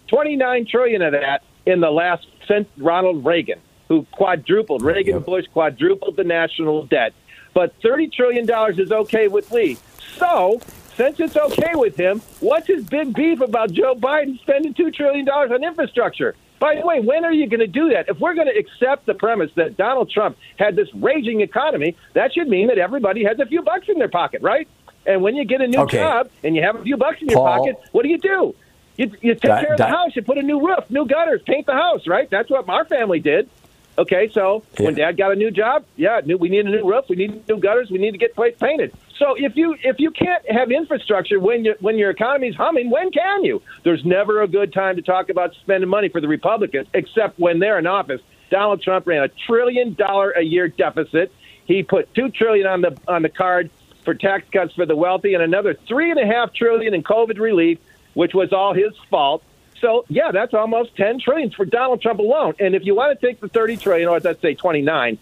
29 0.08 0.66
trillion 0.66 1.02
of 1.02 1.12
that 1.12 1.42
in 1.66 1.80
the 1.80 1.90
last, 1.90 2.26
since 2.46 2.68
Ronald 2.76 3.24
Reagan, 3.24 3.60
who 3.88 4.06
quadrupled, 4.12 4.82
Reagan 4.82 5.16
and 5.16 5.24
Bush 5.24 5.46
quadrupled 5.52 6.16
the 6.16 6.24
national 6.24 6.86
debt. 6.86 7.12
But 7.52 7.78
$30 7.80 8.12
trillion 8.12 8.48
is 8.78 8.90
okay 8.90 9.28
with 9.28 9.50
Lee. 9.52 9.78
So, 10.16 10.60
since 10.96 11.18
it's 11.20 11.36
okay 11.36 11.74
with 11.74 11.96
him, 11.96 12.20
what's 12.40 12.66
his 12.66 12.84
big 12.84 13.14
beef 13.14 13.40
about 13.40 13.72
Joe 13.72 13.94
Biden 13.94 14.40
spending 14.40 14.74
$2 14.74 14.94
trillion 14.94 15.28
on 15.28 15.64
infrastructure? 15.64 16.34
By 16.58 16.76
the 16.76 16.86
way, 16.86 17.00
when 17.00 17.24
are 17.24 17.32
you 17.32 17.48
going 17.48 17.60
to 17.60 17.66
do 17.66 17.90
that? 17.90 18.08
If 18.08 18.18
we're 18.18 18.34
going 18.34 18.46
to 18.46 18.56
accept 18.56 19.06
the 19.06 19.14
premise 19.14 19.50
that 19.56 19.76
Donald 19.76 20.10
Trump 20.10 20.36
had 20.58 20.76
this 20.76 20.88
raging 20.94 21.40
economy, 21.40 21.96
that 22.14 22.32
should 22.32 22.48
mean 22.48 22.68
that 22.68 22.78
everybody 22.78 23.24
has 23.24 23.38
a 23.38 23.46
few 23.46 23.62
bucks 23.62 23.88
in 23.88 23.98
their 23.98 24.08
pocket, 24.08 24.40
right? 24.42 24.68
And 25.06 25.22
when 25.22 25.34
you 25.34 25.44
get 25.44 25.60
a 25.60 25.66
new 25.66 25.80
okay. 25.80 25.98
job 25.98 26.30
and 26.42 26.56
you 26.56 26.62
have 26.62 26.76
a 26.76 26.82
few 26.82 26.96
bucks 26.96 27.20
in 27.20 27.28
your 27.28 27.40
pocket, 27.40 27.78
what 27.92 28.02
do 28.02 28.08
you 28.08 28.18
do? 28.18 28.54
You, 28.96 29.10
you 29.20 29.34
take 29.34 29.42
that, 29.42 29.64
care 29.64 29.72
of 29.72 29.78
the 29.78 29.84
that, 29.84 29.90
house, 29.90 30.14
you 30.14 30.22
put 30.22 30.38
a 30.38 30.42
new 30.42 30.64
roof, 30.66 30.88
new 30.88 31.04
gutters, 31.06 31.42
paint 31.44 31.66
the 31.66 31.72
house, 31.72 32.06
right? 32.06 32.30
That's 32.30 32.48
what 32.48 32.68
our 32.68 32.84
family 32.84 33.20
did. 33.20 33.48
Okay, 33.98 34.28
so 34.32 34.64
yeah. 34.78 34.86
when 34.86 34.94
Dad 34.94 35.16
got 35.16 35.32
a 35.32 35.36
new 35.36 35.50
job, 35.50 35.84
yeah, 35.96 36.20
we 36.20 36.48
need 36.48 36.66
a 36.66 36.70
new 36.70 36.88
roof, 36.88 37.04
we 37.08 37.16
need 37.16 37.46
new 37.48 37.58
gutters, 37.58 37.90
we 37.90 37.98
need 37.98 38.12
to 38.12 38.18
get 38.18 38.34
place 38.34 38.54
painted. 38.58 38.92
So 39.18 39.34
if 39.36 39.56
you 39.56 39.76
if 39.82 40.00
you 40.00 40.10
can't 40.10 40.48
have 40.50 40.72
infrastructure 40.72 41.38
when 41.38 41.64
you 41.64 41.74
when 41.80 41.98
your 41.98 42.10
economy's 42.10 42.56
humming, 42.56 42.90
when 42.90 43.10
can 43.10 43.44
you? 43.44 43.62
There's 43.84 44.04
never 44.04 44.42
a 44.42 44.48
good 44.48 44.72
time 44.72 44.96
to 44.96 45.02
talk 45.02 45.28
about 45.28 45.54
spending 45.54 45.88
money 45.88 46.08
for 46.08 46.20
the 46.20 46.28
Republicans, 46.28 46.88
except 46.94 47.38
when 47.38 47.60
they're 47.60 47.78
in 47.78 47.86
office. 47.86 48.20
Donald 48.50 48.82
Trump 48.82 49.06
ran 49.06 49.22
a 49.22 49.28
trillion 49.46 49.94
dollar 49.94 50.30
a 50.30 50.42
year 50.42 50.68
deficit. 50.68 51.32
He 51.64 51.82
put 51.82 52.12
two 52.14 52.28
trillion 52.30 52.66
on 52.66 52.80
the 52.80 52.98
on 53.06 53.22
the 53.22 53.28
card 53.28 53.70
for 54.04 54.14
tax 54.14 54.44
cuts 54.52 54.74
for 54.74 54.84
the 54.84 54.96
wealthy, 54.96 55.34
and 55.34 55.42
another 55.42 55.74
three 55.86 56.10
and 56.10 56.18
a 56.18 56.26
half 56.26 56.52
trillion 56.52 56.92
in 56.92 57.02
COVID 57.02 57.38
relief, 57.38 57.78
which 58.14 58.34
was 58.34 58.52
all 58.52 58.74
his 58.74 58.92
fault. 59.10 59.42
So 59.80 60.04
yeah, 60.08 60.32
that's 60.32 60.54
almost 60.54 60.96
ten 60.96 61.20
trillion 61.20 61.50
for 61.50 61.64
Donald 61.64 62.02
Trump 62.02 62.18
alone. 62.18 62.54
And 62.58 62.74
if 62.74 62.84
you 62.84 62.96
want 62.96 63.18
to 63.18 63.26
take 63.26 63.40
the 63.40 63.48
thirty 63.48 63.76
trillion, 63.76 64.08
or 64.08 64.18
let's 64.18 64.42
say 64.42 64.54
twenty 64.54 64.82
nine, 64.82 65.18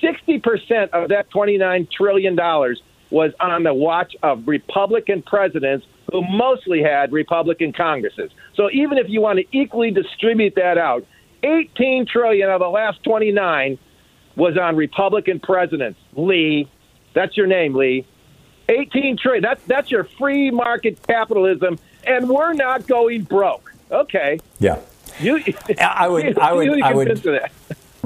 sixty 0.00 0.40
percent 0.40 0.92
of 0.92 1.10
that 1.10 1.30
twenty 1.30 1.56
nine 1.56 1.86
trillion 1.90 2.34
dollars 2.34 2.82
was 3.10 3.32
on 3.40 3.62
the 3.62 3.74
watch 3.74 4.14
of 4.22 4.46
Republican 4.46 5.22
presidents 5.22 5.86
who 6.12 6.22
mostly 6.28 6.82
had 6.82 7.12
Republican 7.12 7.72
Congresses. 7.72 8.30
So 8.54 8.70
even 8.70 8.98
if 8.98 9.08
you 9.08 9.20
want 9.20 9.38
to 9.38 9.44
equally 9.56 9.90
distribute 9.90 10.54
that 10.56 10.78
out, 10.78 11.06
18 11.42 12.06
trillion 12.06 12.50
of 12.50 12.60
the 12.60 12.68
last 12.68 13.02
29 13.04 13.78
was 14.36 14.56
on 14.56 14.76
Republican 14.76 15.40
presidents. 15.40 15.98
Lee, 16.14 16.70
that's 17.14 17.36
your 17.36 17.46
name, 17.46 17.74
Lee. 17.74 18.06
18 18.68 19.16
trillion. 19.16 19.42
That's 19.42 19.62
that's 19.64 19.90
your 19.90 20.04
free 20.04 20.50
market 20.50 21.02
capitalism, 21.06 21.78
and 22.04 22.28
we're 22.28 22.52
not 22.52 22.86
going 22.86 23.22
broke. 23.22 23.72
Okay. 23.90 24.40
Yeah. 24.58 24.78
You, 25.20 25.42
I 25.80 26.06
would. 26.08 26.38
I 26.38 26.52
would. 26.52 26.82
I 26.82 26.94
would. 26.94 27.50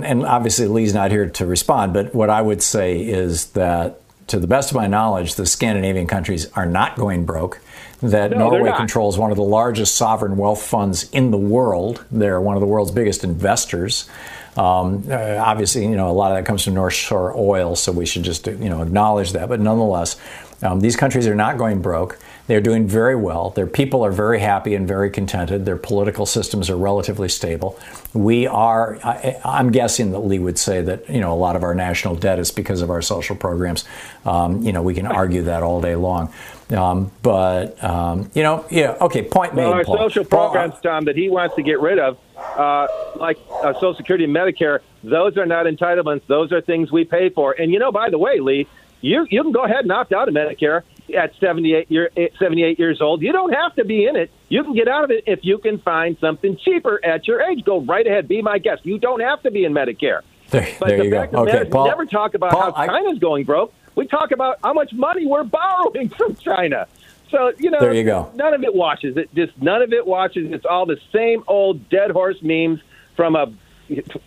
And 0.03 0.24
obviously, 0.24 0.68
Lee's 0.68 0.94
not 0.94 1.11
here 1.11 1.28
to 1.28 1.46
respond. 1.46 1.92
But 1.92 2.14
what 2.14 2.30
I 2.30 2.40
would 2.40 2.62
say 2.62 3.00
is 3.00 3.46
that 3.53 4.00
to 4.29 4.39
the 4.39 4.47
best 4.47 4.70
of 4.70 4.77
my 4.77 4.87
knowledge, 4.87 5.35
the 5.35 5.47
Scandinavian 5.47 6.07
countries 6.07 6.51
are 6.53 6.66
not 6.66 6.97
going 6.97 7.25
broke. 7.25 7.61
That 8.01 8.33
no, 8.33 8.51
Norway 8.51 8.73
controls 8.77 9.16
one 9.16 9.31
of 9.31 9.37
the 9.37 9.45
largest 9.45 9.95
sovereign 9.95 10.37
wealth 10.37 10.62
funds 10.62 11.09
in 11.11 11.31
the 11.31 11.39
world. 11.39 12.05
They're 12.11 12.41
one 12.41 12.57
of 12.57 12.61
the 12.61 12.66
world's 12.66 12.91
biggest 12.91 13.23
investors. 13.23 14.09
Um, 14.57 15.05
uh, 15.09 15.37
obviously, 15.39 15.85
you 15.85 15.97
know, 15.97 16.11
a 16.11 16.12
lot 16.12 16.33
of 16.33 16.39
that 16.39 16.45
comes 16.45 16.64
from 16.64 16.75
North 16.75 16.95
Sea 16.95 17.14
oil, 17.14 17.77
so 17.77 17.93
we 17.93 18.05
should 18.05 18.25
just, 18.25 18.47
you 18.47 18.68
know, 18.68 18.83
acknowledge 18.83 19.33
that. 19.33 19.49
But 19.49 19.61
nonetheless, 19.61 20.16
um, 20.62 20.81
these 20.81 20.97
countries 20.97 21.27
are 21.27 21.35
not 21.35 21.59
going 21.59 21.81
broke. 21.81 22.18
They're 22.53 22.61
doing 22.61 22.86
very 22.86 23.16
well. 23.16 23.48
Their 23.48 23.66
people 23.66 24.05
are 24.05 24.12
very 24.12 24.38
happy 24.38 24.74
and 24.74 24.86
very 24.86 25.09
contented. 25.09 25.64
Their 25.64 25.78
political 25.78 26.26
systems 26.26 26.68
are 26.68 26.76
relatively 26.76 27.30
stable. 27.30 27.80
We 28.12 28.46
are, 28.46 28.98
I, 29.03 29.40
am 29.42 29.72
guessing 29.72 30.12
that 30.12 30.18
Lee 30.18 30.38
would 30.38 30.59
say 30.59 30.82
that, 30.82 31.09
you 31.09 31.18
know, 31.18 31.32
a 31.32 31.34
lot 31.34 31.57
of 31.57 31.62
our 31.62 31.74
national 31.74 32.16
debt 32.16 32.38
is 32.38 32.50
because 32.50 32.82
of 32.82 32.90
our 32.90 33.00
social 33.00 33.36
programs. 33.36 33.86
Um, 34.26 34.62
you 34.62 34.70
know, 34.70 34.82
we 34.82 34.92
can 34.92 35.07
argue 35.07 35.44
that 35.44 35.62
all 35.62 35.80
day 35.80 35.96
long. 35.96 36.30
Um, 36.68 37.11
but, 37.22 37.82
um, 37.82 38.30
you 38.34 38.42
know, 38.42 38.66
yeah, 38.70 38.98
okay, 39.00 39.22
point 39.22 39.55
made. 39.55 39.64
Our 39.64 39.82
Paul. 39.84 39.96
social 39.96 40.26
Paul, 40.26 40.50
programs, 40.50 40.78
Thom, 40.82 41.07
that 41.07 41.16
he 41.16 41.30
wants 41.30 41.57
to 41.57 41.62
get 41.62 41.80
rid 41.80 41.98
of, 41.98 42.18
uh, 42.36 42.86
like 43.16 43.38
uh, 43.50 43.72
Social 43.72 43.94
Security 43.94 44.24
and 44.24 44.36
Medicare, 44.36 44.80
those 45.03 45.38
are 45.38 45.46
not 45.46 45.64
entitlements. 45.64 46.26
Those 46.26 46.53
are 46.53 46.61
things 46.61 46.92
we 46.92 47.05
pay 47.05 47.30
for. 47.30 47.59
And, 47.59 47.72
you 47.72 47.78
know, 47.78 47.90
by 47.90 48.11
the 48.11 48.18
way, 48.18 48.40
Lee, 48.40 48.68
you, 49.00 49.26
you 49.30 49.42
can 49.42 49.53
go 49.53 49.64
ahead 49.64 49.84
and 49.84 49.92
opt 49.92 50.12
out 50.12 50.28
of 50.28 50.34
Medicare 50.34 50.82
at 51.15 51.33
78, 51.41 51.91
year, 51.91 52.11
eh, 52.17 52.29
78 52.39 52.79
years 52.79 53.01
old. 53.01 53.23
You 53.23 53.33
don't 53.33 53.53
have 53.53 53.75
to 53.77 53.85
be 53.85 54.07
in 54.07 54.17
it. 54.17 54.31
You 54.49 54.63
can 54.65 54.75
get 54.75 54.89
out 54.89 55.05
of 55.05 55.11
it 55.11 55.25
if 55.27 55.41
you 55.43 55.59
can 55.59 55.79
find 55.79 56.17
something 56.21 56.57
cheaper 56.57 57.01
at 57.05 57.27
your 57.27 57.41
age. 57.43 57.65
Go 57.65 57.81
right 57.81 58.07
ahead. 58.07 58.29
Be 58.29 58.43
my 58.43 58.59
guest. 58.59 58.85
You 58.85 58.99
don't 58.99 59.21
have 59.21 59.43
to 59.43 59.51
be 59.51 59.65
in 59.65 59.73
Medicare. 59.73 60.21
There, 60.51 60.69
but 60.79 60.89
there 60.89 60.99
the 60.99 61.05
you 61.05 61.11
fact 61.11 61.33
go. 61.33 61.43
Of 61.43 61.49
Okay, 61.49 61.65
Paul, 61.71 61.85
we 61.85 61.89
never 61.91 62.07
talk 62.07 62.35
about 62.35 62.53
Paul, 62.53 62.73
how 62.73 62.83
I- 62.83 62.87
China's 62.87 63.19
going 63.19 63.45
broke. 63.45 63.73
We 63.95 64.07
talk 64.07 64.31
about 64.33 64.59
how 64.63 64.73
much 64.73 64.93
money 64.93 65.27
we're 65.27 65.45
borrowing 65.45 66.09
from 66.17 66.35
China. 66.37 66.87
So 67.31 67.53
you 67.59 67.71
know, 67.71 67.81
There 67.81 67.95
you 67.95 68.05
go. 68.05 68.31
None 68.35 68.53
of 68.53 68.63
it 68.63 68.75
washes. 68.75 69.17
It 69.17 69.35
just 69.35 69.53
none 69.61 69.81
of 69.81 69.93
it 69.93 70.07
washes. 70.07 70.53
It's 70.53 70.67
all 70.67 70.85
the 70.85 70.99
same 71.13 71.43
old 71.47 71.89
dead 71.89 72.11
horse 72.11 72.37
memes 72.43 72.81
from 73.17 73.37
a. 73.37 73.53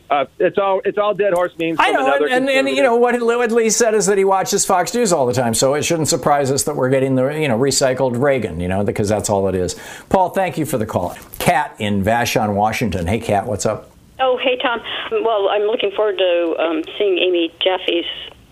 Uh, 0.10 0.26
it's 0.40 0.58
all 0.58 0.82
it's 0.86 0.98
all 0.98 1.14
dead 1.14 1.34
horse 1.34 1.54
memes. 1.60 1.78
I 1.80 1.92
know, 1.92 2.06
another 2.06 2.28
and, 2.28 2.50
and, 2.50 2.68
and 2.68 2.78
you 2.78 2.84
know 2.84 2.96
what, 2.96 3.20
what 3.22 3.52
Lee 3.52 3.70
said 3.70 3.94
is 3.94 4.06
that 4.06 4.18
he 4.18 4.24
watches 4.24 4.66
Fox 4.66 4.94
News 4.94 5.12
all 5.12 5.26
the 5.26 5.34
time, 5.34 5.54
so 5.54 5.74
it 5.74 5.84
shouldn't 5.84 6.08
surprise 6.08 6.52
us 6.52 6.64
that 6.64 6.76
we're 6.76 6.90
getting 6.90 7.16
the 7.16 7.28
you 7.30 7.48
know 7.48 7.58
recycled 7.58 8.22
Reagan, 8.22 8.60
you 8.60 8.68
know, 8.68 8.84
because 8.84 9.10
that's 9.10 9.30
all 9.30 9.48
it 9.48 9.56
is. 9.56 9.76
Paul, 10.10 10.30
thank 10.30 10.58
you 10.58 10.66
for 10.66 10.78
the 10.78 10.86
call. 10.86 11.16
Kat 11.40 11.76
in 11.80 12.04
Vashon, 12.04 12.54
Washington. 12.56 13.08
Hey, 13.08 13.20
Kat, 13.20 13.46
what's 13.46 13.66
up? 13.66 13.92
Oh, 14.20 14.38
hey, 14.42 14.58
Thom. 14.62 14.80
Well, 15.12 15.50
I'm 15.50 15.64
looking 15.64 15.92
forward 15.92 16.18
to 16.18 16.56
um, 16.60 16.84
seeing 16.98 17.18
Amy 17.18 17.54
Jeffy's 17.62 18.06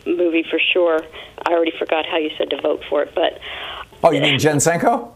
movie 0.05 0.43
for 0.49 0.59
sure. 0.59 1.01
I 1.45 1.51
already 1.53 1.71
forgot 1.77 2.05
how 2.05 2.17
you 2.17 2.31
said 2.37 2.49
to 2.49 2.61
vote 2.61 2.83
for 2.89 3.01
it, 3.03 3.13
but 3.15 3.39
Oh, 4.03 4.11
you 4.11 4.19
mean 4.19 4.37
Jen 4.37 4.57
Senko? 4.57 5.12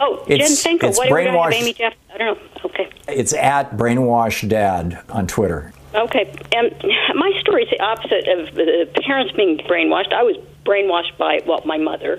Oh, 0.00 0.24
It's- 0.26 0.62
Jen 0.64 0.78
Senko. 0.78 0.84
it's 0.88 0.98
What 0.98 1.08
have 1.08 1.52
Amy 1.52 1.72
Jeff? 1.72 1.94
I 2.12 2.18
don't 2.18 2.36
know. 2.38 2.44
Okay. 2.64 2.88
It's 3.08 3.32
at 3.32 3.76
Brainwash 3.76 4.48
Dad 4.48 5.00
on 5.08 5.26
Twitter. 5.26 5.72
Okay. 5.94 6.32
Um, 6.56 6.70
my 7.16 7.32
story 7.40 7.64
is 7.64 7.70
the 7.70 7.82
opposite 7.82 8.28
of 8.28 8.54
the 8.54 8.88
parents 9.02 9.32
being 9.32 9.58
brainwashed. 9.58 10.12
I 10.12 10.22
was 10.22 10.36
brainwashed 10.64 11.16
by, 11.18 11.40
well, 11.46 11.62
my 11.64 11.78
mother 11.78 12.16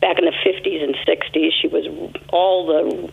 back 0.00 0.18
in 0.18 0.24
the 0.24 0.32
50s 0.44 0.82
and 0.82 0.94
60s. 1.06 1.50
She 1.60 1.68
was 1.68 1.86
all 2.32 2.66
the, 2.66 3.12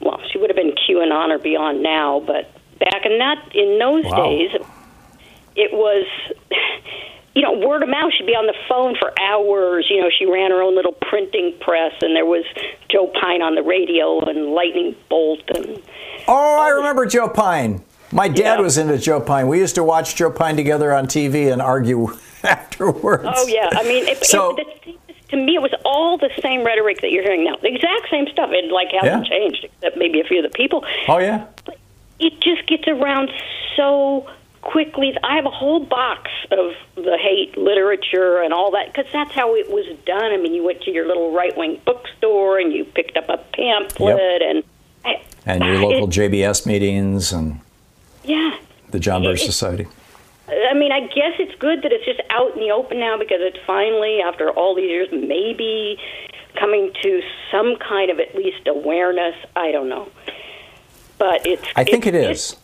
well, 0.00 0.20
she 0.30 0.38
would 0.38 0.50
have 0.50 0.56
been 0.56 0.72
QAnon 0.88 1.30
or 1.30 1.38
beyond 1.38 1.82
now, 1.82 2.20
but 2.20 2.50
back 2.78 3.04
in 3.04 3.18
that, 3.18 3.42
in 3.54 3.78
those 3.80 4.04
Wow. 4.04 4.26
days, 4.26 4.50
it 5.56 5.72
was, 5.72 6.06
you 7.36 7.42
know, 7.42 7.52
word 7.68 7.82
of 7.82 7.88
mouth. 7.90 8.10
She'd 8.16 8.26
be 8.26 8.32
on 8.32 8.46
the 8.46 8.54
phone 8.66 8.96
for 8.98 9.12
hours. 9.20 9.86
You 9.90 10.00
know, 10.00 10.08
she 10.16 10.24
ran 10.24 10.50
her 10.50 10.62
own 10.62 10.74
little 10.74 10.92
printing 10.92 11.54
press, 11.60 11.92
and 12.00 12.16
there 12.16 12.24
was 12.26 12.44
Joe 12.88 13.12
Pyne 13.20 13.42
on 13.42 13.54
the 13.54 13.62
radio 13.62 14.18
and 14.20 14.52
Lightning 14.52 14.96
Bolt 15.10 15.42
and 15.54 15.80
Oh, 16.26 16.58
I 16.60 16.70
remember 16.70 17.04
Joe 17.06 17.28
Pyne. 17.28 17.82
My 18.10 18.26
dad 18.28 18.58
was 18.60 18.78
into 18.78 18.96
Joe 18.98 19.20
Pyne. 19.20 19.48
We 19.48 19.58
used 19.58 19.74
to 19.74 19.84
watch 19.84 20.16
Joe 20.16 20.30
Pyne 20.30 20.56
together 20.56 20.92
on 20.92 21.06
TV 21.06 21.52
and 21.52 21.60
argue 21.60 22.08
afterwards. 22.42 23.24
Oh 23.26 23.46
yeah, 23.46 23.68
I 23.72 23.82
mean, 23.84 24.08
it, 24.08 24.24
So- 24.24 24.56
it, 24.56 24.66
the, 24.86 24.94
to 25.30 25.36
me, 25.36 25.56
it 25.56 25.62
was 25.62 25.74
all 25.84 26.16
the 26.16 26.30
same 26.40 26.64
rhetoric 26.64 27.00
that 27.02 27.10
you're 27.10 27.22
hearing 27.24 27.44
now. 27.44 27.56
The 27.60 27.68
exact 27.68 28.08
same 28.10 28.26
stuff. 28.28 28.50
It 28.52 28.70
like 28.72 28.88
hasn't 28.92 29.26
Yeah. 29.26 29.28
changed, 29.38 29.64
except 29.64 29.96
maybe 29.96 30.20
a 30.20 30.24
few 30.24 30.42
of 30.44 30.50
the 30.50 30.56
people. 30.56 30.84
Oh 31.08 31.18
yeah. 31.18 31.46
It 32.18 32.40
just 32.40 32.66
gets 32.66 32.88
around 32.88 33.30
so 33.76 34.26
quickly. 34.70 35.14
I 35.22 35.36
have 35.36 35.46
a 35.46 35.50
whole 35.50 35.80
box 35.84 36.30
of 36.50 36.72
the 36.96 37.16
hate 37.20 37.56
literature 37.56 38.42
and 38.42 38.52
all 38.52 38.70
that 38.72 38.86
because 38.92 39.06
that's 39.12 39.32
how 39.32 39.54
it 39.54 39.70
was 39.70 39.86
done. 40.04 40.32
I 40.32 40.36
mean, 40.36 40.52
you 40.54 40.64
went 40.64 40.82
to 40.82 40.90
your 40.90 41.06
little 41.06 41.32
right 41.32 41.56
wing 41.56 41.80
bookstore 41.84 42.58
and 42.58 42.72
you 42.72 42.84
picked 42.84 43.16
up 43.16 43.28
a 43.28 43.38
pamphlet 43.54 44.42
and. 44.42 44.64
I, 45.04 45.20
And 45.46 45.62
your 45.64 45.74
it- 45.74 45.80
local 45.80 46.08
JBS 46.08 46.66
meetings 46.66 47.32
and 47.32 47.60
yeah, 48.24 48.56
the 48.90 48.98
John 48.98 49.22
Birch 49.22 49.42
It- 49.42 49.46
Society. 49.46 49.86
I 50.48 50.74
mean, 50.74 50.92
I 50.92 51.00
guess 51.00 51.34
it's 51.40 51.54
good 51.58 51.82
that 51.82 51.92
it's 51.92 52.04
just 52.04 52.20
out 52.30 52.54
in 52.54 52.60
the 52.60 52.70
open 52.70 53.00
now 53.00 53.16
because 53.18 53.38
it's 53.40 53.58
finally, 53.66 54.20
after 54.20 54.48
all 54.50 54.76
these 54.76 54.88
years, 54.88 55.08
maybe 55.12 55.98
coming 56.54 56.92
to 57.02 57.20
some 57.50 57.76
kind 57.76 58.10
of 58.12 58.20
at 58.20 58.32
least 58.36 58.66
awareness. 58.68 59.34
I 59.56 59.72
don't 59.72 59.88
know, 59.88 60.08
but 61.18 61.44
it's. 61.46 61.64
I 61.74 61.82
think 61.84 62.06
it 62.06 62.14
it's 62.14 62.52
is. 62.52 62.56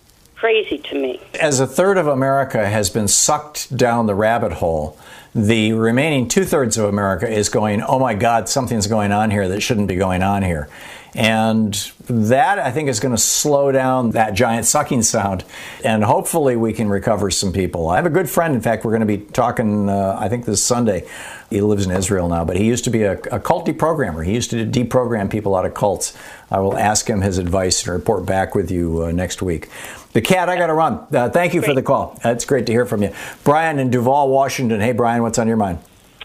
Crazy 0.42 0.76
to 0.76 0.96
me. 0.96 1.20
As 1.38 1.60
a 1.60 1.68
third 1.68 1.96
of 1.96 2.08
America 2.08 2.68
has 2.68 2.90
been 2.90 3.06
sucked 3.06 3.76
down 3.76 4.06
the 4.06 4.14
rabbit 4.16 4.54
hole, 4.54 4.98
the 5.32 5.72
remaining 5.72 6.26
two 6.26 6.44
thirds 6.44 6.76
of 6.76 6.86
America 6.86 7.30
is 7.30 7.48
going, 7.48 7.80
oh 7.80 8.00
my 8.00 8.14
God, 8.14 8.48
something's 8.48 8.88
going 8.88 9.12
on 9.12 9.30
here 9.30 9.46
that 9.46 9.60
shouldn't 9.60 9.86
be 9.86 9.94
going 9.94 10.20
on 10.20 10.42
here. 10.42 10.68
And 11.14 11.74
that, 12.08 12.58
I 12.58 12.72
think, 12.72 12.88
is 12.88 12.98
going 12.98 13.14
to 13.14 13.20
slow 13.20 13.70
down 13.70 14.12
that 14.12 14.34
giant 14.34 14.66
sucking 14.66 15.02
sound. 15.02 15.44
And 15.84 16.02
hopefully, 16.02 16.56
we 16.56 16.72
can 16.72 16.88
recover 16.88 17.30
some 17.30 17.52
people. 17.52 17.90
I 17.90 17.96
have 17.96 18.06
a 18.06 18.10
good 18.10 18.30
friend, 18.30 18.54
in 18.54 18.62
fact, 18.62 18.84
we're 18.84 18.96
going 18.96 19.06
to 19.06 19.18
be 19.18 19.18
talking, 19.18 19.90
uh, 19.90 20.16
I 20.18 20.28
think, 20.30 20.46
this 20.46 20.62
Sunday. 20.64 21.06
He 21.50 21.60
lives 21.60 21.84
in 21.84 21.92
Israel 21.92 22.28
now, 22.28 22.46
but 22.46 22.56
he 22.56 22.64
used 22.64 22.84
to 22.84 22.90
be 22.90 23.02
a, 23.02 23.18
a 23.30 23.38
cult 23.38 23.66
deprogrammer. 23.66 24.24
He 24.24 24.32
used 24.32 24.50
to 24.50 24.64
deprogram 24.64 25.30
people 25.30 25.54
out 25.54 25.66
of 25.66 25.74
cults. 25.74 26.16
I 26.50 26.60
will 26.60 26.78
ask 26.78 27.08
him 27.08 27.20
his 27.20 27.36
advice 27.36 27.84
and 27.84 27.92
report 27.92 28.24
back 28.24 28.54
with 28.54 28.70
you 28.70 29.04
uh, 29.04 29.12
next 29.12 29.42
week. 29.42 29.68
The 30.12 30.20
cat, 30.20 30.48
I 30.50 30.56
got 30.56 30.66
to 30.66 30.74
run. 30.74 31.06
Uh, 31.12 31.30
thank 31.30 31.54
you 31.54 31.62
for 31.62 31.72
the 31.72 31.82
call. 31.82 32.18
It's 32.22 32.44
great 32.44 32.66
to 32.66 32.72
hear 32.72 32.84
from 32.84 33.02
you. 33.02 33.12
Brian 33.44 33.78
in 33.78 33.90
Duvall, 33.90 34.28
Washington. 34.28 34.80
Hey, 34.80 34.92
Brian, 34.92 35.22
what's 35.22 35.38
on 35.38 35.48
your 35.48 35.56
mind? 35.56 35.78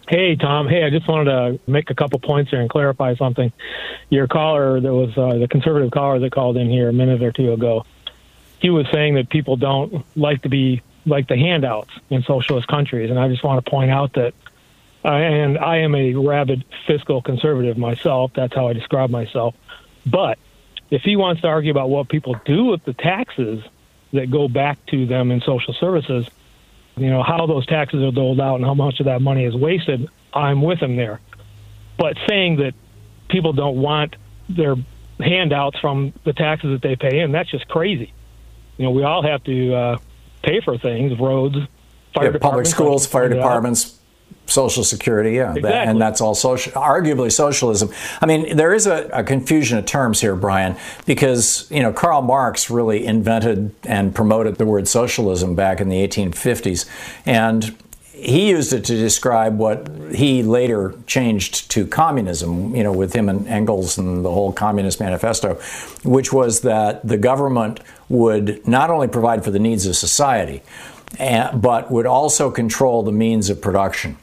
Hey, 0.09 0.35
Thom. 0.35 0.67
Hey, 0.67 0.83
I 0.83 0.89
just 0.89 1.07
wanted 1.07 1.25
to 1.25 1.71
make 1.71 1.89
a 1.89 1.95
couple 1.95 2.19
points 2.19 2.51
here 2.51 2.59
and 2.59 2.69
clarify 2.69 3.15
something. 3.15 3.51
Your 4.09 4.27
caller, 4.27 4.79
that 4.79 4.93
was 4.93 5.17
uh, 5.17 5.37
the 5.37 5.47
conservative 5.47 5.91
caller 5.91 6.19
that 6.19 6.31
called 6.31 6.57
in 6.57 6.69
here 6.69 6.89
a 6.89 6.93
minute 6.93 7.23
or 7.23 7.31
two 7.31 7.53
ago, 7.53 7.85
he 8.59 8.69
was 8.69 8.85
saying 8.91 9.15
that 9.15 9.29
people 9.29 9.55
don't 9.55 10.05
like 10.17 10.41
to 10.41 10.49
be 10.49 10.81
like 11.05 11.27
the 11.29 11.37
handouts 11.37 11.91
in 12.09 12.23
socialist 12.23 12.67
countries. 12.67 13.09
And 13.09 13.17
I 13.17 13.29
just 13.29 13.43
want 13.43 13.63
to 13.63 13.69
point 13.69 13.91
out 13.91 14.13
that, 14.13 14.33
uh, 15.05 15.09
and 15.09 15.57
I 15.57 15.77
am 15.77 15.95
a 15.95 16.13
rabid 16.15 16.65
fiscal 16.85 17.21
conservative 17.21 17.77
myself. 17.77 18.31
That's 18.35 18.53
how 18.53 18.67
I 18.67 18.73
describe 18.73 19.09
myself. 19.09 19.55
But 20.05 20.39
if 20.89 21.03
he 21.03 21.15
wants 21.15 21.41
to 21.41 21.47
argue 21.47 21.71
about 21.71 21.89
what 21.89 22.09
people 22.09 22.35
do 22.45 22.65
with 22.65 22.83
the 22.83 22.93
taxes 22.93 23.63
that 24.13 24.31
go 24.31 24.47
back 24.47 24.83
to 24.87 25.05
them 25.05 25.31
in 25.31 25.41
social 25.41 25.73
services, 25.73 26.27
you 26.95 27.09
know, 27.09 27.23
how 27.23 27.45
those 27.45 27.65
taxes 27.65 28.01
are 28.01 28.11
doled 28.11 28.39
out 28.39 28.55
and 28.55 28.65
how 28.65 28.73
much 28.73 28.99
of 28.99 29.05
that 29.05 29.21
money 29.21 29.45
is 29.45 29.55
wasted, 29.55 30.09
I'm 30.33 30.61
with 30.61 30.79
them 30.79 30.95
there. 30.95 31.19
But 31.97 32.17
saying 32.27 32.57
that 32.57 32.73
people 33.29 33.53
don't 33.53 33.77
want 33.77 34.15
their 34.49 34.75
handouts 35.19 35.79
from 35.79 36.13
the 36.23 36.33
taxes 36.33 36.71
that 36.71 36.81
they 36.81 36.95
pay 36.95 37.19
in, 37.19 37.31
that's 37.31 37.49
just 37.49 37.67
crazy. 37.67 38.13
You 38.77 38.85
know, 38.85 38.91
we 38.91 39.03
all 39.03 39.23
have 39.23 39.43
to 39.45 39.73
uh, 39.73 39.97
pay 40.43 40.61
for 40.61 40.77
things, 40.77 41.19
roads, 41.19 41.57
fire 42.13 42.31
Yeah, 42.31 42.37
public 42.39 42.65
schools, 42.65 43.05
fire 43.05 43.29
departments, 43.29 43.96
social 44.47 44.83
security, 44.83 45.31
yeah, 45.33 45.47
that- 45.51 45.57
Exactly. 45.57 45.91
and 45.91 46.01
that's 46.01 46.21
all 46.21 46.33
social, 46.35 46.71
arguably 46.73 47.31
socialism. 47.31 47.89
I 48.21 48.25
mean, 48.25 48.55
there 48.57 48.73
is 48.73 48.87
a, 48.87 49.09
a 49.13 49.23
confusion 49.23 49.77
of 49.77 49.85
terms 49.85 50.21
here, 50.21 50.35
Brian, 50.35 50.75
because 51.05 51.67
you 51.69 51.81
know 51.83 51.93
Karl 51.93 52.21
Marx 52.21 52.69
really 52.69 53.05
invented 53.05 53.73
and 53.85 54.15
promoted 54.15 54.55
the 54.55 54.65
word 54.65 54.87
socialism 54.87 55.53
back 55.55 55.79
in 55.81 55.89
the 55.89 56.07
1850s, 56.07 56.89
and 57.25 57.75
he 58.13 58.49
used 58.49 58.73
it 58.73 58.83
to 58.85 58.95
describe 58.97 59.59
what 59.59 59.87
he 60.11 60.41
later 60.41 60.95
changed 61.05 61.69
to 61.69 61.85
communism, 61.85 62.75
you 62.75 62.83
know, 62.83 62.91
with 62.91 63.13
him 63.13 63.29
and 63.29 63.47
Engels 63.47 63.99
and 63.99 64.25
the 64.25 64.31
whole 64.31 64.51
Communist 64.51 64.99
Manifesto, 64.99 65.53
which 66.03 66.33
was 66.33 66.61
that 66.61 67.07
the 67.07 67.17
government 67.17 67.79
would 68.09 68.67
not 68.67 68.89
only 68.89 69.07
provide 69.07 69.43
for 69.43 69.51
the 69.51 69.59
needs 69.59 69.85
of 69.85 69.95
society, 69.95 70.63
eh, 71.19 71.51
but 71.53 71.91
would 71.91 72.07
also 72.07 72.49
control 72.49 73.03
the 73.03 73.11
means 73.11 73.51
of 73.51 73.61
production. 73.61 74.17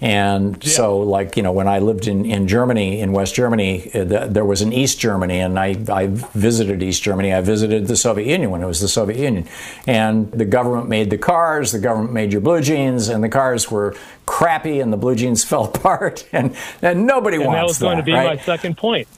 And 0.00 0.62
so, 0.62 0.98
like, 1.00 1.36
you 1.36 1.42
know, 1.42 1.50
when 1.50 1.66
I 1.66 1.80
lived 1.80 2.06
in, 2.06 2.24
in 2.24 2.46
Germany, 2.46 3.00
in 3.00 3.10
West 3.10 3.34
Germany, 3.34 3.90
uh, 3.92 4.04
th- 4.04 4.30
there 4.30 4.44
was 4.44 4.62
an 4.62 4.72
East 4.72 5.00
Germany, 5.00 5.40
and 5.40 5.58
I, 5.58 5.76
I 5.90 6.06
visited 6.34 6.84
East 6.84 7.02
Germany. 7.02 7.34
I 7.34 7.40
visited 7.40 7.88
the 7.88 7.96
Soviet 7.96 8.28
Union 8.30 8.50
when 8.52 8.62
it 8.62 8.66
was 8.66 8.80
the 8.80 8.86
Soviet 8.86 9.18
Union. 9.18 9.48
And 9.88 10.30
the 10.30 10.44
government 10.44 10.88
made 10.88 11.10
the 11.10 11.18
cars, 11.18 11.72
the 11.72 11.80
government 11.80 12.12
made 12.12 12.30
your 12.30 12.40
blue 12.40 12.60
jeans, 12.60 13.08
and 13.08 13.24
the 13.24 13.28
cars 13.28 13.72
were 13.72 13.96
crappy, 14.24 14.78
and 14.78 14.92
the 14.92 14.96
blue 14.96 15.16
jeans 15.16 15.42
fell 15.50 15.64
apart, 15.64 16.24
and, 16.32 16.54
and 16.80 17.04
nobody 17.04 17.38
and 17.38 17.46
wants 17.46 17.58
that 17.58 17.66
was 17.66 17.78
going 17.80 17.96
to 17.96 18.04
be 18.04 18.12
right? 18.12 18.38
my 18.38 18.44
second 18.44 18.76
point. 18.76 19.08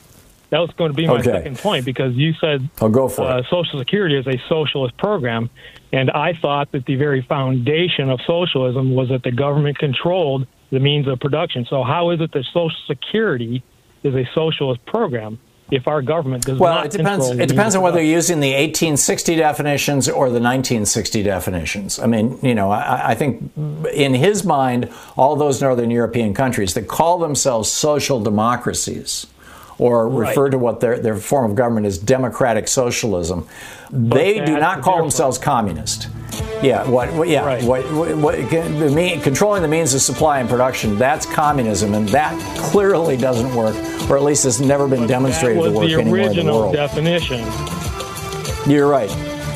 that 0.49 0.61
was 0.61 0.71
going 0.79 0.91
to 0.93 0.97
be 0.97 1.07
my 1.07 1.15
Okay. 1.15 1.25
second 1.25 1.59
point 1.59 1.85
because 1.85 2.15
you 2.15 2.33
said 2.41 2.67
I'll 2.81 2.89
go 2.89 3.07
for 3.09 3.23
uh. 3.25 3.43
Social 3.51 3.79
Security 3.79 4.17
is 4.17 4.27
a 4.27 4.41
socialist 4.49 4.97
program, 4.97 5.51
and 5.93 6.11
I 6.11 6.33
thought 6.41 6.73
that 6.73 6.87
the 6.87 6.95
very 6.97 7.21
foundation 7.21 8.09
of 8.09 8.19
socialism 8.27 8.95
was 8.95 9.11
that 9.11 9.23
the 9.25 9.31
government 9.33 9.77
controlled 9.79 10.47
the 10.71 10.81
means 10.81 11.09
of 11.09 11.21
production. 11.21 11.67
So 11.69 11.83
how 11.83 12.11
is 12.11 12.21
it 12.21 12.33
that 12.33 12.45
Social 12.53 12.71
Security 12.87 13.63
is 14.03 14.15
a 14.15 14.29
socialist 14.35 14.85
program 14.87 15.39
if 15.71 15.87
our 15.87 16.03
government 16.03 16.45
does 16.45 16.59
Well, 16.59 16.75
not 16.75 16.87
it 16.87 16.93
depends. 16.93 17.31
It 17.31 17.49
depends 17.49 17.77
on 17.77 17.83
whether 17.83 18.01
you're 18.01 18.15
using 18.15 18.41
the 18.41 18.53
1860 18.53 19.37
definitions 19.37 20.09
or 20.09 20.27
the 20.27 20.41
1960 20.41 21.23
definitions. 21.23 21.99
I 21.99 22.07
mean, 22.07 22.39
you 22.43 22.55
know, 22.55 22.71
I, 22.71 23.11
I 23.11 23.15
think 23.15 23.53
in 23.93 24.15
his 24.15 24.45
mind, 24.45 24.91
all 25.17 25.37
those 25.37 25.63
Northern 25.63 25.91
European 25.91 26.35
countries 26.35 26.75
that 26.75 26.89
call 26.89 27.19
themselves 27.19 27.71
social 27.71 28.21
democracies 28.21 29.27
or 29.81 30.07
Right. 30.09 30.29
refer 30.29 30.51
to 30.51 30.59
what 30.59 30.81
their, 30.81 30.99
their 30.99 31.17
form 31.17 31.51
of 31.51 31.57
government 31.57 31.87
is 31.87 31.97
democratic 31.99 32.69
socialism, 32.69 33.49
they 33.91 34.45
do 34.45 34.59
not 34.61 34.83
call 34.83 34.99
themselves 34.99 35.39
communist. 35.39 36.09
Yeah, 36.63 36.87
what, 36.87 37.13
what 37.15 37.29
yeah, 37.29 37.45
Right. 37.45 37.63
what, 37.65 37.91
what, 37.93 38.15
what 38.19 38.51
the 38.51 38.93
mean, 38.95 39.21
controlling 39.23 39.63
the 39.63 39.69
means 39.69 39.95
of 39.95 40.03
supply 40.03 40.39
and 40.39 40.49
production, 40.49 40.99
that's 40.99 41.25
communism, 41.25 41.95
and 41.95 42.09
that 42.11 42.39
clearly 42.59 43.17
doesn't 43.17 43.55
work, 43.55 43.75
or 44.11 44.17
at 44.19 44.23
least 44.23 44.45
has 44.45 44.61
never 44.61 44.87
been 44.87 45.07
demonstrated 45.07 45.63
to 45.63 45.71
work 45.71 45.87
the 45.89 45.95
anywhere 45.95 46.31
in 46.31 46.37
the 46.37 46.53
world. 46.53 46.75
Well, 46.75 46.89
the 46.89 46.99
original 46.99 47.39
definition. 47.39 48.71
You're 48.71 48.87
right. 48.87 49.11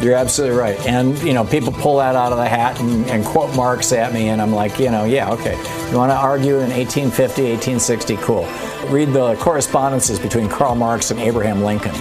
You're 0.05 0.17
absolutely 0.17 0.59
right. 0.59 0.79
And, 0.87 1.19
you 1.23 1.33
know, 1.33 1.45
people 1.45 1.73
pull 1.73 1.97
that 1.97 2.15
out 2.15 2.31
of 2.31 2.37
the 2.37 2.47
hat 2.47 2.79
and, 2.79 3.07
and 3.07 3.25
quote 3.25 3.57
Marx 3.57 3.91
at 3.91 4.13
me, 4.13 4.29
and 4.29 4.43
I'm 4.43 4.53
like, 4.53 4.79
you 4.79 4.91
know, 4.91 5.05
yeah, 5.05 5.33
okay. 5.33 5.57
You 5.91 5.97
want 5.97 6.13
to 6.13 6.17
argue 6.17 6.57
in 6.57 6.69
1850, 6.71 7.43
1860, 7.43 8.17
cool. 8.19 8.47
Read 8.91 9.15
the 9.15 9.35
correspondences 9.37 10.19
between 10.19 10.47
Karl 10.47 10.75
Marx 10.75 11.11
and 11.11 11.19
Abraham 11.19 11.63
Lincoln. 11.63 11.95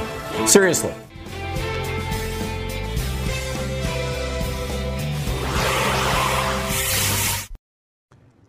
Seriously. 0.45 0.93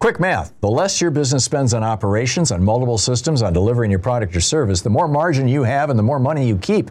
Quick 0.01 0.19
math. 0.19 0.53
The 0.63 0.69
less 0.69 1.01
your 1.01 1.13
business 1.13 1.45
spends 1.45 1.75
on 1.75 1.85
operations, 1.85 2.51
on 2.51 2.65
multiple 2.65 2.99
systems, 2.99 3.41
on 3.41 3.53
delivering 3.53 3.93
your 3.93 4.01
product 4.01 4.35
or 4.35 4.41
service, 4.41 4.81
the 4.81 4.91
more 4.91 5.07
margin 5.07 5.47
you 5.47 5.63
have 5.63 5.91
and 5.91 5.99
the 5.99 6.03
more 6.03 6.19
money 6.19 6.45
you 6.45 6.59
keep. 6.59 6.91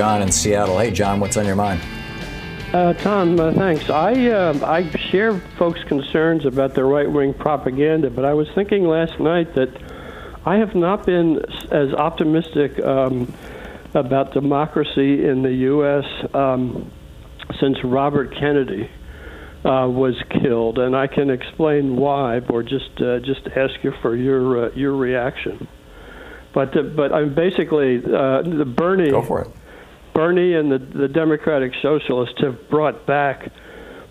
John 0.00 0.22
in 0.22 0.32
Seattle. 0.32 0.78
Hey, 0.78 0.90
John, 0.90 1.20
what's 1.20 1.36
on 1.36 1.44
your 1.44 1.56
mind? 1.56 1.78
Uh, 2.72 2.94
Thom, 2.94 3.38
uh, 3.38 3.52
thanks. 3.52 3.90
I 3.90 4.28
uh, 4.28 4.58
I 4.64 4.88
share 5.10 5.38
folks' 5.58 5.84
concerns 5.84 6.46
about 6.46 6.74
the 6.74 6.84
right 6.84 7.10
wing 7.10 7.34
propaganda, 7.34 8.08
but 8.08 8.24
I 8.24 8.32
was 8.32 8.48
thinking 8.54 8.84
last 8.84 9.20
night 9.20 9.54
that 9.56 9.68
I 10.46 10.56
have 10.56 10.74
not 10.74 11.04
been 11.04 11.44
as 11.70 11.92
optimistic 11.92 12.82
um, 12.82 13.30
about 13.92 14.32
democracy 14.32 15.22
in 15.22 15.42
the 15.42 15.52
U.S. 15.52 16.06
Um, 16.32 16.90
since 17.60 17.76
Robert 17.84 18.34
Kennedy 18.34 18.90
uh, 19.66 19.86
was 19.86 20.14
killed, 20.30 20.78
and 20.78 20.96
I 20.96 21.08
can 21.08 21.28
explain 21.28 21.96
why, 21.96 22.38
or 22.48 22.62
just 22.62 23.02
uh, 23.02 23.18
just 23.18 23.46
ask 23.48 23.74
you 23.84 23.92
for 24.00 24.16
your 24.16 24.64
uh, 24.64 24.70
your 24.74 24.96
reaction. 24.96 25.68
But 26.54 26.74
uh, 26.74 26.84
but 26.84 27.12
I'm 27.12 27.34
basically 27.34 27.98
uh, 27.98 28.40
the 28.40 28.64
Bernie. 28.64 29.10
Go 29.10 29.20
for 29.20 29.42
it. 29.42 29.59
Bernie 30.14 30.54
and 30.54 30.70
the, 30.70 30.78
the 30.78 31.08
Democratic 31.08 31.72
Socialists 31.82 32.40
have 32.40 32.68
brought 32.68 33.06
back 33.06 33.50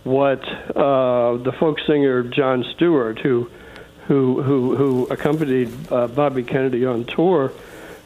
what 0.03 0.41
uh, 0.75 1.37
the 1.37 1.53
folk 1.59 1.77
singer 1.85 2.23
John 2.23 2.65
Stewart, 2.75 3.19
who 3.19 3.49
who 4.07 4.41
who, 4.41 4.75
who 4.75 5.07
accompanied 5.07 5.69
uh, 5.91 6.07
Bobby 6.07 6.43
Kennedy 6.43 6.85
on 6.85 7.05
tour, 7.05 7.51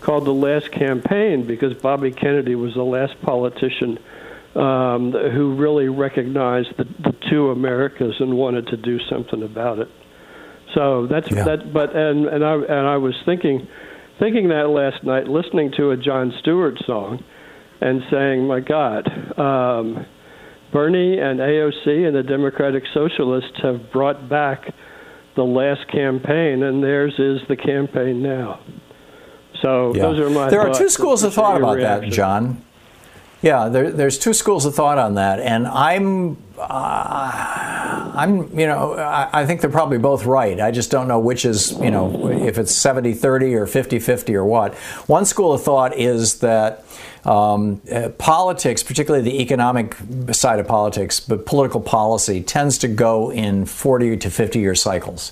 called 0.01 0.25
the 0.25 0.33
last 0.33 0.71
campaign 0.71 1.45
because 1.45 1.73
Bobby 1.75 2.11
Kennedy 2.11 2.55
was 2.55 2.73
the 2.73 2.83
last 2.83 3.21
politician 3.21 3.97
um, 4.55 5.11
who 5.13 5.55
really 5.55 5.87
recognized 5.89 6.75
the, 6.77 6.83
the 6.83 7.15
two 7.29 7.51
Americas 7.51 8.15
and 8.19 8.37
wanted 8.37 8.67
to 8.67 8.77
do 8.77 8.99
something 9.09 9.41
about 9.43 9.79
it. 9.79 9.89
So 10.73 11.07
that's 11.07 11.31
Yeah. 11.31 11.43
that. 11.43 11.71
But 11.71 11.95
and 11.95 12.25
and 12.25 12.43
I 12.43 12.53
and 12.55 12.87
I 12.87 12.97
was 12.97 13.15
thinking 13.25 13.67
thinking 14.19 14.49
that 14.49 14.69
last 14.69 15.03
night, 15.03 15.27
listening 15.27 15.71
to 15.77 15.91
a 15.91 15.97
John 15.97 16.33
Stewart 16.39 16.77
song 16.85 17.23
and 17.83 18.01
saying, 18.09 18.47
"My 18.47 18.59
God, 18.59 19.07
um, 19.37 20.05
Bernie 20.71 21.19
and 21.19 21.39
AOC 21.39 22.05
and 22.07 22.15
the 22.15 22.23
Democratic 22.23 22.83
Socialists 22.93 23.59
have 23.61 23.91
brought 23.91 24.27
back 24.29 24.73
the 25.35 25.43
last 25.43 25.87
campaign, 25.89 26.63
and 26.63 26.83
theirs 26.83 27.13
is 27.19 27.41
the 27.47 27.55
campaign 27.55 28.21
now." 28.23 28.59
So 29.61 29.93
Yeah. 29.95 30.03
those 30.03 30.19
are 30.19 30.29
my. 30.29 30.49
There 30.49 30.61
are 30.61 30.73
two 30.73 30.89
schools 30.89 31.23
of 31.23 31.33
thought 31.33 31.57
about 31.57 31.77
that. 31.79 32.03
John. 32.09 32.61
Yeah, 33.41 33.67
there, 33.67 33.91
there's 33.91 34.17
two 34.17 34.33
schools 34.33 34.65
of 34.65 34.73
thought 34.73 34.97
on 34.97 35.15
that, 35.15 35.41
and 35.41 35.67
I'm, 35.67 36.37
uh, 36.57 38.11
I'm, 38.15 38.57
you 38.57 38.65
know, 38.67 38.93
I, 38.93 39.41
I 39.41 39.45
think 39.45 39.59
they're 39.59 39.69
probably 39.69 39.97
both 39.97 40.25
right. 40.25 40.61
I 40.61 40.71
just 40.71 40.89
don't 40.89 41.09
know 41.09 41.19
which 41.19 41.43
is, 41.43 41.73
you 41.81 41.91
know, 41.91 42.29
if 42.29 42.57
it's 42.57 42.73
70-30 42.73 43.53
or 43.55 43.65
50-50 43.67 44.33
or 44.35 44.45
what. 44.45 44.73
One 45.07 45.25
school 45.25 45.51
of 45.51 45.61
thought 45.61 45.93
is 45.97 46.39
that 46.39 46.85
um, 47.25 47.81
uh, 47.91 48.09
politics, 48.17 48.83
particularly 48.83 49.23
the 49.23 49.41
economic 49.41 49.95
side 50.31 50.59
of 50.59 50.67
politics, 50.67 51.19
but 51.19 51.45
political 51.45 51.81
policy 51.81 52.41
tends 52.41 52.77
to 52.79 52.87
go 52.87 53.31
in 53.31 53.65
40 53.65 54.17
to 54.17 54.29
50 54.29 54.59
year 54.59 54.75
cycles. 54.75 55.31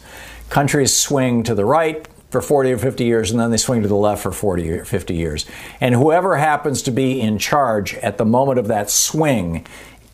Countries 0.50 0.94
swing 0.94 1.44
to 1.44 1.56
the 1.56 1.66
right, 1.66 2.08
for 2.32 2.42
40 2.42 2.72
or 2.72 2.78
50 2.78 3.04
years, 3.04 3.30
and 3.30 3.40
then 3.40 3.52
they 3.52 3.58
swing 3.58 3.82
to 3.82 3.90
the 3.90 3.96
left 3.96 4.24
for 4.24 4.32
40 4.32 4.72
or 4.72 4.86
50 4.86 5.14
years. 5.14 5.46
And 5.82 5.94
whoever 5.94 6.38
happens 6.38 6.82
to 6.84 6.92
be 6.92 7.20
in 7.20 7.38
charge 7.38 7.94
at 7.96 8.18
the 8.18 8.26
moment 8.26 8.58
of 8.58 8.68
that 8.68 8.90
swing 8.90 9.68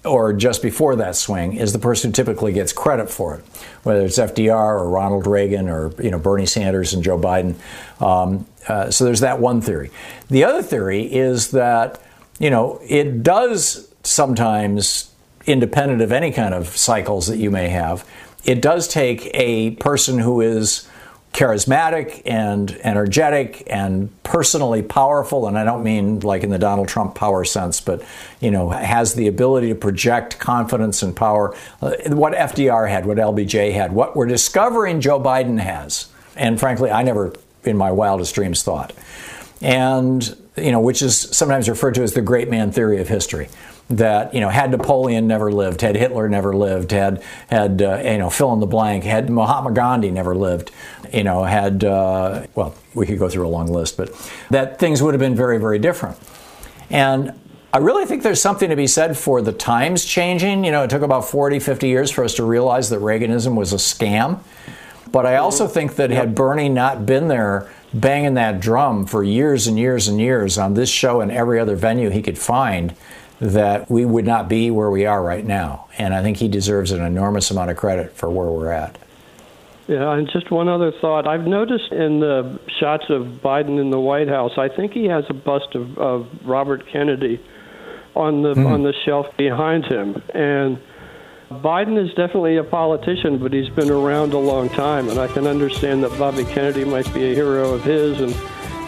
or 0.07 0.33
just 0.33 0.61
before 0.61 0.95
that 0.95 1.15
swing 1.15 1.53
is 1.53 1.73
the 1.73 1.79
person 1.79 2.09
who 2.09 2.13
typically 2.13 2.53
gets 2.53 2.73
credit 2.73 3.09
for 3.09 3.35
it, 3.35 3.45
whether 3.83 4.05
it's 4.05 4.17
FDR 4.17 4.79
or 4.79 4.89
Ronald 4.89 5.27
Reagan 5.27 5.69
or 5.69 5.91
you 6.01 6.11
know 6.11 6.19
Bernie 6.19 6.45
Sanders 6.45 6.93
and 6.93 7.03
Joe 7.03 7.19
Biden. 7.19 7.55
Um, 8.01 8.47
uh, 8.67 8.91
so 8.91 9.05
there's 9.05 9.19
that 9.19 9.39
one 9.39 9.61
theory. 9.61 9.91
The 10.29 10.43
other 10.43 10.63
theory 10.63 11.03
is 11.03 11.51
that 11.51 12.01
you 12.39 12.49
know 12.49 12.79
it 12.87 13.23
does 13.23 13.93
sometimes, 14.03 15.11
independent 15.45 16.01
of 16.01 16.11
any 16.11 16.31
kind 16.31 16.53
of 16.53 16.67
cycles 16.69 17.27
that 17.27 17.37
you 17.37 17.51
may 17.51 17.69
have, 17.69 18.07
it 18.45 18.61
does 18.61 18.87
take 18.87 19.29
a 19.33 19.71
person 19.71 20.19
who 20.19 20.41
is 20.41 20.87
charismatic 21.37 22.23
and 22.25 22.79
energetic 22.83 23.61
and 23.67 24.09
personally 24.23 24.81
powerful 24.81 25.45
and 25.47 25.55
I 25.55 25.63
don't 25.63 25.83
mean 25.83 26.21
like 26.21 26.43
in 26.43 26.49
the 26.49 26.57
Donald 26.57 26.87
Trump 26.87 27.13
power 27.13 27.43
sense 27.43 27.79
but 27.79 28.03
you 28.39 28.49
know 28.49 28.69
has 28.71 29.13
the 29.13 29.27
ability 29.27 29.69
to 29.69 29.75
project 29.75 30.39
confidence 30.39 31.03
and 31.03 31.15
power. 31.15 31.55
Uh, 31.79 31.93
what 32.07 32.33
FDR 32.33 32.89
had 32.89 33.05
what 33.05 33.17
LBJ 33.17 33.71
had 33.71 33.91
what 33.91 34.15
we're 34.15 34.25
discovering 34.25 34.99
Joe 34.99 35.19
Biden 35.21 35.59
has 35.59 36.07
and 36.35 36.59
frankly 36.59 36.89
I 36.89 37.03
never 37.03 37.35
in 37.63 37.77
my 37.77 37.91
wildest 37.91 38.33
dreams 38.33 38.63
thought. 38.63 38.91
And 39.61 40.35
you 40.55 40.71
know 40.71 40.79
which 40.79 41.03
is 41.03 41.19
sometimes 41.19 41.69
referred 41.69 41.93
to 41.95 42.01
as 42.01 42.13
the 42.13 42.21
great 42.23 42.49
man 42.49 42.71
theory 42.71 42.99
of 42.99 43.09
history 43.09 43.47
that 43.89 44.33
you 44.33 44.41
know 44.41 44.49
had 44.49 44.71
Napoleon 44.71 45.27
never 45.27 45.51
lived, 45.51 45.81
had 45.81 45.95
Hitler 45.95 46.27
never 46.27 46.55
lived, 46.55 46.91
had 46.91 47.23
had 47.49 47.81
uh, 47.81 48.01
you 48.03 48.17
know 48.17 48.29
fill 48.29 48.53
in 48.53 48.59
the 48.59 48.67
blank, 48.67 49.03
had 49.03 49.29
Mahatma 49.29 49.71
Gandhi 49.71 50.11
never 50.11 50.35
lived, 50.35 50.71
you 51.13 51.23
know 51.23 51.43
had 51.43 51.83
uh, 51.83 52.45
well 52.55 52.75
we 52.93 53.05
could 53.05 53.19
go 53.19 53.29
through 53.29 53.47
a 53.47 53.49
long 53.49 53.67
list, 53.67 53.97
but 53.97 54.09
that 54.49 54.79
things 54.79 55.01
would 55.01 55.13
have 55.13 55.21
been 55.21 55.35
very 55.35 55.57
very 55.57 55.79
different. 55.79 56.17
And 56.89 57.33
I 57.73 57.79
really 57.79 58.05
think 58.05 58.23
there's 58.23 58.41
something 58.41 58.69
to 58.69 58.75
be 58.75 58.87
said 58.87 59.17
for 59.17 59.41
the 59.41 59.51
times 59.51 60.05
changing. 60.05 60.63
You 60.63 60.71
know, 60.71 60.83
it 60.83 60.89
took 60.89 61.01
about 61.01 61.25
40, 61.29 61.59
50 61.59 61.87
years 61.87 62.09
for 62.09 62.23
us 62.23 62.33
to 62.35 62.43
realize 62.43 62.89
that 62.89 63.01
Reaganism 63.01 63.55
was 63.55 63.73
a 63.73 63.75
scam. 63.75 64.39
But 65.11 65.25
I 65.25 65.35
also 65.35 65.67
think 65.67 65.95
that 65.95 66.09
had 66.09 66.33
Bernie 66.33 66.69
not 66.69 67.05
been 67.05 67.27
there 67.27 67.69
banging 67.93 68.33
that 68.35 68.59
drum 68.59 69.05
for 69.05 69.23
years 69.23 69.67
and 69.67 69.77
years 69.77 70.07
and 70.07 70.19
years 70.19 70.57
on 70.57 70.73
this 70.73 70.89
show 70.89 71.21
and 71.21 71.31
every 71.31 71.59
other 71.59 71.75
venue 71.75 72.09
he 72.09 72.21
could 72.21 72.37
find, 72.37 72.95
that 73.39 73.89
we 73.89 74.05
would 74.05 74.25
not 74.25 74.49
be 74.49 74.71
where 74.71 74.89
we 74.89 75.05
are 75.05 75.21
right 75.21 75.45
now. 75.45 75.87
And 75.97 76.13
I 76.13 76.21
think 76.21 76.37
he 76.37 76.47
deserves 76.47 76.91
an 76.91 77.03
enormous 77.03 77.51
amount 77.51 77.71
of 77.71 77.77
credit 77.77 78.13
for 78.13 78.29
where 78.29 78.47
we're 78.47 78.71
at. 78.71 78.97
Yeah, 79.87 80.11
and 80.13 80.29
just 80.29 80.51
one 80.51 80.67
other 80.67 80.91
thought. 80.91 81.27
I've 81.27 81.47
noticed 81.47 81.91
in 81.93 82.19
the 82.19 82.59
shots 82.79 83.05
of 83.09 83.23
Biden 83.41 83.79
in 83.79 83.89
the 83.89 83.99
White 83.99 84.27
House, 84.27 84.57
I 84.57 84.67
think 84.67 84.91
he 84.91 85.05
has 85.05 85.23
a 85.29 85.33
bust 85.33 85.75
of, 85.75 85.97
of 85.97 86.27
Robert 86.43 86.85
Kennedy 86.87 87.39
on 88.13 88.41
the 88.41 88.53
mm. 88.53 88.67
on 88.67 88.83
the 88.83 88.93
shelf 89.05 89.27
behind 89.37 89.85
him. 89.85 90.21
And 90.33 90.77
Biden 91.49 91.97
is 91.97 92.09
definitely 92.15 92.57
a 92.57 92.63
politician, 92.63 93.37
but 93.37 93.53
he's 93.53 93.69
been 93.69 93.89
around 93.89 94.33
a 94.33 94.39
long 94.39 94.67
time, 94.67 95.07
and 95.07 95.17
I 95.17 95.27
can 95.27 95.47
understand 95.47 96.03
that 96.03 96.17
Bobby 96.19 96.43
Kennedy 96.43 96.83
might 96.83 97.11
be 97.13 97.31
a 97.31 97.33
hero 97.33 97.73
of 97.73 97.83
his 97.83 98.19
and 98.19 98.35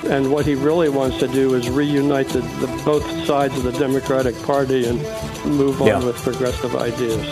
and 0.06 0.32
what 0.32 0.46
he 0.46 0.56
really 0.56 0.90
wants 0.90 1.18
to 1.20 1.28
do 1.28 1.54
is 1.56 1.70
reunite 1.70 2.30
the, 2.30 2.42
the, 2.42 2.82
both 2.86 3.06
sides 3.26 3.58
of 3.58 3.64
the 3.64 3.72
Democratic 3.74 4.40
Party 4.44 4.88
and 4.88 5.00
move 5.46 5.82
on 5.82 5.88
yeah. 5.88 6.04
with 6.04 6.16
progressive 6.18 6.76
ideas. 6.76 7.26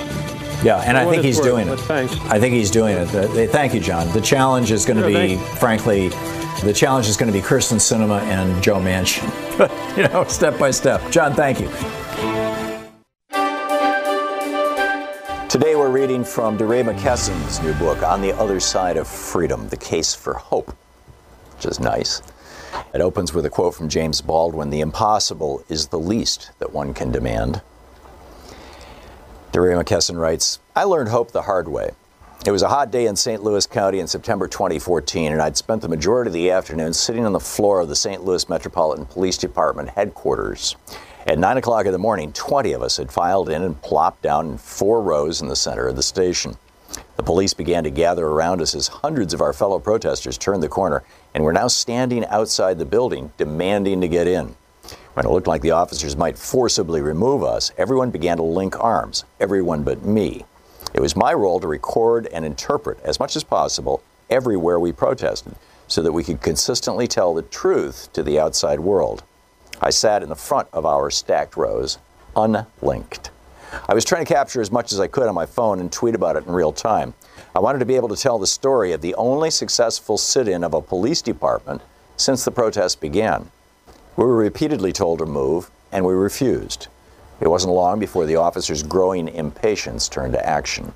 Yeah, 0.64 0.82
and 0.86 0.98
I 0.98 1.10
think 1.10 1.24
he's 1.24 1.40
doing 1.40 1.68
it. 1.68 1.78
Thanks. 1.82 2.16
I 2.26 2.40
think 2.40 2.54
he's 2.54 2.72
doing 2.72 2.98
it. 2.98 3.14
Uh, 3.14 3.48
thank 3.52 3.74
you, 3.74 3.80
John. 3.80 4.12
The 4.12 4.22
challenge 4.22 4.72
is 4.72 4.86
going 4.86 5.02
to 5.02 5.12
yeah, 5.12 5.38
be, 5.38 5.58
frankly, 5.58 6.10
the 6.64 6.74
challenge 6.76 7.08
is 7.08 7.16
going 7.16 7.32
to 7.32 7.38
be 7.38 7.46
Kyrsten 7.46 7.78
Sinema 7.78 8.22
and 8.22 8.62
Joe 8.64 8.78
Manchin. 8.78 9.28
you 9.98 10.08
know, 10.08 10.24
step 10.26 10.58
by 10.58 10.72
step. 10.72 11.02
John, 11.12 11.34
thank 11.34 11.60
you. 11.60 11.68
Today 15.48 15.76
we're 15.76 15.90
reading 15.90 16.24
from 16.24 16.58
DeRay 16.58 16.84
McKesson's 16.84 17.62
new 17.62 17.74
book, 17.76 18.04
On 18.04 18.22
the 18.22 18.34
Other 18.34 18.60
Side 18.60 18.98
of 18.98 19.08
Freedom 19.08 19.70
The 19.70 19.78
Case 19.78 20.14
for 20.14 20.34
Hope, 20.34 20.76
which 21.56 21.66
is 21.66 21.80
nice. 21.80 22.22
It 22.94 23.02
opens 23.02 23.34
with 23.34 23.46
a 23.46 23.50
quote 23.50 23.76
from 23.76 23.90
James 23.90 24.22
Baldwin 24.22 24.70
The 24.70 24.82
impossible 24.82 25.64
is 25.70 25.88
the 25.88 26.00
least 26.00 26.52
that 26.60 26.74
one 26.74 26.94
can 26.94 27.12
demand. 27.12 27.62
DeRay 29.52 29.74
McKesson 29.76 30.20
writes 30.20 30.60
I 30.76 30.84
learned 30.84 31.10
hope 31.10 31.32
the 31.32 31.44
hard 31.44 31.68
way. 31.68 31.92
It 32.46 32.52
was 32.52 32.62
a 32.62 32.70
hot 32.70 32.92
day 32.92 33.08
in 33.08 33.16
St. 33.16 33.44
Louis 33.44 33.66
County 33.68 34.00
in 34.00 34.08
September 34.08 34.48
2014, 34.48 35.32
and 35.34 35.42
I'd 35.42 35.58
spent 35.58 35.82
the 35.82 35.90
majority 35.90 36.30
of 36.30 36.34
the 36.34 36.52
afternoon 36.52 36.94
sitting 36.94 37.26
on 37.26 37.34
the 37.34 37.40
floor 37.40 37.82
of 37.82 37.90
the 37.90 37.96
St. 37.96 38.24
Louis 38.24 38.48
Metropolitan 38.48 39.06
Police 39.06 39.38
Department 39.38 39.90
headquarters. 39.90 40.76
At 41.26 41.40
9 41.40 41.58
o'clock 41.58 41.86
in 41.86 41.92
the 41.92 41.98
morning, 41.98 42.32
20 42.32 42.72
of 42.72 42.82
us 42.82 42.96
had 42.98 43.12
filed 43.12 43.50
in 43.50 43.64
and 43.64 43.82
plopped 43.82 44.22
down 44.22 44.52
in 44.52 44.58
four 44.58 45.02
rows 45.02 45.42
in 45.42 45.50
the 45.50 45.58
center 45.58 45.88
of 45.88 45.98
the 45.98 46.04
station. 46.04 46.56
The 47.16 47.24
police 47.24 47.54
began 47.54 47.84
to 47.84 47.90
gather 47.90 48.26
around 48.26 48.62
us 48.62 48.76
as 48.76 48.88
hundreds 48.88 49.34
of 49.34 49.42
our 49.42 49.54
fellow 49.54 49.80
protesters 49.80 50.38
turned 50.38 50.64
the 50.64 50.70
corner 50.70 51.04
and 51.34 51.44
were 51.44 51.54
now 51.54 51.68
standing 51.68 52.26
outside 52.28 52.78
the 52.78 52.86
building 52.86 53.32
demanding 53.38 54.02
to 54.02 54.08
get 54.08 54.28
in. 54.28 54.56
When 55.14 55.26
it 55.26 55.32
looked 55.32 55.48
like 55.48 55.62
the 55.62 55.72
officers 55.72 56.16
might 56.16 56.38
forcibly 56.38 57.02
remove 57.02 57.44
us, 57.44 57.72
everyone 57.78 58.12
began 58.12 58.38
to 58.38 58.44
link 58.44 58.80
arms, 58.80 59.24
everyone 59.40 59.84
but 59.84 60.06
me. 60.06 60.46
It 60.94 61.02
was 61.02 61.16
my 61.16 61.34
role 61.34 61.60
to 61.60 61.68
record 61.68 62.28
and 62.28 62.46
interpret 62.46 63.00
as 63.04 63.20
much 63.20 63.36
as 63.36 63.44
possible 63.44 64.04
everywhere 64.30 64.80
we 64.80 64.92
protested 64.92 65.56
so 65.88 66.02
that 66.02 66.12
we 66.12 66.24
could 66.24 66.42
consistently 66.42 67.08
tell 67.08 67.34
the 67.34 67.42
truth 67.42 68.10
to 68.14 68.22
the 68.22 68.40
outside 68.40 68.80
world. 68.80 69.24
I 69.82 69.90
sat 69.90 70.24
in 70.24 70.30
the 70.30 70.36
front 70.36 70.68
of 70.74 70.86
our 70.86 71.10
stacked 71.10 71.58
rows, 71.58 71.98
unlinked. 72.36 73.32
I 73.90 73.94
was 73.94 74.06
trying 74.06 74.26
to 74.26 74.34
capture 74.34 74.62
as 74.62 74.72
much 74.72 74.94
as 74.94 75.00
I 75.00 75.08
could 75.08 75.28
on 75.28 75.36
my 75.36 75.46
phone 75.46 75.80
and 75.80 75.92
tweet 75.92 76.16
about 76.16 76.36
it 76.36 76.46
in 76.46 76.54
real 76.54 76.72
time. 76.72 77.14
I 77.56 77.60
wanted 77.60 77.80
to 77.80 77.86
be 77.86 77.96
able 77.96 78.10
to 78.10 78.16
tell 78.16 78.40
the 78.40 78.48
story 78.48 78.92
of 78.92 79.02
the 79.02 79.16
only 79.16 79.50
successful 79.50 80.18
sit 80.18 80.48
in 80.48 80.64
of 80.64 80.74
a 80.74 80.82
police 80.82 81.22
department 81.22 81.82
since 82.16 82.46
the 82.46 82.52
protests 82.52 82.96
began. 82.96 83.50
We 84.16 84.26
were 84.26 84.36
repeatedly 84.36 84.94
told 84.94 85.20
to 85.20 85.26
move, 85.26 85.70
and 85.92 86.06
we 86.06 86.14
refused. 86.14 86.88
It 87.40 87.48
wasn't 87.48 87.74
long 87.74 88.00
before 88.00 88.26
the 88.26 88.36
officers' 88.36 88.84
growing 88.84 89.28
impatience 89.28 90.10
turned 90.10 90.34
to 90.34 90.46
action. 90.46 90.94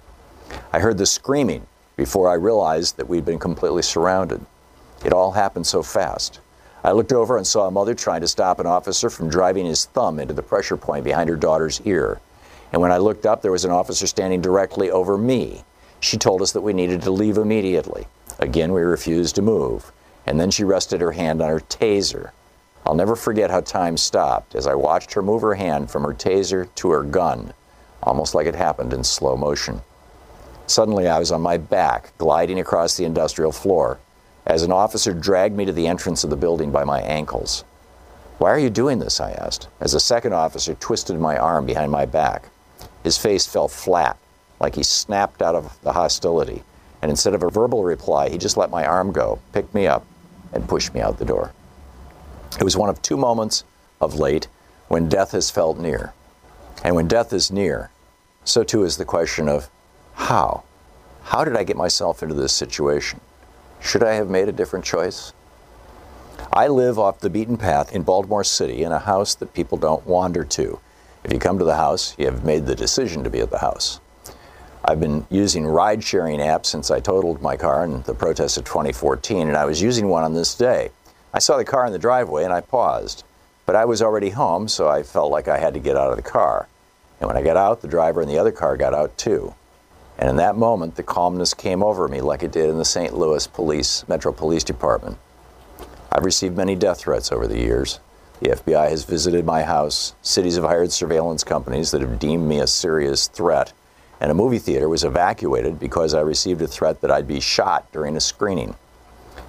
I 0.73 0.79
heard 0.79 0.97
the 0.97 1.05
screaming 1.05 1.67
before 1.95 2.29
I 2.29 2.33
realized 2.33 2.97
that 2.97 3.07
we'd 3.07 3.25
been 3.25 3.39
completely 3.39 3.83
surrounded. 3.83 4.43
It 5.05 5.13
all 5.13 5.31
happened 5.31 5.67
so 5.67 5.83
fast. 5.83 6.39
I 6.83 6.91
looked 6.93 7.13
over 7.13 7.37
and 7.37 7.45
saw 7.45 7.67
a 7.67 7.71
mother 7.71 7.93
trying 7.93 8.21
to 8.21 8.27
stop 8.27 8.59
an 8.59 8.65
officer 8.65 9.09
from 9.09 9.29
driving 9.29 9.67
his 9.67 9.85
thumb 9.85 10.19
into 10.19 10.33
the 10.33 10.41
pressure 10.41 10.77
point 10.77 11.03
behind 11.03 11.29
her 11.29 11.35
daughter's 11.35 11.79
ear. 11.81 12.19
And 12.71 12.81
when 12.81 12.91
I 12.91 12.97
looked 12.97 13.25
up, 13.25 13.41
there 13.41 13.51
was 13.51 13.65
an 13.65 13.71
officer 13.71 14.07
standing 14.07 14.41
directly 14.41 14.89
over 14.89 15.17
me. 15.17 15.63
She 15.99 16.17
told 16.17 16.41
us 16.41 16.51
that 16.53 16.61
we 16.61 16.73
needed 16.73 17.01
to 17.03 17.11
leave 17.11 17.37
immediately. 17.37 18.07
Again, 18.39 18.73
we 18.73 18.81
refused 18.81 19.35
to 19.35 19.41
move. 19.41 19.91
And 20.25 20.39
then 20.39 20.51
she 20.51 20.63
rested 20.63 21.01
her 21.01 21.11
hand 21.11 21.41
on 21.41 21.49
her 21.49 21.59
taser. 21.59 22.31
I'll 22.85 22.95
never 22.95 23.15
forget 23.15 23.51
how 23.51 23.61
time 23.61 23.97
stopped 23.97 24.55
as 24.55 24.65
I 24.65 24.73
watched 24.73 25.13
her 25.13 25.21
move 25.21 25.41
her 25.41 25.55
hand 25.55 25.91
from 25.91 26.03
her 26.03 26.13
taser 26.13 26.73
to 26.75 26.89
her 26.91 27.03
gun, 27.03 27.53
almost 28.01 28.33
like 28.33 28.47
it 28.47 28.55
happened 28.55 28.93
in 28.93 29.03
slow 29.03 29.37
motion. 29.37 29.81
Suddenly, 30.65 31.07
I 31.07 31.19
was 31.19 31.31
on 31.31 31.41
my 31.41 31.57
back, 31.57 32.13
gliding 32.17 32.59
across 32.59 32.95
the 32.95 33.05
industrial 33.05 33.51
floor, 33.51 33.99
as 34.45 34.63
an 34.63 34.71
officer 34.71 35.13
dragged 35.13 35.55
me 35.55 35.65
to 35.65 35.73
the 35.73 35.87
entrance 35.87 36.23
of 36.23 36.29
the 36.29 36.37
building 36.37 36.71
by 36.71 36.83
my 36.83 37.01
ankles. 37.01 37.63
Why 38.37 38.49
are 38.49 38.59
you 38.59 38.71
doing 38.71 38.97
this? 38.97 39.19
I 39.19 39.31
asked, 39.31 39.67
as 39.79 39.93
a 39.93 39.99
second 39.99 40.33
officer 40.33 40.73
twisted 40.75 41.19
my 41.19 41.37
arm 41.37 41.65
behind 41.65 41.91
my 41.91 42.05
back. 42.05 42.49
His 43.03 43.17
face 43.17 43.47
fell 43.47 43.67
flat, 43.67 44.17
like 44.59 44.75
he 44.75 44.83
snapped 44.83 45.41
out 45.41 45.55
of 45.55 45.77
the 45.81 45.93
hostility. 45.93 46.63
And 47.01 47.09
instead 47.09 47.33
of 47.33 47.43
a 47.43 47.49
verbal 47.49 47.83
reply, 47.83 48.29
he 48.29 48.37
just 48.37 48.57
let 48.57 48.69
my 48.69 48.85
arm 48.85 49.11
go, 49.11 49.39
picked 49.53 49.73
me 49.73 49.87
up, 49.87 50.05
and 50.53 50.69
pushed 50.69 50.93
me 50.93 51.01
out 51.01 51.17
the 51.17 51.25
door. 51.25 51.51
It 52.59 52.63
was 52.63 52.77
one 52.77 52.89
of 52.89 53.01
two 53.01 53.17
moments 53.17 53.63
of 53.99 54.15
late 54.15 54.47
when 54.87 55.09
death 55.09 55.31
has 55.31 55.49
felt 55.49 55.79
near. 55.79 56.13
And 56.83 56.95
when 56.95 57.07
death 57.07 57.33
is 57.33 57.51
near, 57.51 57.89
so 58.43 58.63
too 58.63 58.83
is 58.83 58.97
the 58.97 59.05
question 59.05 59.47
of 59.47 59.69
how? 60.13 60.63
How 61.23 61.43
did 61.43 61.55
I 61.55 61.63
get 61.63 61.77
myself 61.77 62.21
into 62.21 62.35
this 62.35 62.53
situation? 62.53 63.19
Should 63.79 64.03
I 64.03 64.13
have 64.13 64.29
made 64.29 64.49
a 64.49 64.51
different 64.51 64.85
choice? 64.85 65.33
I 66.53 66.67
live 66.67 66.99
off 66.99 67.19
the 67.19 67.29
beaten 67.29 67.57
path 67.57 67.95
in 67.95 68.03
Baltimore 68.03 68.43
City 68.43 68.83
in 68.83 68.91
a 68.91 68.99
house 68.99 69.35
that 69.35 69.53
people 69.53 69.77
don't 69.77 70.05
wander 70.05 70.43
to. 70.43 70.79
If 71.23 71.31
you 71.31 71.39
come 71.39 71.59
to 71.59 71.65
the 71.65 71.75
house, 71.75 72.15
you 72.17 72.25
have 72.25 72.43
made 72.43 72.65
the 72.65 72.75
decision 72.75 73.23
to 73.23 73.29
be 73.29 73.41
at 73.41 73.51
the 73.51 73.59
house. 73.59 73.99
I've 74.83 74.99
been 74.99 75.27
using 75.29 75.67
ride 75.67 76.03
sharing 76.03 76.39
apps 76.39 76.65
since 76.65 76.89
I 76.89 76.99
totaled 76.99 77.41
my 77.41 77.55
car 77.55 77.85
in 77.85 78.01
the 78.03 78.15
protest 78.15 78.57
of 78.57 78.65
2014, 78.65 79.47
and 79.47 79.55
I 79.55 79.65
was 79.65 79.81
using 79.81 80.07
one 80.07 80.23
on 80.23 80.33
this 80.33 80.55
day. 80.55 80.89
I 81.33 81.39
saw 81.39 81.57
the 81.57 81.63
car 81.63 81.85
in 81.85 81.93
the 81.93 81.99
driveway 81.99 82.43
and 82.43 82.51
I 82.51 82.61
paused, 82.61 83.23
but 83.67 83.75
I 83.75 83.85
was 83.85 84.01
already 84.01 84.31
home, 84.31 84.67
so 84.67 84.89
I 84.89 85.03
felt 85.03 85.31
like 85.31 85.47
I 85.47 85.59
had 85.59 85.75
to 85.75 85.79
get 85.79 85.95
out 85.95 86.09
of 86.09 86.17
the 86.17 86.23
car. 86.23 86.67
And 87.19 87.27
when 87.27 87.37
I 87.37 87.43
got 87.43 87.55
out, 87.55 87.81
the 87.81 87.87
driver 87.87 88.23
in 88.23 88.27
the 88.27 88.39
other 88.39 88.51
car 88.51 88.75
got 88.75 88.95
out 88.95 89.15
too. 89.17 89.53
And 90.17 90.29
in 90.29 90.35
that 90.37 90.57
moment, 90.57 90.95
the 90.95 91.03
calmness 91.03 91.53
came 91.53 91.83
over 91.83 92.07
me 92.07 92.19
like 92.19 92.41
it 92.41 92.51
did 92.51 92.69
in 92.69 92.79
the 92.79 92.85
St. 92.85 93.13
Louis 93.13 93.45
Police 93.45 94.07
Metro 94.07 94.31
Police 94.31 94.63
Department. 94.63 95.17
I've 96.11 96.25
received 96.25 96.57
many 96.57 96.75
death 96.75 97.01
threats 97.01 97.31
over 97.31 97.47
the 97.47 97.59
years. 97.59 97.99
The 98.41 98.49
FBI 98.49 98.89
has 98.89 99.03
visited 99.03 99.45
my 99.45 99.61
house. 99.61 100.15
Cities 100.23 100.55
have 100.55 100.65
hired 100.65 100.91
surveillance 100.91 101.43
companies 101.43 101.91
that 101.91 102.01
have 102.01 102.17
deemed 102.17 102.49
me 102.49 102.59
a 102.59 102.65
serious 102.65 103.27
threat. 103.27 103.71
And 104.19 104.31
a 104.31 104.35
movie 104.35 104.57
theater 104.57 104.89
was 104.89 105.03
evacuated 105.03 105.79
because 105.79 106.15
I 106.15 106.21
received 106.21 106.59
a 106.63 106.67
threat 106.67 107.01
that 107.01 107.11
I'd 107.11 107.27
be 107.27 107.39
shot 107.39 107.91
during 107.91 108.17
a 108.17 108.19
screening. 108.19 108.73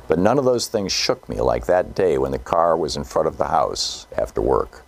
But 0.09 0.19
none 0.19 0.39
of 0.39 0.45
those 0.45 0.69
things 0.69 0.93
shook 0.93 1.27
me 1.27 1.41
like 1.41 1.65
that 1.65 1.95
day 1.95 2.19
when 2.19 2.33
the 2.33 2.39
car 2.39 2.77
was 2.77 2.95
in 2.95 3.05
front 3.05 3.29
of 3.29 3.39
the 3.39 3.47
house 3.47 4.07
after 4.15 4.43
work. 4.43 4.85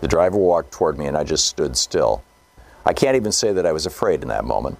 The 0.00 0.06
driver 0.06 0.38
walked 0.38 0.70
toward 0.70 0.96
me 0.96 1.06
and 1.06 1.16
I 1.16 1.24
just 1.24 1.48
stood 1.48 1.76
still. 1.76 2.22
I 2.86 2.92
can't 2.92 3.16
even 3.16 3.32
say 3.32 3.52
that 3.52 3.66
I 3.66 3.72
was 3.72 3.84
afraid 3.84 4.22
in 4.22 4.28
that 4.28 4.44
moment. 4.44 4.78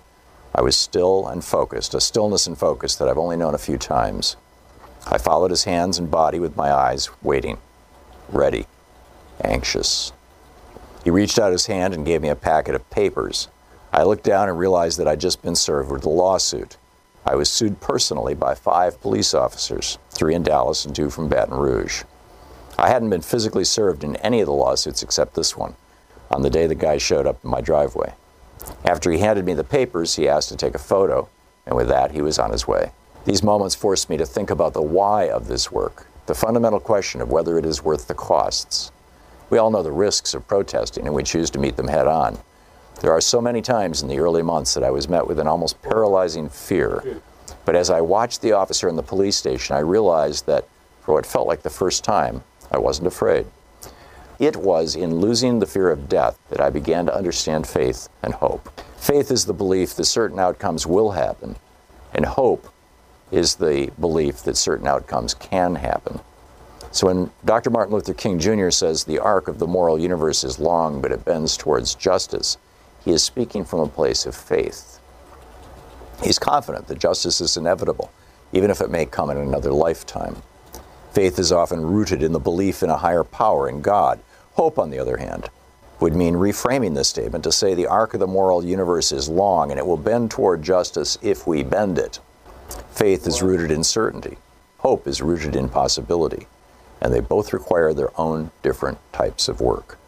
I 0.55 0.63
was 0.63 0.77
still 0.77 1.27
and 1.27 1.45
focused, 1.45 1.93
a 1.93 2.01
stillness 2.01 2.47
and 2.47 2.57
focus 2.57 2.95
that 2.97 3.09
I've 3.09 3.19
only 3.19 3.37
known 3.37 3.57
a 3.57 3.59
few 3.59 3.79
times. 3.79 4.37
I 5.09 5.19
followed 5.19 5.51
his 5.51 5.65
hands 5.65 5.99
and 5.99 6.09
body 6.09 6.39
with 6.39 6.57
my 6.57 6.73
eyes, 6.73 7.11
waiting, 7.21 7.59
ready, 8.29 8.67
anxious. 9.43 10.13
He 11.05 11.11
reached 11.11 11.39
out 11.39 11.53
his 11.53 11.67
hand 11.67 11.95
and 11.95 12.05
gave 12.05 12.23
me 12.23 12.29
a 12.29 12.35
packet 12.35 12.75
of 12.75 12.89
papers. 12.91 13.49
I 13.93 14.03
looked 14.03 14.25
down 14.25 14.49
and 14.49 14.59
realized 14.59 14.99
that 14.99 15.09
I'd 15.09 15.21
just 15.21 15.43
been 15.43 15.57
served 15.57 15.91
with 15.91 16.05
a 16.05 16.11
lawsuit. 16.11 16.77
I 17.25 17.35
was 17.35 17.51
sued 17.51 17.81
personally 17.81 18.35
by 18.35 18.55
five 18.55 19.01
police 19.01 19.35
officers, 19.35 19.99
three 20.11 20.35
in 20.35 20.43
Dallas 20.43 20.85
and 20.85 20.95
two 20.95 21.11
from 21.11 21.29
Baton 21.29 21.55
Rouge. 21.57 22.03
I 22.79 22.89
hadn't 22.89 23.11
been 23.11 23.23
physically 23.23 23.65
served 23.65 24.05
in 24.05 24.17
any 24.17 24.41
of 24.41 24.47
the 24.47 24.53
lawsuits 24.53 25.03
except 25.03 25.35
this 25.35 25.57
one, 25.57 25.75
on 26.31 26.43
the 26.43 26.51
day 26.51 26.67
the 26.67 26.75
guy 26.75 26.99
showed 26.99 27.27
up 27.27 27.43
in 27.43 27.51
my 27.51 27.61
driveway. 27.61 28.15
After 28.85 29.11
he 29.11 29.19
handed 29.19 29.45
me 29.45 29.55
the 29.55 29.65
papers, 29.65 30.17
he 30.17 30.29
asked 30.29 30.49
to 30.51 30.57
take 30.57 30.75
a 30.75 30.79
photo, 30.79 31.29
and 31.67 31.77
with 31.77 31.89
that, 31.89 32.13
he 32.13 32.23
was 32.23 32.39
on 32.39 32.51
his 32.51 32.69
way. 32.69 32.93
These 33.25 33.43
moments 33.43 33.75
forced 33.75 34.09
me 34.11 34.17
to 34.17 34.27
think 34.27 34.51
about 34.51 34.75
the 34.75 34.83
why 34.83 35.29
of 35.29 35.49
this 35.49 35.71
work, 35.71 36.07
the 36.29 36.35
fundamental 36.35 36.79
question 36.79 37.23
of 37.23 37.31
whether 37.31 37.59
it 37.59 37.65
is 37.65 37.83
worth 37.83 38.07
the 38.07 38.15
costs. 38.15 38.93
We 39.49 39.57
all 39.57 39.71
know 39.71 39.83
the 39.83 39.91
risks 39.91 40.35
of 40.35 40.47
protesting, 40.47 41.07
and 41.07 41.15
we 41.15 41.23
choose 41.23 41.49
to 41.51 41.59
meet 41.59 41.77
them 41.77 41.89
head 41.89 42.07
on. 42.07 42.39
There 43.01 43.13
are 43.13 43.21
so 43.21 43.41
many 43.41 43.63
times 43.63 44.03
in 44.03 44.09
the 44.09 44.19
early 44.19 44.43
months 44.43 44.75
that 44.75 44.85
I 44.85 44.91
was 44.91 45.09
met 45.09 45.27
with 45.27 45.39
an 45.39 45.47
almost 45.47 45.81
paralyzing 45.81 46.51
fear. 46.51 47.23
But 47.65 47.77
as 47.77 47.89
I 47.89 48.03
watched 48.03 48.43
the 48.43 48.53
officer 48.53 48.91
in 48.91 48.97
the 48.97 49.03
police 49.03 49.39
station, 49.39 49.75
I 49.75 49.79
realized 49.79 50.45
that 50.47 50.69
for 51.01 51.15
what 51.15 51.25
felt 51.25 51.49
like 51.49 51.63
the 51.63 51.71
first 51.71 52.05
time, 52.05 52.45
I 52.71 52.77
wasn't 52.77 53.07
afraid. 53.07 53.47
It 54.39 54.57
was 54.57 54.97
in 54.97 55.21
losing 55.21 55.59
the 55.59 55.67
fear 55.67 55.91
of 55.91 56.11
death 56.11 56.39
that 56.51 56.61
I 56.61 56.69
began 56.69 57.07
to 57.07 57.17
understand 57.17 57.67
faith 57.67 58.11
and 58.23 58.35
hope. 58.35 58.69
Faith 58.99 59.31
is 59.31 59.47
the 59.47 59.55
belief 59.55 59.95
that 59.95 60.05
certain 60.05 60.39
outcomes 60.39 60.87
will 60.87 61.13
happen, 61.13 61.57
and 62.13 62.27
hope 62.27 62.71
is 63.31 63.57
the 63.57 63.91
belief 64.01 64.43
that 64.43 64.57
certain 64.57 64.87
outcomes 64.87 65.35
can 65.35 65.75
happen. 65.77 66.21
So 66.91 67.09
when 67.09 67.31
Dr. 67.45 67.71
Martin 67.71 67.95
Luther 67.95 68.15
King 68.15 68.39
Jr. 68.39 68.71
says 68.71 69.05
the 69.05 69.19
arc 69.19 69.49
of 69.49 69.59
the 69.59 69.67
moral 69.67 69.99
universe 69.99 70.45
is 70.45 70.59
long, 70.59 71.01
but 71.01 71.13
it 71.13 71.25
bends 71.25 71.57
towards 71.57 71.95
justice, 71.95 72.57
he 73.05 73.11
is 73.11 73.23
speaking 73.23 73.65
from 73.65 73.81
a 73.81 73.89
place 73.89 74.27
of 74.27 74.35
faith. 74.35 75.01
He's 76.23 76.39
confident 76.39 76.89
that 76.89 76.99
justice 76.99 77.41
is 77.41 77.57
inevitable, 77.57 78.11
even 78.53 78.71
if 78.71 78.81
it 78.81 78.91
may 78.91 79.07
come 79.07 79.31
in 79.31 79.37
another 79.37 79.73
lifetime. 79.73 80.43
Faith 81.13 81.39
is 81.39 81.53
often 81.53 81.85
rooted 81.85 82.23
in 82.23 82.33
the 82.33 82.39
belief 82.39 82.83
in 82.83 82.91
a 82.91 82.97
higher 82.97 83.25
power, 83.25 83.69
in 83.69 83.83
God, 83.83 84.21
Hope, 84.59 84.77
on 84.77 84.91
the 84.91 84.99
other 84.99 85.19
hand, 85.19 85.51
would 86.01 86.17
mean 86.17 86.35
reframing 86.35 86.97
this 86.97 87.09
statement 87.09 87.45
to 87.45 87.53
say 87.53 87.75
the 87.75 87.87
arc 87.87 88.13
of 88.13 88.19
the 88.19 88.27
moral 88.27 88.65
universe 88.65 89.13
is 89.13 89.29
long 89.29 89.71
and 89.71 89.79
it 89.79 89.87
will 89.87 89.97
bend 89.97 90.33
toward 90.33 90.65
justice 90.65 91.17
if 91.23 91.47
we 91.47 91.63
bend 91.63 91.97
it. 91.97 92.19
Faith 92.91 93.27
is 93.27 93.43
rooted 93.43 93.71
in 93.71 93.85
certainty. 93.85 94.39
Hope 94.79 95.07
is 95.07 95.23
rooted 95.23 95.57
in 95.57 95.69
possibility. 95.69 96.47
And 97.01 97.13
they 97.13 97.21
both 97.21 97.53
require 97.53 97.95
their 97.95 98.11
own 98.21 98.51
different 98.63 98.99
types 99.13 99.49
of 99.49 99.61
work. 99.61 99.99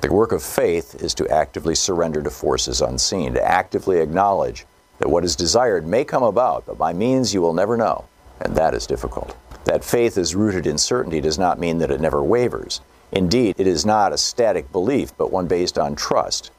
The 0.00 0.12
work 0.12 0.32
of 0.32 0.42
faith 0.42 0.96
is 0.96 1.14
to 1.14 1.28
actively 1.28 1.76
surrender 1.76 2.22
to 2.22 2.30
forces 2.30 2.80
unseen, 2.80 3.34
to 3.34 3.44
actively 3.44 4.00
acknowledge 4.00 4.66
that 4.98 5.08
what 5.08 5.24
is 5.24 5.36
desired 5.36 5.86
may 5.86 6.04
come 6.04 6.24
about, 6.24 6.66
but 6.66 6.76
by 6.76 6.92
means 6.92 7.32
you 7.32 7.40
will 7.40 7.52
never 7.52 7.76
know, 7.76 8.06
and 8.40 8.56
that 8.56 8.74
is 8.74 8.86
difficult. 8.86 9.36
That 9.64 9.84
faith 9.84 10.18
is 10.18 10.34
rooted 10.34 10.66
in 10.66 10.76
certainty 10.76 11.20
does 11.20 11.38
not 11.38 11.60
mean 11.60 11.78
that 11.78 11.92
it 11.92 12.00
never 12.00 12.22
wavers. 12.22 12.80
Indeed, 13.12 13.54
it 13.58 13.66
is 13.68 13.86
not 13.86 14.12
a 14.12 14.18
static 14.18 14.72
belief, 14.72 15.16
but 15.16 15.30
one 15.30 15.46
based 15.46 15.78
on 15.78 15.94
trust, 15.94 16.50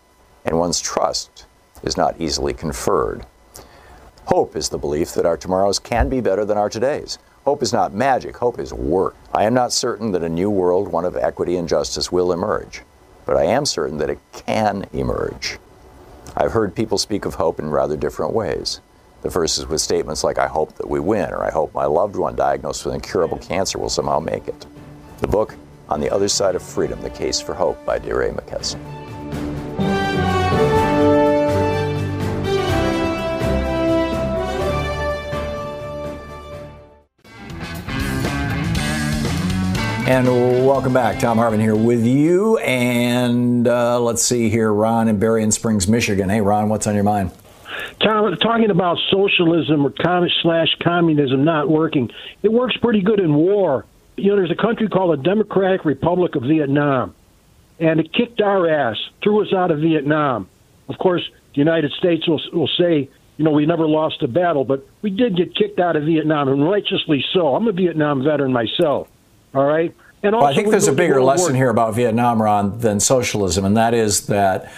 and 0.45 0.57
one's 0.57 0.79
trust 0.79 1.45
is 1.83 1.97
not 1.97 2.19
easily 2.21 2.53
conferred. 2.53 3.25
Hope 4.25 4.55
is 4.55 4.69
the 4.69 4.77
belief 4.77 5.13
that 5.13 5.25
our 5.25 5.35
tomorrows 5.35 5.79
can 5.79 6.07
be 6.07 6.21
better 6.21 6.45
than 6.45 6.57
our 6.57 6.69
todays. 6.69 7.17
Hope 7.43 7.61
is 7.61 7.73
not 7.73 7.93
magic, 7.93 8.37
hope 8.37 8.57
is 8.57 8.73
work. 8.73 9.15
I 9.33 9.43
am 9.43 9.53
not 9.53 9.73
certain 9.73 10.13
that 10.13 10.23
a 10.23 10.29
new 10.29 10.49
world, 10.49 10.87
one 10.87 11.03
of 11.03 11.17
equity 11.17 11.57
and 11.57 11.67
justice, 11.67 12.09
will 12.09 12.31
emerge, 12.31 12.83
but 13.25 13.35
I 13.35 13.43
am 13.43 13.65
certain 13.65 13.97
that 13.97 14.09
it 14.09 14.19
can 14.31 14.85
emerge. 14.93 15.59
I've 16.37 16.53
heard 16.53 16.73
people 16.73 16.97
speak 16.97 17.25
of 17.25 17.35
hope 17.35 17.59
in 17.59 17.69
rather 17.69 17.97
different 17.97 18.33
ways. 18.33 18.79
The 19.23 19.31
first 19.31 19.57
is 19.57 19.67
with 19.67 19.81
statements 19.81 20.23
like, 20.23 20.37
I 20.37 20.47
hope 20.47 20.73
that 20.77 20.89
we 20.89 21.01
win, 21.01 21.29
or 21.31 21.43
I 21.43 21.51
hope 21.51 21.73
my 21.73 21.85
loved 21.85 22.15
one 22.15 22.35
diagnosed 22.35 22.85
with 22.85 22.95
incurable 22.95 23.39
cancer 23.39 23.77
will 23.77 23.89
somehow 23.89 24.19
make 24.19 24.47
it. 24.47 24.65
The 25.19 25.27
book, 25.27 25.55
on 25.89 25.99
the 25.99 26.09
Other 26.09 26.29
Side 26.29 26.55
of 26.55 26.63
Freedom 26.63 27.01
The 27.01 27.09
Case 27.09 27.41
for 27.41 27.53
Hope 27.53 27.85
by 27.85 27.99
DeRay 27.99 28.31
McKesson. 28.31 29.02
And 40.05 40.27
welcome 40.65 40.93
back. 40.93 41.19
Thom 41.19 41.37
Hartmann 41.37 41.61
here 41.61 41.75
with 41.75 42.05
you. 42.05 42.57
And 42.57 43.67
uh, 43.67 43.99
let's 43.99 44.21
see 44.23 44.49
here, 44.49 44.71
Ron 44.71 45.07
in 45.07 45.17
Berrien 45.17 45.51
Springs, 45.51 45.87
Michigan. 45.87 46.29
Hey, 46.29 46.41
Ron, 46.41 46.69
what's 46.69 46.87
on 46.87 46.95
your 46.95 47.03
mind? 47.03 47.31
Thom, 48.01 48.35
talking 48.37 48.69
about 48.69 48.97
socialism 49.09 49.85
or 49.85 49.91
com- 49.91 50.27
slash 50.41 50.75
communism 50.83 51.43
not 51.43 51.69
working, 51.69 52.11
it 52.41 52.51
works 52.51 52.75
pretty 52.77 53.01
good 53.01 53.19
in 53.19 53.33
war 53.33 53.85
you 54.15 54.29
know, 54.29 54.35
there's 54.35 54.51
a 54.51 54.55
country 54.55 54.87
called 54.87 55.17
the 55.17 55.23
Democratic 55.23 55.85
Republic 55.85 56.35
of 56.35 56.43
Vietnam, 56.43 57.15
and 57.79 57.99
it 57.99 58.13
kicked 58.13 58.41
our 58.41 58.69
ass, 58.69 58.97
threw 59.23 59.41
us 59.41 59.53
out 59.53 59.71
of 59.71 59.79
Vietnam. 59.79 60.47
Of 60.87 60.97
course, 60.97 61.27
the 61.53 61.59
United 61.59 61.91
States 61.93 62.27
will, 62.27 62.41
will 62.51 62.69
say, 62.77 63.09
you 63.37 63.45
know, 63.45 63.51
we 63.51 63.65
never 63.65 63.87
lost 63.87 64.21
a 64.21 64.27
battle, 64.27 64.63
but 64.63 64.87
we 65.01 65.09
did 65.09 65.35
get 65.35 65.55
kicked 65.55 65.79
out 65.79 65.95
of 65.95 66.03
Vietnam, 66.03 66.49
and 66.49 66.63
righteously 66.63 67.23
so. 67.33 67.55
I'm 67.55 67.67
a 67.67 67.71
Vietnam 67.71 68.23
veteran 68.23 68.53
myself. 68.53 69.07
All 69.53 69.65
right. 69.65 69.93
And 70.23 70.35
also, 70.35 70.45
well, 70.45 70.51
I 70.51 70.55
think 70.55 70.69
there's 70.69 70.87
a 70.87 70.93
bigger 70.93 71.21
lesson 71.21 71.53
War. 71.53 71.55
here 71.55 71.69
about 71.69 71.95
Vietnam, 71.95 72.41
Ron, 72.41 72.79
than 72.79 72.99
socialism, 72.99 73.65
and 73.65 73.75
that 73.75 73.93
is 73.93 74.27
that 74.27 74.71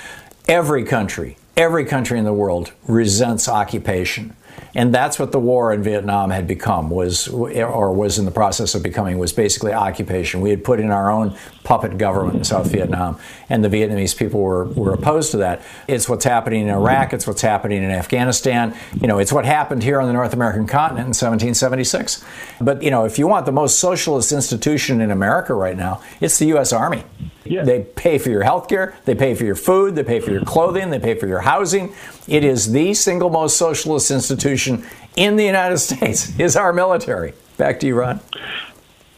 every 0.47 0.84
country, 0.84 1.38
every 1.55 1.86
country 1.86 2.17
in 2.17 2.26
the 2.26 2.34
world 2.34 2.71
resents 2.88 3.47
occupation 3.47 4.36
and 4.76 4.93
that's 4.93 5.17
what 5.17 5.32
the 5.32 5.39
war 5.39 5.71
in 5.73 5.82
Vietnam 5.82 6.30
had 6.30 6.47
become 6.47 6.89
was 6.89 7.30
or 7.30 7.93
was 7.93 8.19
in 8.19 8.26
the 8.26 8.32
process 8.32 8.76
of 8.76 8.84
becoming 8.84 9.17
was 9.17 9.32
basically 9.32 9.73
occupation. 9.73 10.41
We 10.41 10.49
had 10.49 10.63
put 10.63 10.82
in 10.82 10.91
our 10.91 11.09
own 11.09 11.38
puppet 11.66 11.97
government 11.97 12.38
in 12.38 12.43
South 12.43 12.72
Vietnam, 12.72 13.20
and 13.49 13.63
the 13.63 13.70
Vietnamese 13.70 14.16
people 14.16 14.39
were, 14.39 14.66
were 14.66 14.93
opposed 14.93 15.32
to 15.32 15.38
that. 15.38 15.61
It's 15.88 16.07
what's 16.07 16.24
happening 16.24 16.61
in 16.61 16.70
Iraq. 16.70 17.11
It's 17.11 17.28
what's 17.28 17.41
happening 17.41 17.84
in 17.84 17.91
Afghanistan. 17.91 18.76
You 19.01 19.07
know, 19.07 19.20
it's 19.20 19.34
what 19.34 19.45
happened 19.45 19.84
here 19.84 19.99
on 19.99 20.07
the 20.07 20.13
North 20.13 20.34
American 20.34 20.68
continent 20.68 21.07
in 21.07 21.09
1776. 21.09 22.24
But 22.61 22.82
you 22.82 22.91
know, 22.91 23.05
if 23.05 23.20
you 23.20 23.28
want 23.28 23.45
the 23.45 23.51
most 23.51 23.80
socialist 23.80 24.32
institution 24.32 25.01
in 25.01 25.11
America 25.11 25.53
right 25.53 25.76
now, 25.76 26.01
it's 26.22 26.39
the 26.39 26.45
U.S. 26.47 26.72
Army. 26.72 27.03
Yeah. 27.43 27.63
They 27.63 27.84
pay 27.84 28.18
for 28.18 28.30
your 28.30 28.43
health 28.43 28.68
care, 28.68 28.95
they 29.05 29.13
pay 29.13 29.36
for 29.36 29.43
your 29.43 29.55
food, 29.55 29.95
they 29.95 30.03
pay 30.03 30.20
for 30.20 30.32
your 30.32 30.43
clothing, 30.43 30.89
they 30.89 30.99
pay 30.99 31.16
for 31.16 31.28
your 31.28 31.41
housing. 31.41 31.93
It 32.28 32.43
is 32.43 32.72
the 32.72 32.93
single 32.93 33.30
most 33.30 33.57
socialist 33.57 34.09
institution 34.09 34.86
in 35.16 35.36
the 35.36 35.45
United 35.45 35.78
States 35.89 36.38
is 36.39 36.55
our 36.55 36.74
military. 36.74 37.34
Back 37.57 37.80
to 37.82 37.88
you, 37.88 37.95
Ron. 37.95 38.20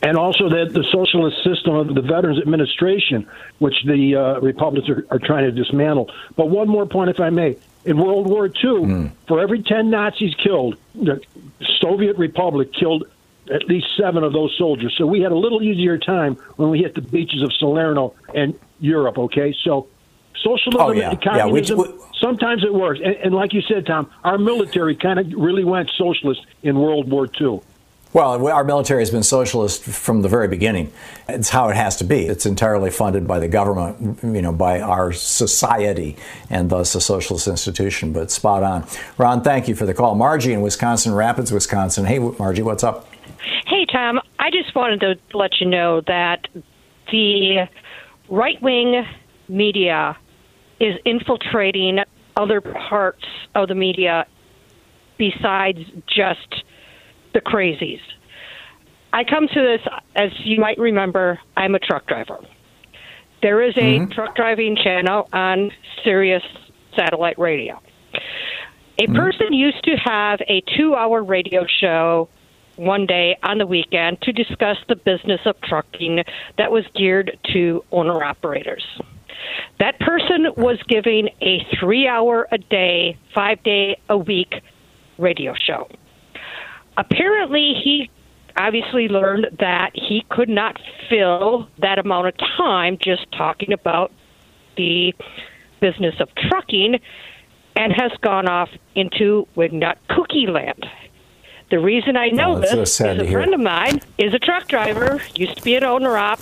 And 0.01 0.15
also 0.15 0.47
the, 0.47 0.65
the 0.71 0.83
socialist 0.91 1.43
system 1.43 1.75
of 1.75 1.95
the 1.95 2.01
Veterans 2.01 2.39
Administration, 2.39 3.27
which 3.57 3.75
the 3.85 4.15
uh, 4.15 4.39
Republicans 4.41 4.89
are, 4.89 5.07
are, 5.09 5.19
trying 5.19 5.45
to 5.45 5.51
dismantle. 5.51 6.11
But 6.35 6.49
one 6.49 6.67
more 6.67 6.85
point, 6.85 7.09
if 7.09 7.19
I 7.19 7.31
may. 7.31 7.57
In 7.83 7.97
World 7.97 8.27
War 8.27 8.45
II, 8.45 8.51
mm. 8.53 9.11
for 9.27 9.39
every 9.39 9.63
10 9.63 9.89
Nazis 9.89 10.35
killed, 10.35 10.77
the 10.93 11.21
Soviet 11.81 12.17
Republic 12.17 12.73
killed 12.73 13.05
at 13.51 13.67
least 13.67 13.87
seven 13.97 14.23
of 14.23 14.33
those 14.33 14.53
soldiers. 14.57 14.93
So 14.97 15.05
we 15.05 15.21
had 15.21 15.31
a 15.31 15.37
little 15.37 15.63
easier 15.63 15.97
time 15.97 16.35
when 16.57 16.69
we 16.69 16.79
hit 16.79 16.95
the 16.95 17.01
beaches 17.01 17.41
of 17.41 17.53
Salerno 17.53 18.13
and 18.33 18.59
Europe. 18.79 19.17
Okay, 19.17 19.55
so 19.63 19.87
socialism 20.43 20.81
oh, 20.81 20.91
yeah. 20.91 21.11
and 21.11 21.21
communism. 21.21 21.79
Yeah, 21.79 21.83
we, 21.85 21.91
we, 21.91 21.99
sometimes 22.19 22.63
it 22.63 22.73
works, 22.73 22.99
and, 23.03 23.15
and, 23.15 23.33
like 23.33 23.53
you 23.53 23.61
said, 23.61 23.85
Thom, 23.85 24.09
our 24.23 24.37
military 24.37 24.95
kind 24.95 25.19
of 25.19 25.31
really 25.33 25.63
went 25.63 25.89
socialist 25.97 26.45
in 26.63 26.77
World 26.77 27.09
War 27.09 27.27
II. 27.39 27.61
Well, 28.13 28.47
our 28.47 28.63
military 28.63 29.01
has 29.01 29.11
been 29.11 29.23
socialist 29.23 29.83
from 29.83 30.21
the 30.21 30.29
very 30.29 30.47
beginning. 30.47 30.93
It's 31.27 31.49
how 31.49 31.67
it 31.69 31.75
has 31.75 31.97
to 31.97 32.03
be. 32.03 32.25
It's 32.25 32.45
entirely 32.45 32.89
funded 32.89 33.27
by 33.27 33.39
the 33.39 33.49
government, 33.49 34.19
you 34.23 34.41
know, 34.41 34.53
by 34.53 34.79
our 34.79 35.11
society, 35.11 36.15
and 36.49 36.69
thus 36.69 36.95
a 36.95 37.01
socialist 37.01 37.47
institution. 37.47 38.13
But 38.13 38.31
spot 38.31 38.63
on, 38.63 38.87
Ron. 39.17 39.41
Thank 39.41 39.67
you 39.67 39.75
for 39.75 39.85
the 39.85 39.93
call, 39.93 40.15
Margie 40.15 40.53
in 40.53 40.61
Wisconsin 40.61 41.13
Rapids, 41.13 41.51
Wisconsin. 41.51 42.05
Hey, 42.05 42.19
Margie, 42.19 42.61
what's 42.61 42.83
up? 42.83 43.07
Hey, 43.65 43.85
Thom. 43.91 44.21
I 44.39 44.51
just 44.51 44.73
wanted 44.73 45.01
to 45.01 45.37
let 45.37 45.59
you 45.59 45.67
know 45.67 46.01
that 46.07 46.47
the 47.11 47.67
right 48.29 48.61
wing 48.61 49.05
media 49.49 50.17
is 50.79 50.95
infiltrating 51.05 51.99
other 52.37 52.61
parts 52.61 53.25
of 53.53 53.67
the 53.67 53.75
media 53.75 54.25
besides 55.17 55.79
just 56.07 56.63
the 57.37 57.41
crazies. 57.41 58.01
I 59.13 59.23
come 59.23 59.47
to 59.47 59.61
this, 59.61 59.81
as 60.15 60.31
you 60.39 60.59
might 60.59 60.79
remember, 60.79 61.39
I'm 61.55 61.75
a 61.75 61.79
truck 61.79 62.07
driver. 62.07 62.39
There 63.43 63.61
is 63.61 63.77
a 63.77 63.99
mm-hmm. 63.99 64.11
truck 64.11 64.35
driving 64.35 64.75
channel 64.75 65.29
on 65.31 65.71
Sirius 66.03 66.43
satellite 66.95 67.37
radio. 67.37 67.79
A 68.99 69.05
person 69.07 69.53
used 69.53 69.83
to 69.83 69.95
have 70.03 70.39
a 70.47 70.63
two 70.75 70.95
hour 70.95 71.23
radio 71.23 71.67
show 71.67 72.27
one 72.77 73.05
day 73.05 73.37
on 73.43 73.59
the 73.59 73.67
weekend 73.67 74.19
to 74.23 74.31
discuss 74.31 74.77
the 74.87 74.95
business 74.95 75.41
of 75.45 75.55
trucking 75.61 76.23
that 76.57 76.71
was 76.71 76.83
geared 76.95 77.37
to 77.53 77.83
owner 77.91 78.23
operators. 78.23 78.83
That 79.79 79.99
person 79.99 80.47
was 80.57 80.79
giving 80.87 81.29
a 81.41 81.63
three 81.79 82.07
hour 82.07 82.47
a 82.51 82.57
day, 82.57 83.17
five 83.35 83.61
day 83.61 83.99
a 84.09 84.17
week 84.17 84.55
radio 85.19 85.53
show. 85.53 85.87
Apparently, 86.97 87.73
he 87.83 88.09
obviously 88.57 89.07
learned 89.07 89.47
that 89.59 89.91
he 89.93 90.25
could 90.29 90.49
not 90.49 90.79
fill 91.09 91.69
that 91.77 91.99
amount 91.99 92.27
of 92.27 92.33
time 92.57 92.97
just 92.99 93.31
talking 93.31 93.71
about 93.71 94.11
the 94.75 95.13
business 95.79 96.15
of 96.19 96.27
trucking 96.35 96.99
and 97.75 97.93
has 97.93 98.11
gone 98.21 98.47
off 98.47 98.69
into 98.95 99.47
Wignut 99.55 99.97
Cookie 100.09 100.47
Land. 100.47 100.87
The 101.69 101.79
reason 101.79 102.17
I 102.17 102.29
know 102.29 102.55
Oh, 102.57 102.59
this 102.61 102.95
so 102.95 103.11
is 103.11 103.19
a 103.21 103.31
friend 103.31 103.53
of 103.53 103.59
mine 103.59 104.01
is 104.17 104.33
a 104.33 104.39
truck 104.39 104.67
driver, 104.67 105.21
used 105.35 105.57
to 105.57 105.63
be 105.63 105.75
an 105.75 105.83
owner 105.83 106.17
op, 106.17 106.39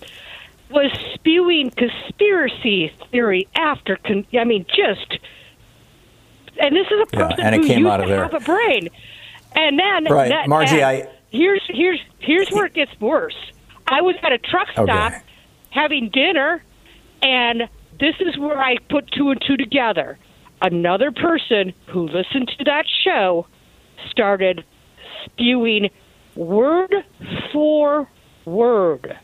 was 0.69 0.91
spewing 1.15 1.71
conspiracy 1.71 2.93
theory 3.11 3.47
after, 3.55 3.97
con- 3.97 4.25
I 4.39 4.45
mean, 4.45 4.65
just, 4.69 5.19
and 6.61 6.75
this 6.75 6.87
is 6.87 6.93
a 6.93 7.05
Yeah, 7.11 7.27
person 7.27 7.53
it 7.53 7.57
who 7.57 7.61
used 7.63 8.07
to 8.07 8.07
have 8.15 8.33
a 8.33 8.39
brain. 8.39 8.89
And 9.55 9.79
then, 9.79 10.05
Right, 10.11 10.29
that- 10.29 10.47
Margie, 10.47 10.83
I- 10.83 11.07
here's 11.31 11.61
here's 11.69 11.99
here's 12.19 12.49
where 12.49 12.65
it 12.65 12.73
gets 12.73 12.91
worse. 12.99 13.35
I 13.87 14.01
was 14.01 14.15
at 14.23 14.31
a 14.31 14.37
truck 14.37 14.67
Okay. 14.77 14.83
stop 14.91 15.13
having 15.69 16.09
dinner, 16.09 16.63
and 17.21 17.69
this 17.99 18.15
is 18.19 18.37
where 18.37 18.57
I 18.59 18.77
put 18.89 19.09
two 19.11 19.29
and 19.31 19.41
two 19.45 19.57
together. 19.57 20.17
Another 20.61 21.11
person 21.11 21.73
who 21.87 22.07
listened 22.07 22.51
to 22.57 22.63
that 22.65 22.85
show 23.03 23.45
started 24.09 24.63
spewing 25.25 25.89
word 26.35 26.93
for 27.51 28.07
word. 28.45 29.17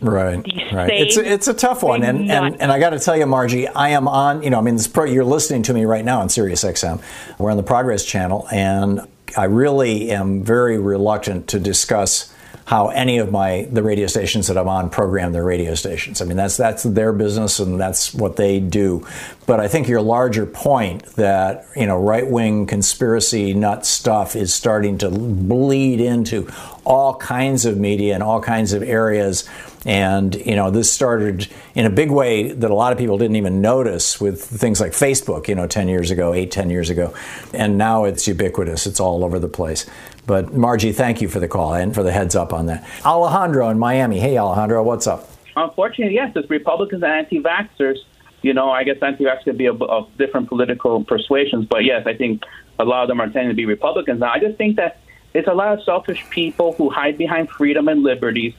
Right, 0.00 0.36
right. 0.72 0.90
It's 0.92 1.16
a, 1.16 1.32
it's 1.32 1.48
a 1.48 1.54
tough 1.54 1.82
one, 1.82 2.02
and, 2.02 2.30
and 2.30 2.60
and 2.60 2.70
I 2.72 2.78
got 2.78 2.90
to 2.90 2.98
tell 2.98 3.16
you, 3.16 3.24
Margie, 3.26 3.68
I 3.68 3.90
am 3.90 4.06
on. 4.06 4.42
You 4.42 4.50
know, 4.50 4.58
I 4.58 4.60
mean, 4.60 4.76
this 4.76 4.86
pro, 4.86 5.04
you're 5.04 5.24
listening 5.24 5.62
to 5.64 5.72
me 5.74 5.84
right 5.86 6.04
now 6.04 6.20
on 6.20 6.28
Sirius 6.28 6.62
XM. 6.64 7.00
We're 7.38 7.50
on 7.50 7.56
the 7.56 7.62
Progress 7.62 8.04
Channel, 8.04 8.46
and 8.52 9.00
I 9.36 9.44
really 9.44 10.10
am 10.10 10.42
very 10.42 10.78
reluctant 10.78 11.48
to 11.48 11.58
discuss 11.58 12.32
how 12.66 12.88
any 12.88 13.18
of 13.18 13.30
my 13.30 13.68
the 13.70 13.82
radio 13.82 14.06
stations 14.06 14.46
that 14.46 14.56
I'm 14.56 14.68
on 14.68 14.88
program 14.88 15.32
their 15.32 15.44
radio 15.44 15.74
stations. 15.74 16.22
I 16.22 16.24
mean, 16.24 16.36
that's 16.36 16.56
that's 16.56 16.82
their 16.82 17.12
business 17.12 17.58
and 17.58 17.78
that's 17.78 18.14
what 18.14 18.36
they 18.36 18.58
do. 18.60 19.06
But 19.46 19.60
I 19.60 19.68
think 19.68 19.88
your 19.88 20.00
larger 20.00 20.46
point 20.46 21.04
that 21.16 21.66
you 21.76 21.86
know 21.86 21.98
right 21.98 22.26
wing 22.26 22.66
conspiracy 22.66 23.52
nut 23.52 23.84
stuff 23.84 24.36
is 24.36 24.54
starting 24.54 24.98
to 24.98 25.10
bleed 25.10 26.00
into 26.00 26.48
all 26.84 27.14
kinds 27.16 27.66
of 27.66 27.76
media 27.76 28.14
and 28.14 28.22
all 28.22 28.40
kinds 28.40 28.72
of 28.72 28.82
areas. 28.82 29.48
And 29.86 30.34
you 30.34 30.56
know, 30.56 30.70
this 30.70 30.90
started 30.90 31.48
in 31.74 31.84
a 31.84 31.90
big 31.90 32.10
way 32.10 32.52
that 32.52 32.70
a 32.70 32.74
lot 32.74 32.92
of 32.92 32.98
people 32.98 33.18
didn't 33.18 33.36
even 33.36 33.60
notice 33.60 34.18
with 34.18 34.42
things 34.42 34.80
like 34.80 34.92
Facebook. 34.92 35.46
You 35.46 35.56
know, 35.56 35.66
ten 35.66 35.88
years 35.88 36.10
ago, 36.10 36.32
eight, 36.32 36.50
ten 36.50 36.70
years 36.70 36.88
ago, 36.88 37.14
and 37.52 37.76
now 37.76 38.04
it's 38.04 38.26
ubiquitous. 38.26 38.86
It's 38.86 38.98
all 38.98 39.24
over 39.24 39.38
the 39.38 39.48
place. 39.48 39.84
But 40.26 40.54
Margie, 40.54 40.92
thank 40.92 41.20
you 41.20 41.28
for 41.28 41.38
the 41.38 41.48
call 41.48 41.74
and 41.74 41.94
for 41.94 42.02
the 42.02 42.12
heads 42.12 42.34
up 42.34 42.54
on 42.54 42.64
that. 42.66 42.88
Alejandro 43.04 43.68
in 43.68 43.78
Miami. 43.78 44.20
Hey, 44.20 44.38
Alejandro, 44.38 44.82
what's 44.82 45.06
up? 45.06 45.28
Unfortunately, 45.54 46.14
yes, 46.14 46.32
it's 46.34 46.48
Republicans 46.48 47.02
and 47.02 47.12
anti-vaxxers. 47.12 47.98
You 48.44 48.52
know, 48.52 48.68
I 48.70 48.84
guess 48.84 48.98
anti-vax 49.00 49.44
could 49.44 49.56
be 49.56 49.66
of, 49.66 49.80
of 49.80 50.14
different 50.18 50.50
political 50.50 51.02
persuasions, 51.02 51.64
but 51.64 51.82
yes, 51.82 52.06
I 52.06 52.14
think 52.14 52.42
a 52.78 52.84
lot 52.84 53.00
of 53.02 53.08
them 53.08 53.18
are 53.22 53.30
tending 53.30 53.48
to 53.48 53.54
be 53.54 53.64
Republicans. 53.64 54.20
Now, 54.20 54.32
I 54.32 54.38
just 54.38 54.58
think 54.58 54.76
that 54.76 55.00
it's 55.32 55.48
a 55.48 55.54
lot 55.54 55.72
of 55.72 55.82
selfish 55.82 56.22
people 56.28 56.74
who 56.74 56.90
hide 56.90 57.16
behind 57.16 57.48
freedom 57.48 57.88
and 57.88 58.02
liberties 58.02 58.52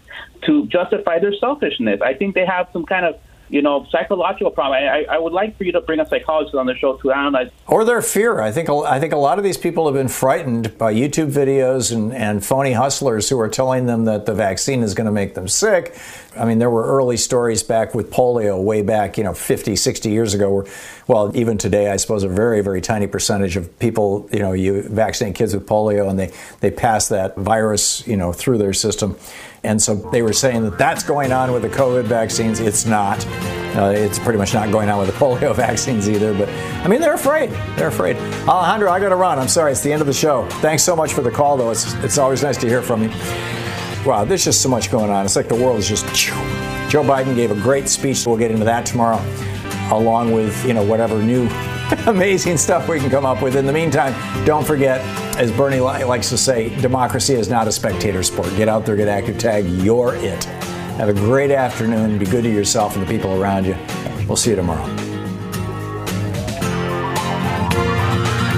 to 0.45 0.65
justify 0.65 1.19
their 1.19 1.35
selfishness. 1.35 2.01
I 2.01 2.15
think 2.15 2.33
they 2.33 2.47
have 2.47 2.67
some 2.73 2.85
kind 2.85 3.05
of, 3.05 3.19
you 3.49 3.61
know, 3.61 3.85
psychological 3.91 4.51
problem. 4.51 4.81
I, 4.81 5.05
I, 5.09 5.19
would 5.19 5.33
like 5.33 5.57
for 5.57 5.63
you 5.63 5.71
to 5.73 5.81
bring 5.81 5.99
a 5.99 6.07
psychologist 6.07 6.55
on 6.55 6.65
the 6.65 6.75
show 6.75 6.97
to 6.97 7.11
analyze 7.11 7.51
Or 7.67 7.85
their 7.85 8.01
fear. 8.01 8.41
I 8.41 8.51
think 8.51 8.69
I 8.69 8.99
think 8.99 9.13
a 9.13 9.17
lot 9.17 9.37
of 9.37 9.43
these 9.43 9.57
people 9.57 9.85
have 9.85 9.93
been 9.93 10.07
frightened 10.07 10.77
by 10.77 10.93
YouTube 10.93 11.31
videos 11.31 11.91
and, 11.91 12.13
and 12.13 12.43
phony 12.43 12.73
hustlers 12.73 13.29
who 13.29 13.39
are 13.39 13.49
telling 13.49 13.85
them 13.85 14.05
that 14.05 14.25
the 14.25 14.33
vaccine 14.33 14.81
is 14.81 14.93
going 14.93 15.05
to 15.05 15.11
make 15.11 15.35
them 15.35 15.47
sick. 15.47 15.95
I 16.37 16.45
mean, 16.45 16.59
there 16.59 16.69
were 16.69 16.85
early 16.85 17.17
stories 17.17 17.63
back 17.63 17.95
with 17.95 18.11
polio 18.11 18.61
way 18.61 18.81
back, 18.81 19.17
you 19.17 19.23
know, 19.23 19.33
50, 19.33 19.75
60 19.75 20.09
years 20.09 20.33
ago 20.33 20.53
where, 20.53 20.65
well, 21.07 21.31
even 21.35 21.57
today, 21.57 21.89
I 21.89 21.95
suppose 21.95 22.23
a 22.23 22.27
very, 22.27 22.61
very 22.61 22.81
tiny 22.81 23.07
percentage 23.07 23.55
of 23.55 23.77
people, 23.79 24.27
you 24.33 24.39
know, 24.39 24.51
you 24.51 24.81
vaccinate 24.81 25.35
kids 25.35 25.53
with 25.53 25.65
polio 25.65 26.09
and 26.09 26.19
they, 26.19 26.31
they 26.59 26.71
pass 26.71 27.07
that 27.07 27.37
virus, 27.37 28.05
you 28.05 28.17
know, 28.17 28.33
through 28.33 28.57
their 28.57 28.73
system. 28.73 29.17
And 29.65 29.81
so 29.81 29.95
they 29.95 30.21
were 30.21 30.33
saying 30.33 30.63
that 30.63 30.77
that's 30.77 31.03
going 31.03 31.31
on 31.31 31.51
with 31.51 31.63
the 31.63 31.69
COVID 31.69 32.05
vaccines. 32.05 32.59
It's 32.59 32.85
not. 32.85 33.25
Uh, 33.75 33.91
it's 33.93 34.19
pretty 34.19 34.39
much 34.39 34.53
not 34.53 34.71
going 34.71 34.89
on 34.89 34.99
with 34.99 35.07
the 35.07 35.13
polio 35.25 35.53
vaccines 35.53 36.07
either. 36.09 36.33
But 36.33 36.47
I 36.49 36.87
mean, 36.87 37.01
they're 37.01 37.15
afraid. 37.15 37.49
They're 37.75 37.89
afraid. 37.89 38.15
Alejandro, 38.47 38.89
I 38.89 38.99
got 38.99 39.09
to 39.09 39.15
run. 39.15 39.39
I'm 39.39 39.47
sorry. 39.47 39.71
It's 39.71 39.81
the 39.81 39.91
end 39.91 40.01
of 40.01 40.07
the 40.07 40.13
show. 40.13 40.47
Thanks 40.61 40.83
so 40.83 40.95
much 40.95 41.13
for 41.13 41.21
the 41.21 41.31
call, 41.31 41.57
though. 41.57 41.71
It's 41.71 41.93
it's 41.95 42.17
always 42.17 42.43
nice 42.43 42.57
to 42.57 42.67
hear 42.67 42.81
from 42.81 43.03
you. 43.03 43.09
Wow, 44.05 44.23
there's 44.23 44.45
just 44.45 44.61
so 44.61 44.69
much 44.69 44.91
going 44.91 45.09
on. 45.09 45.25
It's 45.25 45.35
like 45.35 45.49
the 45.49 45.55
world 45.55 45.79
is 45.79 45.89
just. 45.89 46.05
Joe 46.87 47.03
Biden 47.03 47.35
gave 47.35 47.51
a 47.51 47.55
great 47.55 47.89
speech. 47.89 48.25
We'll 48.25 48.37
get 48.37 48.51
into 48.51 48.63
that 48.65 48.85
tomorrow, 48.85 49.17
along 49.91 50.31
with 50.31 50.65
you 50.65 50.73
know 50.73 50.83
whatever 50.83 51.21
new 51.21 51.47
amazing 52.07 52.57
stuff 52.57 52.87
we 52.87 52.99
can 52.99 53.09
come 53.09 53.25
up 53.25 53.41
with. 53.41 53.55
In 53.55 53.65
the 53.65 53.73
meantime, 53.73 54.13
don't 54.45 54.65
forget, 54.65 55.01
as 55.37 55.51
Bernie 55.51 55.79
likes 55.79 56.29
to 56.29 56.37
say, 56.37 56.75
democracy 56.81 57.33
is 57.33 57.49
not 57.49 57.67
a 57.67 57.71
spectator 57.71 58.23
sport. 58.23 58.49
Get 58.55 58.67
out 58.67 58.85
there, 58.85 58.95
get 58.95 59.07
active, 59.07 59.37
tag. 59.37 59.65
You're 59.65 60.15
it. 60.15 60.43
Have 60.95 61.09
a 61.09 61.13
great 61.13 61.51
afternoon. 61.51 62.17
Be 62.17 62.25
good 62.25 62.43
to 62.43 62.51
yourself 62.51 62.95
and 62.95 63.05
the 63.05 63.11
people 63.11 63.41
around 63.41 63.65
you. 63.65 63.75
We'll 64.27 64.37
see 64.37 64.51
you 64.51 64.55
tomorrow. 64.55 64.85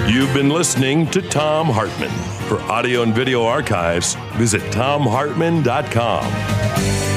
You've 0.07 0.33
been 0.33 0.49
listening 0.49 1.07
to 1.11 1.21
Thom 1.21 1.67
Hartmann. 1.67 2.11
For 2.47 2.61
audio 2.71 3.01
and 3.01 3.13
video 3.13 3.43
archives, 3.43 4.15
visit 4.35 4.61
thomhartmann.com. 4.71 7.16